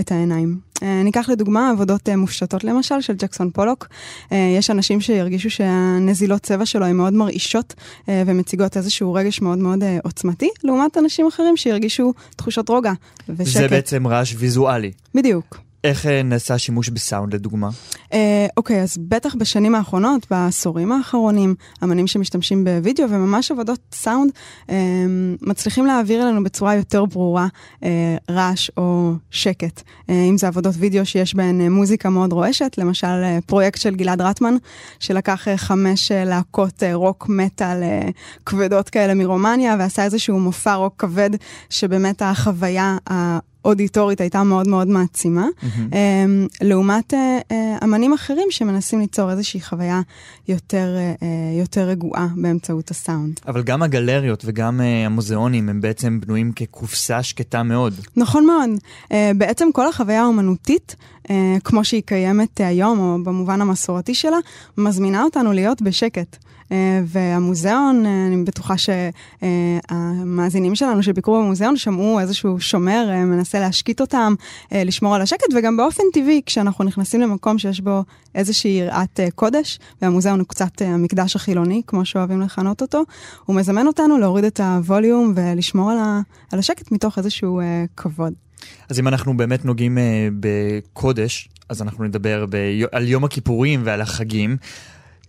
את 0.00 0.12
העיניים. 0.12 0.65
אה, 0.82 1.02
ניקח 1.02 1.28
לדוגמה 1.28 1.70
עבודות 1.70 2.08
אה, 2.08 2.16
מופשטות 2.16 2.64
למשל 2.64 3.00
של 3.00 3.14
ג'קסון 3.18 3.50
פולוק. 3.50 3.88
אה, 4.32 4.54
יש 4.58 4.70
אנשים 4.70 5.00
שירגישו 5.00 5.50
שהנזילות 5.50 6.42
צבע 6.42 6.66
שלו 6.66 6.86
הן 6.86 6.96
מאוד 6.96 7.12
מרעישות 7.12 7.74
ומציגות 8.08 8.76
איזשהו 8.76 9.14
רגש 9.14 9.40
מאוד 9.40 9.58
מאוד 9.58 9.84
עוצמתי, 10.04 10.48
לעומת 10.64 10.98
אנשים 10.98 11.26
אחרים 11.26 11.56
שירגישו 11.56 12.14
תחושות 12.36 12.68
רוגע 12.68 12.92
ושקט. 13.28 13.60
זה 13.60 13.68
בעצם 13.68 14.06
רעש 14.06 14.34
ויזואלי. 14.38 14.92
בדיוק. 15.14 15.65
איך 15.86 16.06
אה, 16.06 16.22
נעשה 16.22 16.58
שימוש 16.58 16.88
בסאונד 16.88 17.34
לדוגמה? 17.34 17.68
אה, 18.12 18.46
אוקיי, 18.56 18.82
אז 18.82 18.96
בטח 18.98 19.34
בשנים 19.34 19.74
האחרונות, 19.74 20.26
בעשורים 20.30 20.92
האחרונים, 20.92 21.54
אמנים 21.82 22.06
שמשתמשים 22.06 22.64
בווידאו 22.64 23.10
וממש 23.10 23.50
עבודות 23.50 23.78
סאונד, 23.92 24.30
אה, 24.70 24.76
מצליחים 25.42 25.86
להעביר 25.86 26.22
אלינו 26.22 26.44
בצורה 26.44 26.74
יותר 26.74 27.04
ברורה 27.04 27.46
רעש 28.30 28.70
או 28.76 29.12
שקט. 29.30 29.82
אם 30.08 30.38
זה 30.38 30.48
עבודות 30.48 30.74
וידאו 30.78 31.06
שיש 31.06 31.34
בהן 31.34 31.72
מוזיקה 31.72 32.10
מאוד 32.10 32.32
רועשת, 32.32 32.74
למשל 32.78 33.38
פרויקט 33.46 33.80
של 33.80 33.94
גלעד 33.94 34.20
רטמן, 34.20 34.54
שלקח 35.00 35.46
חמש 35.56 36.12
להקות 36.12 36.82
רוק 36.92 37.26
מטאל 37.28 37.82
כבדות 38.46 38.90
כאלה 38.90 39.14
מרומניה, 39.14 39.76
ועשה 39.78 40.04
איזשהו 40.04 40.40
מופע 40.40 40.74
רוק 40.74 40.94
כבד, 40.98 41.30
שבאמת 41.70 42.22
החוויה 42.22 42.96
האודיטורית 43.66 44.20
הייתה 44.20 44.42
מאוד 44.42 44.68
מאוד 44.68 44.88
מעצימה. 44.88 45.46
אמ, 45.76 46.46
לעומת 46.60 47.14
אה, 47.14 47.38
אה, 47.50 47.78
אמנים 47.84 48.12
אחרים 48.12 48.46
שמנסים 48.50 49.00
ליצור 49.00 49.30
איזושהי 49.30 49.60
חוויה 49.60 50.00
יותר, 50.48 50.96
אה, 51.22 51.28
יותר 51.60 51.80
רגועה 51.80 52.28
באמצעות 52.36 52.90
הסאונד. 52.90 53.40
אבל 53.48 53.62
גם 53.62 53.82
הגלריות 53.82 54.42
וגם 54.46 54.80
המוזיאונים 55.06 55.68
הם 55.68 55.80
בעצם 55.80 56.20
בנויים 56.20 56.52
כקופסה 56.52 57.22
שקטה 57.22 57.62
מאוד. 57.62 57.94
נכון 58.16 58.46
מאוד. 58.46 58.70
בעצם 59.36 59.68
כל 59.72 59.88
החוויה 59.88 60.22
האומנותית, 60.22 60.96
אה, 61.30 61.56
כמו 61.64 61.84
שהיא 61.84 62.02
קיימת 62.06 62.60
היום, 62.60 62.98
או 62.98 63.18
במובן 63.24 63.60
המסורתי 63.60 64.14
שלה, 64.14 64.36
מזמינה 64.78 65.22
אותנו 65.22 65.52
להיות 65.52 65.82
בשקט. 65.82 66.36
אה, 66.72 67.00
והמוזיאון, 67.06 68.06
אה, 68.06 68.26
אני 68.26 68.44
בטוחה 68.44 68.74
שהמאזינים 69.88 70.74
שלנו 70.74 71.02
שביקרו 71.02 71.42
במוזיאון 71.42 71.76
שמעו 71.76 72.20
איזשהו 72.20 72.60
שומר 72.60 73.06
אה, 73.10 73.24
מנסה 73.24 73.60
להשקיט 73.60 74.00
אותם, 74.00 74.34
לשמור 74.72 75.14
על 75.14 75.22
השקט, 75.22 75.46
וגם 75.56 75.76
באופן 75.76 76.02
טבעי, 76.12 76.40
כשאנחנו 76.46 76.84
נכנסים 76.84 77.20
למקום 77.20 77.58
שיש 77.58 77.80
בו 77.80 78.02
איזושהי 78.34 78.70
יראת 78.70 79.20
קודש, 79.34 79.78
והמוזיאון 80.02 80.38
הוא 80.38 80.48
קצת 80.48 80.82
המקדש 80.82 81.36
החילוני, 81.36 81.82
כמו 81.86 82.04
שאוהבים 82.04 82.40
לכנות 82.40 82.82
אותו, 82.82 83.02
הוא 83.44 83.56
מזמן 83.56 83.86
אותנו 83.86 84.18
להוריד 84.18 84.44
את 84.44 84.60
הווליום 84.60 85.32
ולשמור 85.36 85.90
על, 85.90 85.98
ה, 85.98 86.20
על 86.52 86.58
השקט 86.58 86.92
מתוך 86.92 87.18
איזשהו 87.18 87.60
כבוד. 87.96 88.32
אז 88.88 88.98
אם 88.98 89.08
אנחנו 89.08 89.36
באמת 89.36 89.64
נוגעים 89.64 89.98
בקודש, 90.40 91.48
אז 91.68 91.82
אנחנו 91.82 92.04
נדבר 92.04 92.46
ב- 92.50 92.82
על 92.92 93.08
יום 93.08 93.24
הכיפורים 93.24 93.82
ועל 93.84 94.00
החגים. 94.00 94.56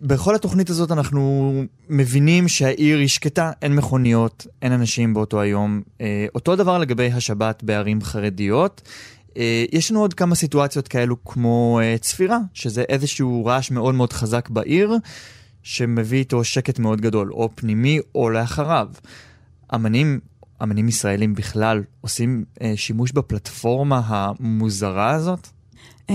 בכל 0.02 0.36
התוכנית 0.36 0.70
הזאת 0.70 0.92
אנחנו 0.92 1.52
מבינים 1.90 2.48
שהעיר 2.48 2.98
היא 2.98 3.08
שקטה, 3.08 3.52
אין 3.62 3.76
מכוניות, 3.76 4.48
אין 4.62 4.72
אנשים 4.72 5.14
באותו 5.14 5.42
היום. 5.42 5.82
אה, 6.02 6.26
אותו 6.36 6.56
דבר 6.56 6.78
לגבי 6.78 7.12
השבת 7.12 7.64
בערים 7.64 8.02
חרדיות. 8.02 8.82
אה, 9.38 9.66
יש 9.72 9.92
לנו 9.92 10.02
עוד 10.02 10.14
כמה 10.14 10.36
סיטואציות 10.36 10.88
כאלו 10.88 11.24
כמו 11.24 11.80
אה, 11.84 11.98
צפירה, 11.98 12.38
שזה 12.54 12.82
איזשהו 12.90 13.46
רעש 13.46 13.72
מאוד 13.72 13.96
מאוד 13.96 14.14
חזק 14.14 14.50
בעיר, 14.50 14.94
שמביא 15.64 16.20
איתו 16.20 16.44
שקט 16.44 16.80
מאוד 16.80 17.02
גדול, 17.02 17.34
או 17.34 17.50
פנימי 17.56 18.00
או 18.16 18.30
לאחריו. 18.30 18.88
אמנים, 19.76 20.20
אמנים 20.64 20.88
ישראלים 20.88 21.36
בכלל, 21.36 21.84
עושים 22.02 22.46
שימוש 22.76 23.12
בפלטפורמה 23.12 24.02
המוזרה 24.06 25.12
הזאת? 25.12 25.48
Uh, 26.08 26.10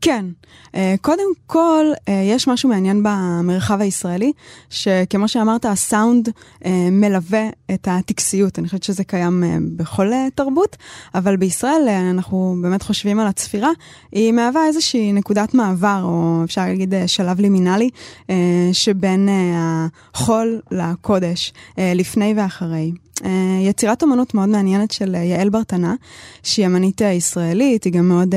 כן, 0.00 0.24
uh, 0.66 0.76
קודם 1.00 1.32
כל, 1.46 1.86
uh, 1.94 2.10
יש 2.10 2.48
משהו 2.48 2.68
מעניין 2.68 3.02
במרחב 3.02 3.80
הישראלי, 3.80 4.32
שכמו 4.70 5.28
שאמרת, 5.28 5.64
הסאונד 5.64 6.28
uh, 6.28 6.68
מלווה 6.90 7.48
את 7.74 7.88
הטקסיות. 7.90 8.58
אני 8.58 8.66
חושבת 8.66 8.82
שזה 8.82 9.04
קיים 9.04 9.42
uh, 9.42 9.46
בכל 9.76 10.12
uh, 10.12 10.14
תרבות, 10.34 10.76
אבל 11.14 11.36
בישראל 11.36 11.82
uh, 11.86 12.10
אנחנו 12.10 12.56
באמת 12.62 12.82
חושבים 12.82 13.20
על 13.20 13.26
הצפירה, 13.26 13.70
היא 14.12 14.32
מהווה 14.32 14.66
איזושהי 14.66 15.12
נקודת 15.12 15.54
מעבר, 15.54 16.00
או 16.04 16.40
אפשר 16.44 16.60
להגיד 16.60 16.94
uh, 16.94 16.96
שלב 17.06 17.40
לימינלי, 17.40 17.90
uh, 18.22 18.30
שבין 18.72 19.28
uh, 19.28 19.90
החול 20.14 20.60
לקודש, 20.70 21.52
uh, 21.70 21.80
לפני 21.94 22.34
ואחרי. 22.36 22.92
Uh, 23.22 23.26
יצירת 23.60 24.02
אומנות 24.02 24.34
מאוד 24.34 24.48
מעניינת 24.48 24.90
של 24.90 25.14
uh, 25.14 25.18
יעל 25.18 25.48
ברטנה, 25.48 25.94
שהיא 26.42 26.66
אמנית 26.66 27.02
uh, 27.02 27.04
ישראלית, 27.04 27.84
היא 27.84 27.92
גם 27.92 28.08
מאוד 28.08 28.34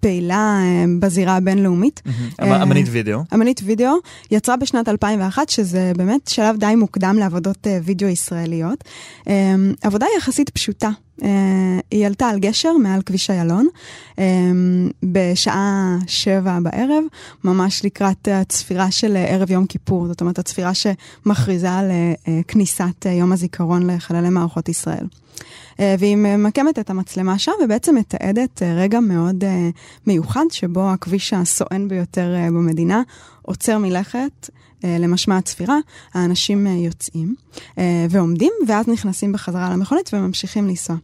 פעילה 0.00 0.60
בזירה 0.98 1.36
הבינלאומית. 1.36 2.02
אמ- 2.42 2.52
אמנית 2.52 2.86
וידאו. 2.90 3.20
אמנית 3.34 3.60
וידאו, 3.64 3.94
יצרה 4.30 4.56
בשנת 4.56 4.88
2001, 4.88 5.48
שזה 5.48 5.92
באמת 5.96 6.28
שלב 6.28 6.56
די 6.56 6.74
מוקדם 6.76 7.16
לעבודות 7.18 7.66
וידאו 7.84 8.08
ישראליות. 8.08 8.84
עבודה 9.82 10.06
יחסית 10.18 10.50
פשוטה. 10.50 10.90
Uh, 11.20 11.24
היא 11.90 12.06
עלתה 12.06 12.28
על 12.28 12.38
גשר 12.38 12.72
מעל 12.82 13.02
כביש 13.02 13.30
איילון 13.30 13.68
uh, 14.16 14.20
בשעה 15.02 15.96
שבע 16.06 16.58
בערב, 16.60 17.04
ממש 17.44 17.84
לקראת 17.84 18.28
הצפירה 18.32 18.90
של 18.90 19.16
ערב 19.16 19.50
יום 19.50 19.66
כיפור, 19.66 20.06
זאת 20.06 20.20
אומרת 20.20 20.38
הצפירה 20.38 20.72
שמכריזה 20.74 21.70
על 21.70 21.90
uh, 21.90 22.28
כניסת 22.48 23.06
יום 23.06 23.32
הזיכרון 23.32 23.90
לחללי 23.90 24.28
מערכות 24.28 24.68
ישראל. 24.68 25.06
והיא 25.98 26.16
ממקמת 26.16 26.78
את 26.78 26.90
המצלמה 26.90 27.38
שם 27.38 27.52
ובעצם 27.64 27.94
מתעדת 27.94 28.62
רגע 28.62 29.00
מאוד 29.00 29.44
מיוחד 30.06 30.44
שבו 30.50 30.90
הכביש 30.90 31.32
הסואן 31.32 31.88
ביותר 31.88 32.34
במדינה 32.46 33.02
עוצר 33.42 33.78
מלכת. 33.78 34.50
למשמע 34.84 35.36
הצפירה, 35.36 35.78
האנשים 36.14 36.66
יוצאים 36.66 37.34
ועומדים, 38.10 38.52
ואז 38.68 38.88
נכנסים 38.88 39.32
בחזרה 39.32 39.70
למכונית 39.70 40.10
וממשיכים 40.12 40.68
לנסוע. 40.68 40.96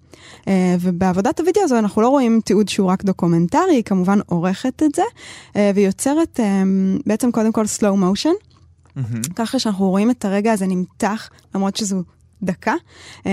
ובעבודת 0.80 1.40
הוידאו 1.40 1.62
הזו 1.62 1.78
אנחנו 1.78 2.02
לא 2.02 2.08
רואים 2.08 2.40
תיעוד 2.44 2.68
שהוא 2.68 2.88
רק 2.88 3.04
דוקומנטרי, 3.04 3.74
היא 3.74 3.82
כמובן 3.82 4.18
עורכת 4.26 4.82
את 4.82 4.94
זה, 4.94 5.02
ויוצרת 5.74 6.40
בעצם 7.06 7.30
קודם 7.30 7.52
כל 7.52 7.64
slow 7.64 7.94
motion. 7.94 8.34
Mm-hmm. 8.96 9.32
ככה 9.36 9.58
שאנחנו 9.58 9.90
רואים 9.90 10.10
את 10.10 10.24
הרגע 10.24 10.52
הזה 10.52 10.66
נמתח, 10.66 11.28
למרות 11.54 11.76
שזו 11.76 12.02
דקה, 12.44 12.74
uh, 13.18 13.26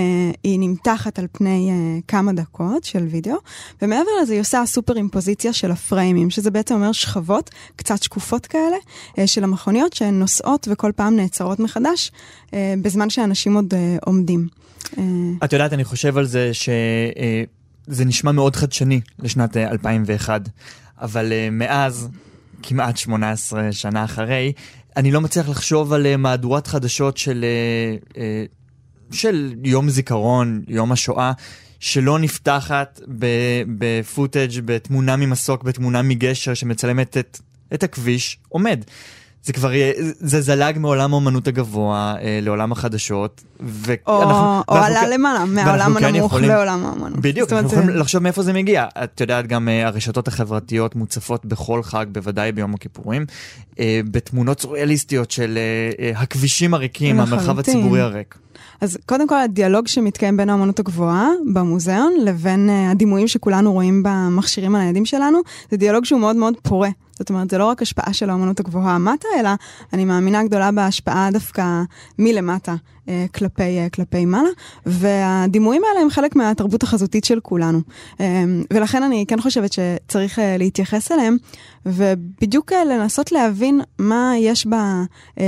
היא 0.43 0.59
נמתחת 0.59 1.19
על 1.19 1.27
פני 1.31 1.71
uh, 1.71 2.01
כמה 2.07 2.33
דקות 2.33 2.83
של 2.83 3.03
וידאו, 3.03 3.37
ומעבר 3.81 4.11
לזה 4.21 4.33
היא 4.33 4.41
עושה 4.41 4.63
סופר 4.65 4.97
אימפוזיציה 4.97 5.53
של 5.53 5.71
הפריימים, 5.71 6.29
שזה 6.29 6.51
בעצם 6.51 6.75
אומר 6.75 6.91
שכבות 6.91 7.49
קצת 7.75 8.03
שקופות 8.03 8.45
כאלה 8.45 8.77
uh, 9.11 9.21
של 9.25 9.43
המכוניות 9.43 9.93
שהן 9.93 10.19
נוסעות 10.19 10.67
וכל 10.71 10.91
פעם 10.95 11.15
נעצרות 11.15 11.59
מחדש, 11.59 12.11
בזמן 12.81 13.09
שאנשים 13.09 13.55
עוד 13.55 13.73
עומדים. 14.05 14.47
את 15.43 15.53
יודעת, 15.53 15.73
אני 15.73 15.83
חושב 15.83 16.17
על 16.17 16.25
זה 16.25 16.51
שזה 16.53 18.05
נשמע 18.05 18.31
מאוד 18.31 18.55
חדשני 18.55 19.01
לשנת 19.19 19.57
uh, 19.57 19.59
2001, 19.59 20.41
אבל 21.01 21.33
מאז, 21.51 22.09
כמעט 22.63 22.97
18 22.97 23.71
שנה 23.71 24.03
אחרי, 24.03 24.53
אני 24.97 25.11
לא 25.11 25.21
מצליח 25.21 25.49
לחשוב 25.49 25.93
על 25.93 26.17
מהדורת 26.17 26.67
חדשות 26.67 27.17
של... 27.17 27.45
של 29.13 29.53
יום 29.63 29.89
זיכרון, 29.89 30.61
יום 30.67 30.91
השואה, 30.91 31.31
שלא 31.79 32.19
נפתחת 32.19 32.99
בפוטאג', 33.77 34.59
בתמונה 34.65 35.15
ממסוק, 35.15 35.63
בתמונה 35.63 36.01
מגשר 36.01 36.53
שמצלמת 36.53 37.17
את, 37.17 37.39
את 37.73 37.83
הכביש, 37.83 38.37
עומד. 38.49 38.83
זה 39.43 39.53
כבר, 39.53 39.71
זה 40.19 40.41
זלג 40.41 40.77
מעולם 40.79 41.13
האומנות 41.13 41.47
הגבוה 41.47 42.15
אה, 42.21 42.39
לעולם 42.41 42.71
החדשות. 42.71 43.43
ואנחנו, 43.59 44.57
או, 44.57 44.63
או 44.69 44.75
עלה 44.75 45.01
כן, 45.01 45.09
למעלה, 45.09 45.45
מהעולם 45.45 45.99
כן 45.99 46.05
הנמוך 46.05 46.25
יכולים, 46.25 46.49
לעולם 46.49 46.85
האומנות. 46.85 47.19
בדיוק, 47.19 47.53
אנחנו 47.53 47.69
יכולים 47.69 47.89
לחשוב 47.89 48.23
מאיפה 48.23 48.43
זה 48.43 48.53
מגיע. 48.53 48.85
את 49.03 49.21
יודעת, 49.21 49.47
גם 49.47 49.69
אה, 49.69 49.87
הרשתות 49.87 50.27
החברתיות 50.27 50.95
מוצפות 50.95 51.45
בכל 51.45 51.83
חג, 51.83 52.05
בוודאי 52.11 52.51
ביום 52.51 52.73
הכיפורים, 52.73 53.25
אה, 53.79 54.01
בתמונות 54.11 54.61
סוריאליסטיות 54.61 55.31
של 55.31 55.57
אה, 55.57 56.05
אה, 56.05 56.21
הכבישים 56.21 56.73
הריקים, 56.73 57.19
המרחב 57.19 57.59
הציבורי 57.59 58.01
הריק. 58.01 58.35
אז 58.81 58.97
קודם 59.05 59.27
כל 59.27 59.35
הדיאלוג 59.39 59.87
שמתקיים 59.87 60.37
בין 60.37 60.49
האמנות 60.49 60.79
הגבוהה 60.79 61.29
במוזיאון 61.53 62.13
לבין 62.23 62.69
uh, 62.69 62.91
הדימויים 62.91 63.27
שכולנו 63.27 63.73
רואים 63.73 64.03
במכשירים 64.03 64.75
הניידים 64.75 65.05
שלנו, 65.05 65.39
זה 65.71 65.77
דיאלוג 65.77 66.05
שהוא 66.05 66.19
מאוד 66.19 66.35
מאוד 66.35 66.53
פורה. 66.61 66.89
זאת 67.21 67.29
אומרת, 67.29 67.49
זה 67.49 67.57
לא 67.57 67.65
רק 67.65 67.81
השפעה 67.81 68.13
של 68.13 68.29
האומנות 68.29 68.59
הגבוהה 68.59 68.97
מטה, 68.97 69.27
אלא 69.39 69.49
אני 69.93 70.05
מאמינה 70.05 70.43
גדולה 70.43 70.71
בהשפעה 70.71 71.29
דווקא 71.31 71.81
מלמטה 72.19 72.75
אה, 73.09 73.25
כלפי, 73.35 73.79
אה, 73.79 73.87
כלפי 73.89 74.25
מעלה, 74.25 74.49
והדימויים 74.85 75.81
האלה 75.89 76.01
הם 76.01 76.09
חלק 76.09 76.35
מהתרבות 76.35 76.83
החזותית 76.83 77.23
של 77.23 77.39
כולנו. 77.39 77.81
אה, 78.19 78.43
ולכן 78.73 79.03
אני 79.03 79.25
כן 79.27 79.41
חושבת 79.41 79.73
שצריך 79.73 80.39
להתייחס 80.59 81.11
אליהם, 81.11 81.37
ובדיוק 81.85 82.71
לנסות 82.73 83.31
להבין 83.31 83.81
מה 83.99 84.33
יש 84.37 84.67
בה, 84.67 85.03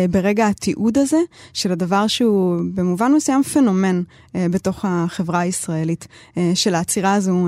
ברגע 0.09 0.47
התיעוד 0.47 0.97
הזה, 0.97 1.17
של 1.53 1.71
הדבר 1.71 2.07
שהוא 2.07 2.59
במובן 2.73 3.11
מסוים 3.11 3.43
פנומן 3.43 4.01
בתוך 4.35 4.85
החברה 4.87 5.39
הישראלית, 5.39 6.07
של 6.53 6.75
העצירה 6.75 7.13
הזו 7.13 7.47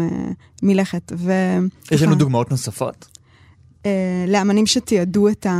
מלכת. 0.63 1.11
ו... 1.15 1.31
יש 1.91 2.01
לנו 2.01 2.15
דוגמאות 2.15 2.51
נוספות? 2.51 3.14
אה, 3.85 3.91
לאמנים 4.27 4.65
שתיעדו 4.65 5.27
את, 5.29 5.45
ה, 5.45 5.53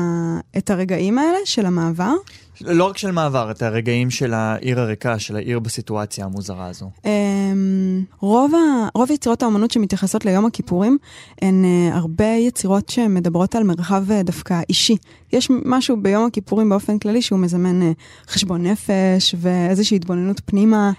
את 0.58 0.70
הרגעים 0.70 1.18
האלה 1.18 1.38
של 1.46 1.66
המעבר. 1.66 2.14
לא 2.62 2.84
רק 2.84 2.98
של 2.98 3.12
מעבר, 3.12 3.52
את 3.52 3.62
הרגעים 3.62 4.10
של 4.10 4.34
העיר 4.34 4.80
הריקה, 4.80 5.20
של 5.20 5.36
העיר 5.36 5.60
בסיטואציה 5.60 6.26
המוזרה 6.26 6.68
הזו. 6.68 6.90
אמ, 7.06 8.04
רוב, 8.20 8.56
ה, 8.56 8.88
רוב 8.96 9.12
יצירות 9.12 9.44
האומנות 9.44 9.72
שמתייחסות 9.72 10.26
ליום 10.26 10.46
הכיפורים 10.46 10.98
הן 11.42 11.66
uh, 11.66 11.96
הרבה 11.96 12.26
יצירות 12.26 12.90
שמדברות 12.90 13.56
על 13.56 13.64
מרחב 13.64 14.04
דווקא 14.24 14.62
אישי. 14.70 14.98
יש 15.34 15.48
משהו 15.66 15.98
ביום 16.02 16.26
הכיפורים 16.26 16.70
באופן 16.70 17.00
כללי 17.00 17.22
שהוא 17.22 17.40
מזמן 17.40 17.80
חשבון 18.28 18.68
נפש 18.68 19.36
ואיזושהי 19.38 19.96
התבוננות 19.96 20.42
פנימה. 20.46 20.92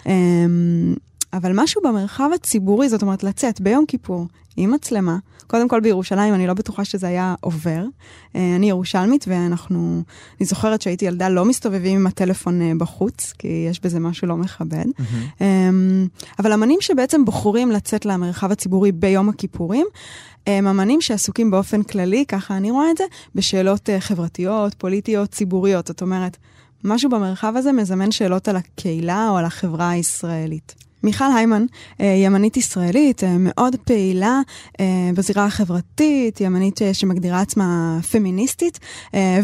אבל 1.33 1.53
משהו 1.55 1.81
במרחב 1.85 2.31
הציבורי, 2.35 2.89
זאת 2.89 3.03
אומרת 3.03 3.25
לצאת 3.25 3.61
ביום 3.61 3.85
כיפור 3.87 4.27
עם 4.57 4.71
מצלמה, 4.71 5.19
קודם 5.47 5.69
כל 5.69 5.81
בירושלים, 5.81 6.35
אני 6.35 6.47
לא 6.47 6.55
בטוחה 6.55 6.85
שזה 6.85 7.09
היה 7.09 7.35
עובר. 7.41 7.85
אה, 8.37 8.57
אני 8.57 8.69
ירושלמית, 8.69 9.25
ואנחנו, 9.29 10.03
אני 10.41 10.47
זוכרת 10.47 10.83
שהייתי 10.83 11.05
ילדה, 11.05 11.29
לא 11.29 11.45
מסתובבים 11.45 12.01
עם 12.01 12.07
הטלפון 12.07 12.63
אה, 12.63 12.73
בחוץ, 12.79 13.33
כי 13.39 13.67
יש 13.71 13.81
בזה 13.81 14.01
משהו 14.01 14.29
לא 14.29 14.37
מכבד. 14.37 14.85
Mm-hmm. 14.85 15.43
אבל 16.39 16.53
אמנים 16.53 16.79
שבעצם 16.81 17.25
בוחרים 17.25 17.71
לצאת 17.71 18.07
למרחב 18.07 18.53
הציבורי 18.53 18.93
ביום 18.93 19.29
הכיפורים, 19.29 19.87
הם 20.47 20.67
אמנים 20.67 21.01
שעסוקים 21.01 21.51
באופן 21.51 21.83
כללי, 21.83 22.25
ככה 22.29 22.57
אני 22.57 22.71
רואה 22.71 22.91
את 22.91 22.97
זה, 22.97 23.05
בשאלות 23.35 23.91
אה, 23.91 24.01
חברתיות, 24.01 24.75
פוליטיות, 24.75 25.31
ציבוריות. 25.31 25.87
זאת 25.87 26.03
אומרת, 26.03 26.37
משהו 26.85 27.11
במרחב 27.11 27.53
הזה 27.57 27.73
מזמן 27.73 28.11
שאלות 28.11 28.49
על 28.49 28.57
הקהילה 28.57 29.29
או 29.31 29.37
על 29.37 29.45
החברה 29.45 29.91
הישראלית. 29.91 30.86
מיכל 31.07 31.25
היימן 31.37 31.67
היא 31.99 32.27
ימנית 32.27 32.57
ישראלית, 32.57 33.23
מאוד 33.39 33.77
פעילה 33.85 34.41
בזירה 35.15 35.47
החברתית, 35.47 36.41
ימנית 36.41 36.81
שמגדירה 36.93 37.41
עצמה 37.41 37.99
פמיניסטית 38.11 38.79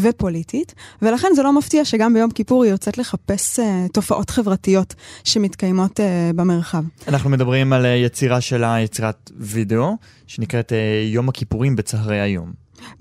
ופוליטית, 0.01 0.75
ולכן 1.01 1.27
זה 1.35 1.43
לא 1.43 1.53
מפתיע 1.53 1.85
שגם 1.85 2.13
ביום 2.13 2.31
כיפור 2.31 2.63
היא 2.63 2.71
יוצאת 2.71 2.97
לחפש 2.97 3.59
תופעות 3.93 4.29
חברתיות 4.29 4.93
שמתקיימות 5.23 5.99
במרחב. 6.35 6.83
אנחנו 7.07 7.29
מדברים 7.29 7.73
על 7.73 7.85
יצירה 7.85 8.41
שלה, 8.41 8.79
יצירת 8.79 9.31
וידאו, 9.37 9.97
שנקראת 10.27 10.73
יום 11.05 11.29
הכיפורים 11.29 11.75
בצהרי 11.75 12.19
היום. 12.19 12.51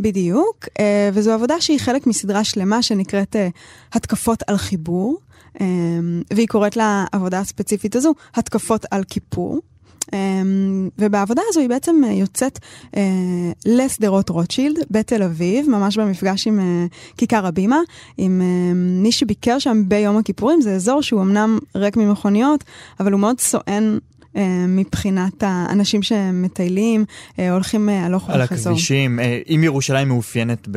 בדיוק, 0.01 0.69
וזו 1.13 1.33
עבודה 1.33 1.61
שהיא 1.61 1.79
חלק 1.79 2.07
מסדרה 2.07 2.45
שלמה 2.45 2.83
שנקראת 2.83 3.37
התקפות 3.93 4.43
על 4.47 4.57
חיבור. 4.57 5.19
והיא 6.31 6.49
קוראת 6.49 6.77
לעבודה 6.77 7.41
הספציפית 7.41 7.97
הזו 7.97 8.15
התקפות 8.35 8.87
על 8.91 9.05
כיפור. 9.05 9.61
ובעבודה 10.99 11.43
הזו 11.49 11.61
היא 11.61 11.69
בעצם 11.69 12.03
יוצאת 12.11 12.59
לשדרות 13.67 14.29
רוטשילד 14.29 14.79
בתל 14.91 15.23
אביב, 15.23 15.71
ממש 15.71 15.99
במפגש 15.99 16.47
עם 16.47 16.61
כיכר 17.17 17.47
הבימה, 17.47 17.79
עם 18.19 18.43
מי 19.03 19.13
שביקר 19.13 19.59
שם 19.59 19.83
ביום 19.89 20.17
הכיפורים, 20.17 20.61
זה 20.61 20.75
אזור 20.75 21.03
שהוא 21.03 21.23
אמנם 21.23 21.59
ריק 21.75 21.97
ממכוניות, 21.97 22.65
אבל 23.01 23.13
הוא 23.13 23.21
מאוד 23.21 23.41
סואן 23.41 23.99
מבחינת 24.69 25.43
האנשים 25.43 26.03
שמטיילים, 26.03 27.05
הולכים 27.37 27.89
הלוך 27.89 28.23
וחזור. 28.23 28.35
על 28.35 28.43
הכבישים. 28.43 29.19
אם 29.55 29.61
ירושלים 29.65 30.09
מאופיינת 30.09 30.69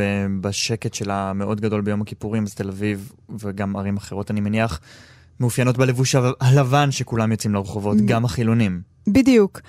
בשקט 0.42 0.94
שלה 0.94 1.34
מאוד 1.34 1.62
גדול 1.62 1.82
ביום 1.82 2.02
הכיפורים, 2.02 2.44
אז 2.44 2.54
תל 2.54 2.70
אביב 2.70 3.12
וגם 3.40 3.76
ערים 3.76 3.98
אחרות, 3.98 4.32
אני 4.32 4.42
מניח, 4.42 4.80
מאופיינות 5.40 5.78
בלבוש 5.78 6.16
הלבן 6.42 6.92
שכולם 6.92 7.32
יוצאים 7.32 7.54
לרחובות, 7.54 7.98
גם 7.98 8.26
החילונים. 8.26 8.95
בדיוק, 9.08 9.60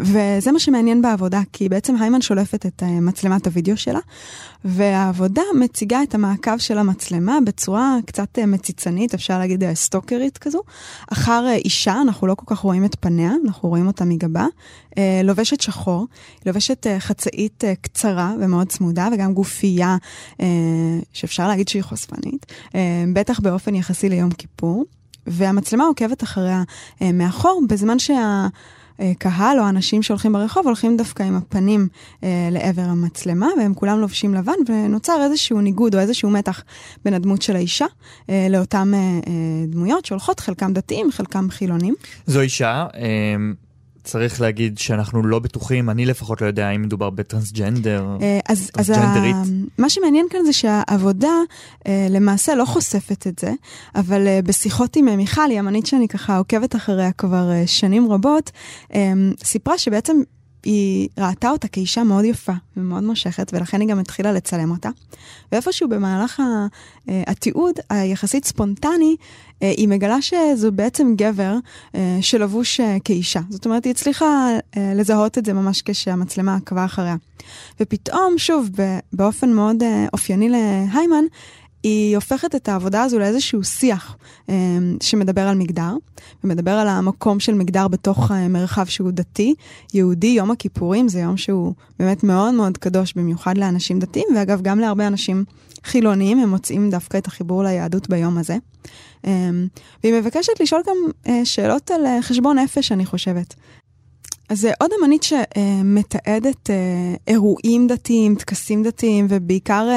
וזה 0.00 0.52
מה 0.52 0.58
שמעניין 0.58 1.02
בעבודה, 1.02 1.40
כי 1.52 1.68
בעצם 1.68 1.96
היימן 1.96 2.20
שולפת 2.22 2.66
את 2.66 2.82
מצלמת 2.82 3.46
הוידאו 3.46 3.76
שלה, 3.76 3.98
והעבודה 4.64 5.42
מציגה 5.60 6.02
את 6.02 6.14
המעקב 6.14 6.58
של 6.58 6.78
המצלמה 6.78 7.38
בצורה 7.46 7.96
קצת 8.06 8.38
מציצנית, 8.38 9.14
אפשר 9.14 9.38
להגיד 9.38 9.74
סטוקרית 9.74 10.38
כזו, 10.38 10.60
אחר 11.12 11.46
אישה, 11.64 12.00
אנחנו 12.00 12.26
לא 12.26 12.34
כל 12.34 12.44
כך 12.46 12.58
רואים 12.58 12.84
את 12.84 12.96
פניה, 13.00 13.32
אנחנו 13.44 13.68
רואים 13.68 13.86
אותה 13.86 14.04
מגבה, 14.04 14.46
לובשת 15.24 15.60
שחור, 15.60 16.06
לובשת 16.46 16.86
חצאית 16.98 17.64
קצרה 17.82 18.34
ומאוד 18.40 18.68
צמודה, 18.68 19.08
וגם 19.12 19.34
גופייה 19.34 19.96
שאפשר 21.12 21.48
להגיד 21.48 21.68
שהיא 21.68 21.82
חושפנית, 21.82 22.46
בטח 23.12 23.40
באופן 23.40 23.74
יחסי 23.74 24.08
ליום 24.08 24.30
כיפור. 24.30 24.84
והמצלמה 25.26 25.84
עוקבת 25.84 26.22
אחריה 26.22 26.62
אה, 27.02 27.12
מאחור, 27.12 27.62
בזמן 27.68 27.96
שהקהל 27.98 29.58
או 29.58 29.64
האנשים 29.64 30.02
שהולכים 30.02 30.32
ברחוב 30.32 30.66
הולכים 30.66 30.96
דווקא 30.96 31.22
עם 31.22 31.36
הפנים 31.36 31.88
אה, 32.24 32.48
לעבר 32.50 32.82
המצלמה, 32.82 33.48
והם 33.58 33.74
כולם 33.74 34.00
לובשים 34.00 34.34
לבן, 34.34 34.52
ונוצר 34.68 35.22
איזשהו 35.24 35.60
ניגוד 35.60 35.94
או 35.94 36.00
איזשהו 36.00 36.30
מתח 36.30 36.64
בין 37.04 37.14
הדמות 37.14 37.42
של 37.42 37.56
האישה 37.56 37.86
אה, 38.30 38.46
לאותן 38.50 38.94
אה, 38.94 38.98
אה, 38.98 39.66
דמויות 39.66 40.04
שהולכות, 40.04 40.40
חלקם 40.40 40.72
דתיים, 40.72 41.10
חלקם 41.12 41.50
חילונים. 41.50 41.94
זו 42.26 42.40
אישה. 42.40 42.86
אה... 42.94 43.63
צריך 44.04 44.40
להגיד 44.40 44.78
שאנחנו 44.78 45.26
לא 45.26 45.38
בטוחים, 45.38 45.90
אני 45.90 46.06
לפחות 46.06 46.40
לא 46.40 46.46
יודע 46.46 46.68
האם 46.68 46.82
מדובר 46.82 47.10
בטרנסג'נדר, 47.10 48.06
אז, 48.48 48.70
טרנסג'נדרית. 48.70 49.36
אז 49.42 49.52
מה 49.78 49.90
שמעניין 49.90 50.26
כאן 50.30 50.40
זה 50.46 50.52
שהעבודה 50.52 51.32
למעשה 52.10 52.54
לא 52.54 52.64
חושפת 52.64 53.26
את 53.26 53.38
זה, 53.38 53.52
אבל 53.94 54.40
בשיחות 54.44 54.96
עם 54.96 55.16
מיכל, 55.16 55.50
היא 55.50 55.60
אמנית 55.60 55.86
שאני 55.86 56.08
ככה 56.08 56.36
עוקבת 56.36 56.76
אחריה 56.76 57.12
כבר 57.12 57.50
שנים 57.66 58.12
רבות, 58.12 58.50
סיפרה 59.44 59.78
שבעצם 59.78 60.16
היא 60.64 61.08
ראתה 61.18 61.50
אותה 61.50 61.68
כאישה 61.68 62.04
מאוד 62.04 62.24
יפה 62.24 62.52
ומאוד 62.76 63.02
מושכת, 63.02 63.50
ולכן 63.54 63.80
היא 63.80 63.88
גם 63.88 63.98
התחילה 63.98 64.32
לצלם 64.32 64.70
אותה. 64.70 64.88
ואיפשהו 65.52 65.88
במהלך 65.88 66.42
התיעוד 67.08 67.74
היחסית 67.90 68.44
ספונטני, 68.44 69.16
היא 69.60 69.88
מגלה 69.88 70.22
שזו 70.22 70.72
בעצם 70.72 71.14
גבר 71.16 71.56
שלבוש 72.20 72.80
כאישה. 73.04 73.40
זאת 73.50 73.64
אומרת, 73.64 73.84
היא 73.84 73.90
הצליחה 73.90 74.48
לזהות 74.76 75.38
את 75.38 75.44
זה 75.44 75.52
ממש 75.52 75.82
כשהמצלמה 75.84 76.54
עקבה 76.56 76.84
אחריה. 76.84 77.16
ופתאום, 77.80 78.34
שוב, 78.36 78.70
באופן 79.12 79.52
מאוד 79.52 79.82
אופייני 80.12 80.48
להיימן, 80.48 81.24
היא 81.84 82.16
הופכת 82.16 82.54
את 82.54 82.68
העבודה 82.68 83.02
הזו 83.02 83.18
לאיזשהו 83.18 83.64
שיח 83.64 84.16
אה, 84.48 84.54
שמדבר 85.02 85.40
על 85.40 85.56
מגדר, 85.56 85.96
ומדבר 86.44 86.70
על 86.70 86.88
המקום 86.88 87.40
של 87.40 87.54
מגדר 87.54 87.88
בתוך 87.88 88.30
אה, 88.30 88.48
מרחב 88.48 88.84
שהוא 88.84 89.10
דתי, 89.10 89.54
יהודי, 89.94 90.26
יום 90.26 90.50
הכיפורים 90.50 91.08
זה 91.08 91.20
יום 91.20 91.36
שהוא 91.36 91.74
באמת 91.98 92.24
מאוד 92.24 92.54
מאוד 92.54 92.78
קדוש, 92.78 93.12
במיוחד 93.12 93.58
לאנשים 93.58 93.98
דתיים, 93.98 94.26
ואגב, 94.36 94.62
גם 94.62 94.78
להרבה 94.78 95.06
אנשים 95.06 95.44
חילוניים, 95.84 96.38
הם 96.38 96.48
מוצאים 96.48 96.90
דווקא 96.90 97.18
את 97.18 97.26
החיבור 97.26 97.62
ליהדות 97.62 98.08
ביום 98.08 98.38
הזה. 98.38 98.56
אה, 99.26 99.50
והיא 100.02 100.14
מבקשת 100.14 100.60
לשאול 100.60 100.82
גם 100.86 101.32
שאלות 101.44 101.90
על 101.90 102.06
חשבון 102.20 102.58
נפש, 102.58 102.92
אני 102.92 103.06
חושבת. 103.06 103.54
אז 104.48 104.60
זה 104.60 104.72
עוד 104.80 104.90
אמנית 105.00 105.22
שמתעדת 105.22 106.70
אירועים 107.28 107.86
דתיים, 107.86 108.34
טקסים 108.34 108.82
דתיים, 108.82 109.26
ובעיקר 109.28 109.88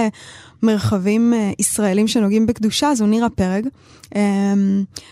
מרחבים 0.64 1.34
אה, 1.34 1.52
ישראלים 1.60 2.08
שנוגעים 2.08 2.46
בקדושה, 2.46 2.96
זו 2.96 3.06
נירה 3.06 3.30
פרג, 3.30 3.68
אה, 4.16 4.54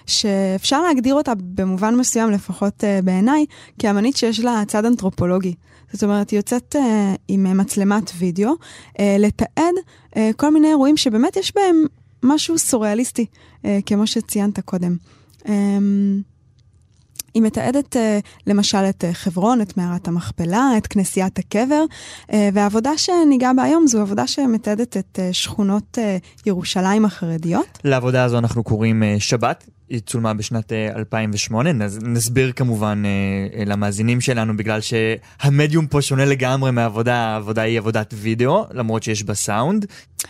שאפשר 0.06 0.82
להגדיר 0.82 1.16
אותה 1.16 1.34
במובן 1.38 1.96
מסוים, 1.96 2.32
לפחות 2.32 2.84
אה, 2.84 3.00
בעיניי, 3.04 3.46
כאמנית 3.80 4.18
שיש 4.18 4.40
לה 4.40 4.64
צד 4.68 4.86
אנתרופולוגי. 4.86 5.54
זאת 5.94 6.04
אומרת, 6.04 6.30
היא 6.30 6.40
יוצאת 6.40 6.76
אה, 6.76 7.16
עם 7.28 7.58
מצלמת 7.58 8.12
וידאו, 8.18 8.54
לתעד 9.00 9.76
כל 10.36 10.54
מיני 10.54 10.68
אירועים 10.68 10.98
שבאמת 10.98 11.38
יש 11.38 11.54
בהם 11.56 11.86
משהו 12.24 12.58
סוריאליסטי, 12.58 13.26
כמו 13.86 14.08
שציינת 14.08 14.60
קודם. 14.60 14.96
היא 17.36 17.44
מתעדת 17.44 17.98
אה, 17.98 18.20
למשל 18.48 18.78
את 18.78 19.04
אה, 19.04 19.14
חברון, 19.14 19.62
את 19.62 19.78
מערת 19.78 20.08
המכפלה, 20.08 20.72
את 20.78 20.88
כנסיית 20.88 21.40
הקבר, 21.40 21.84
אה, 22.34 22.50
והעבודה 22.54 22.98
שניגע 22.98 23.52
בה 23.54 23.64
היום 23.64 23.88
זו 23.88 24.02
עבודה 24.02 24.28
שמתעדת 24.28 24.98
את 24.98 25.20
שכונות 25.32 25.98
ירושלים 26.46 27.06
החרדיות. 27.06 27.80
לעבודה 27.84 28.24
הזו 28.24 28.38
אנחנו 28.38 28.64
קוראים 28.64 29.04
שבת. 29.20 29.66
היא 29.90 30.00
צולמה 30.00 30.34
בשנת 30.34 30.72
אה, 30.72 30.90
2008, 30.96 31.74
נס, 31.74 31.98
נסביר 32.02 32.52
כמובן 32.52 33.04
אה, 33.06 33.64
למאזינים 33.66 34.22
שלנו, 34.22 34.58
בגלל 34.58 34.80
שהמדיום 34.82 35.88
פה 35.88 36.02
שונה 36.02 36.26
לגמרי 36.26 36.72
מהעבודה, 36.72 37.16
העבודה 37.16 37.62
היא 37.62 37.78
עבודת 37.78 38.14
וידאו, 38.18 38.66
למרות 38.72 39.04
שיש 39.04 39.24
בה 39.24 39.34
סאונד. 39.34 39.86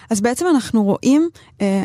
אז 0.10 0.22
בעצם 0.22 0.46
אנחנו 0.56 0.84
רואים 0.84 1.30
אה, 1.62 1.84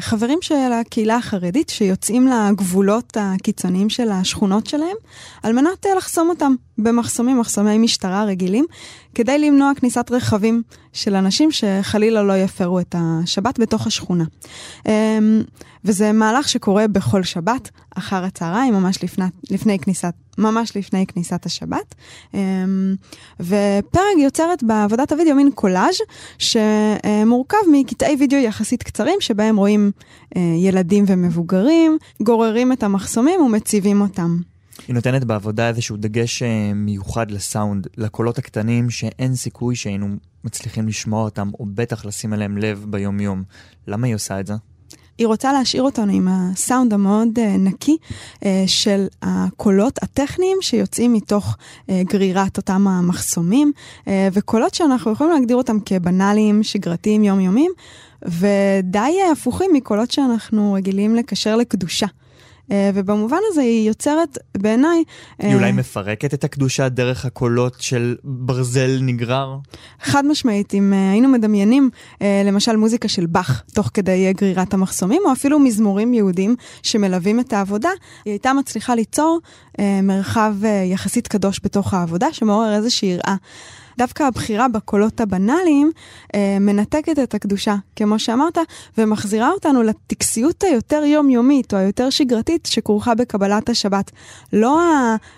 חברים 0.00 0.38
של 0.42 0.72
הקהילה 0.72 1.16
החרדית 1.16 1.68
שיוצאים 1.68 2.28
לגבולות 2.28 3.16
הקיצוניים 3.20 3.90
של 3.90 4.10
השכונות 4.10 4.66
שלהם, 4.66 4.96
על 5.42 5.52
מנת 5.52 5.86
אה, 5.86 5.94
לחסום 5.94 6.28
אותם 6.30 6.54
במחסומים, 6.78 7.40
מחסומי 7.40 7.78
משטרה 7.78 8.24
רגילים, 8.24 8.64
כדי 9.14 9.38
למנוע 9.38 9.72
כניסת 9.76 10.10
רכבים 10.10 10.62
של 10.92 11.14
אנשים 11.14 11.50
שחלילה 11.50 12.22
לא 12.22 12.36
יפרו 12.36 12.80
את 12.80 12.94
השבת 12.98 13.60
בתוך 13.60 13.86
השכונה. 13.86 14.24
אה, 14.86 15.18
וזה 15.84 16.12
מהלך 16.12 16.48
שקורה 16.48 16.88
בכל 16.88 17.22
שבת, 17.22 17.70
אחר 17.94 18.24
הצהריים, 18.24 18.74
ממש 18.74 19.04
לפני, 19.04 19.24
לפני 19.50 19.78
כניסת, 19.78 20.14
ממש 20.38 20.76
לפני 20.76 21.06
כניסת 21.06 21.46
השבת. 21.46 21.94
אמ, 22.34 22.94
ופרג 23.40 24.18
יוצרת 24.18 24.62
בעבודת 24.62 25.12
הוידאו 25.12 25.34
מין 25.34 25.50
קולאז' 25.54 25.96
שמורכב 26.38 27.56
מקטעי 27.72 28.16
וידאו 28.16 28.38
יחסית 28.38 28.82
קצרים, 28.82 29.16
שבהם 29.20 29.56
רואים 29.56 29.90
אה, 30.36 30.40
ילדים 30.40 31.04
ומבוגרים, 31.08 31.98
גוררים 32.22 32.72
את 32.72 32.82
המחסומים 32.82 33.40
ומציבים 33.40 34.00
אותם. 34.00 34.51
היא 34.88 34.94
נותנת 34.94 35.24
בעבודה 35.24 35.68
איזשהו 35.68 35.96
דגש 35.96 36.42
אה, 36.42 36.72
מיוחד 36.74 37.30
לסאונד, 37.30 37.86
לקולות 37.96 38.38
הקטנים 38.38 38.90
שאין 38.90 39.34
סיכוי 39.34 39.76
שהיינו 39.76 40.08
מצליחים 40.44 40.88
לשמוע 40.88 41.24
אותם, 41.24 41.50
או 41.58 41.66
בטח 41.74 42.04
לשים 42.04 42.32
עליהם 42.32 42.58
לב 42.58 42.86
ביום-יום. 42.90 43.42
למה 43.86 44.06
היא 44.06 44.14
עושה 44.14 44.40
את 44.40 44.46
זה? 44.46 44.54
היא 45.18 45.26
רוצה 45.26 45.52
להשאיר 45.52 45.82
אותנו 45.82 46.12
עם 46.12 46.28
הסאונד 46.30 46.92
המאוד 46.92 47.28
uh, 47.38 47.40
נקי 47.58 47.96
uh, 48.34 48.46
של 48.66 49.06
הקולות 49.22 50.02
הטכניים 50.02 50.58
שיוצאים 50.60 51.12
מתוך 51.12 51.56
גרירת 51.90 52.56
אותם 52.56 52.88
המחסומים, 52.88 53.72
וקולות 54.32 54.74
שאנחנו 54.74 55.12
יכולים 55.12 55.32
להגדיר 55.32 55.56
אותם 55.56 55.78
כבנאליים, 55.84 56.62
שגרתיים, 56.62 57.24
יומיומיים, 57.24 57.72
ודי 58.22 59.18
הפוכים 59.32 59.70
מקולות 59.72 60.10
שאנחנו 60.10 60.72
רגילים 60.72 61.14
לקשר 61.16 61.56
לקדושה. 61.56 62.06
Uh, 62.72 62.74
ובמובן 62.94 63.38
הזה 63.50 63.60
היא 63.60 63.88
יוצרת 63.88 64.38
בעיניי... 64.56 65.04
היא 65.38 65.54
אולי 65.54 65.72
מפרקת 65.72 66.34
את 66.34 66.44
הקדושה 66.44 66.88
דרך 66.88 67.24
הקולות 67.24 67.76
של 67.80 68.16
ברזל 68.24 68.98
נגרר? 69.02 69.56
חד 70.00 70.24
משמעית, 70.26 70.74
אם 70.74 70.92
uh, 70.92 71.12
היינו 71.12 71.28
מדמיינים 71.28 71.90
למשל 72.20 72.76
מוזיקה 72.76 73.08
של 73.08 73.26
באך 73.26 73.62
תוך 73.74 73.90
כדי 73.94 74.32
גרירת 74.32 74.74
המחסומים, 74.74 75.22
או 75.24 75.32
אפילו 75.32 75.58
מזמורים 75.58 76.14
יהודים 76.14 76.56
שמלווים 76.82 77.40
את 77.40 77.52
העבודה, 77.52 77.90
היא 78.24 78.32
הייתה 78.32 78.52
מצליחה 78.52 78.94
ליצור 78.94 79.40
מרחב 80.02 80.54
יחסית 80.84 81.28
קדוש 81.28 81.60
בתוך 81.64 81.94
העבודה, 81.94 82.32
שמעורר 82.32 82.74
איזושהי 82.74 83.08
יראה. 83.08 83.36
דווקא 83.98 84.22
הבחירה 84.22 84.68
בקולות 84.68 85.20
הבנאליים 85.20 85.90
אה, 86.34 86.56
מנתקת 86.60 87.18
את 87.18 87.34
הקדושה, 87.34 87.76
כמו 87.96 88.18
שאמרת, 88.18 88.58
ומחזירה 88.98 89.50
אותנו 89.50 89.82
לטקסיות 89.82 90.62
היותר 90.62 91.04
יומיומית 91.04 91.74
או 91.74 91.78
היותר 91.78 92.10
שגרתית 92.10 92.66
שכרוכה 92.66 93.14
בקבלת 93.14 93.68
השבת. 93.68 94.10
לא 94.52 94.80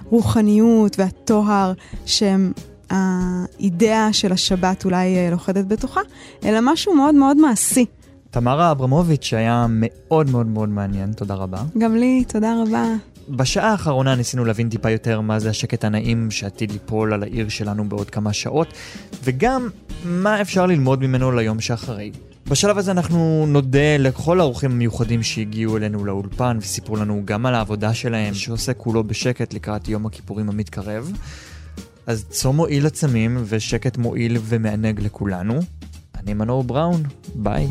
הרוחניות 0.05 0.99
והטוהר 0.99 1.73
שהם 2.07 2.53
האידאה 2.91 4.13
של 4.13 4.33
השבת 4.33 4.85
אולי 4.85 5.17
אה, 5.17 5.29
לוכדת 5.31 5.67
בתוכה, 5.67 6.01
אלא 6.45 6.59
משהו 6.63 6.95
מאוד 6.95 7.15
מאוד 7.15 7.37
מעשי. 7.37 7.87
תמרה 8.31 8.71
אברמוביץ' 8.71 9.35
היה 9.35 9.67
מאוד 9.69 10.31
מאוד 10.31 10.47
מאוד 10.47 10.69
מעניין, 10.69 11.13
תודה 11.13 11.35
רבה. 11.35 11.63
גם 11.79 11.97
לי, 11.97 12.25
תודה 12.29 12.55
רבה. 12.63 12.85
בשעה 13.29 13.71
האחרונה 13.71 14.15
ניסינו 14.15 14.45
להבין 14.45 14.69
טיפה 14.69 14.91
יותר 14.91 15.21
מה 15.21 15.39
זה 15.39 15.51
השקט 15.51 15.85
הנעים 15.85 16.31
שעתיד 16.31 16.73
ליפול 16.73 17.13
על 17.13 17.23
העיר 17.23 17.49
שלנו 17.49 17.89
בעוד 17.89 18.11
כמה 18.11 18.33
שעות, 18.33 18.73
וגם 19.25 19.69
מה 20.05 20.41
אפשר 20.41 20.67
ללמוד 20.67 21.03
ממנו 21.03 21.33
ליום 21.33 21.61
שאחרי. 21.61 22.13
בשלב 22.49 22.79
הזה 22.79 22.91
אנחנו 22.91 23.45
נודה 23.49 23.97
לכל 23.99 24.41
האורחים 24.41 24.71
המיוחדים 24.71 25.23
שהגיעו 25.23 25.77
אלינו 25.77 26.05
לאולפן 26.05 26.59
וסיפרו 26.61 26.97
לנו 26.97 27.23
גם 27.25 27.47
על 27.47 27.55
העבודה 27.55 27.95
שלהם, 27.95 28.35
שעושה 28.35 28.75
כולו 28.75 29.05
בשקט 29.05 29.55
לקראת 29.55 29.89
יום 29.89 30.07
הכיפורים 30.07 30.49
המתקרב. 30.49 31.13
אז 32.07 32.25
צום 32.29 32.57
מועיל 32.57 32.87
עצמים 32.87 33.45
ושקט 33.47 33.97
מועיל 33.97 34.39
ומענג 34.43 35.01
לכולנו. 35.01 35.61
אני 36.15 36.35
מנור 36.35 36.65
בראון, 36.65 37.03
ביי. 37.35 37.69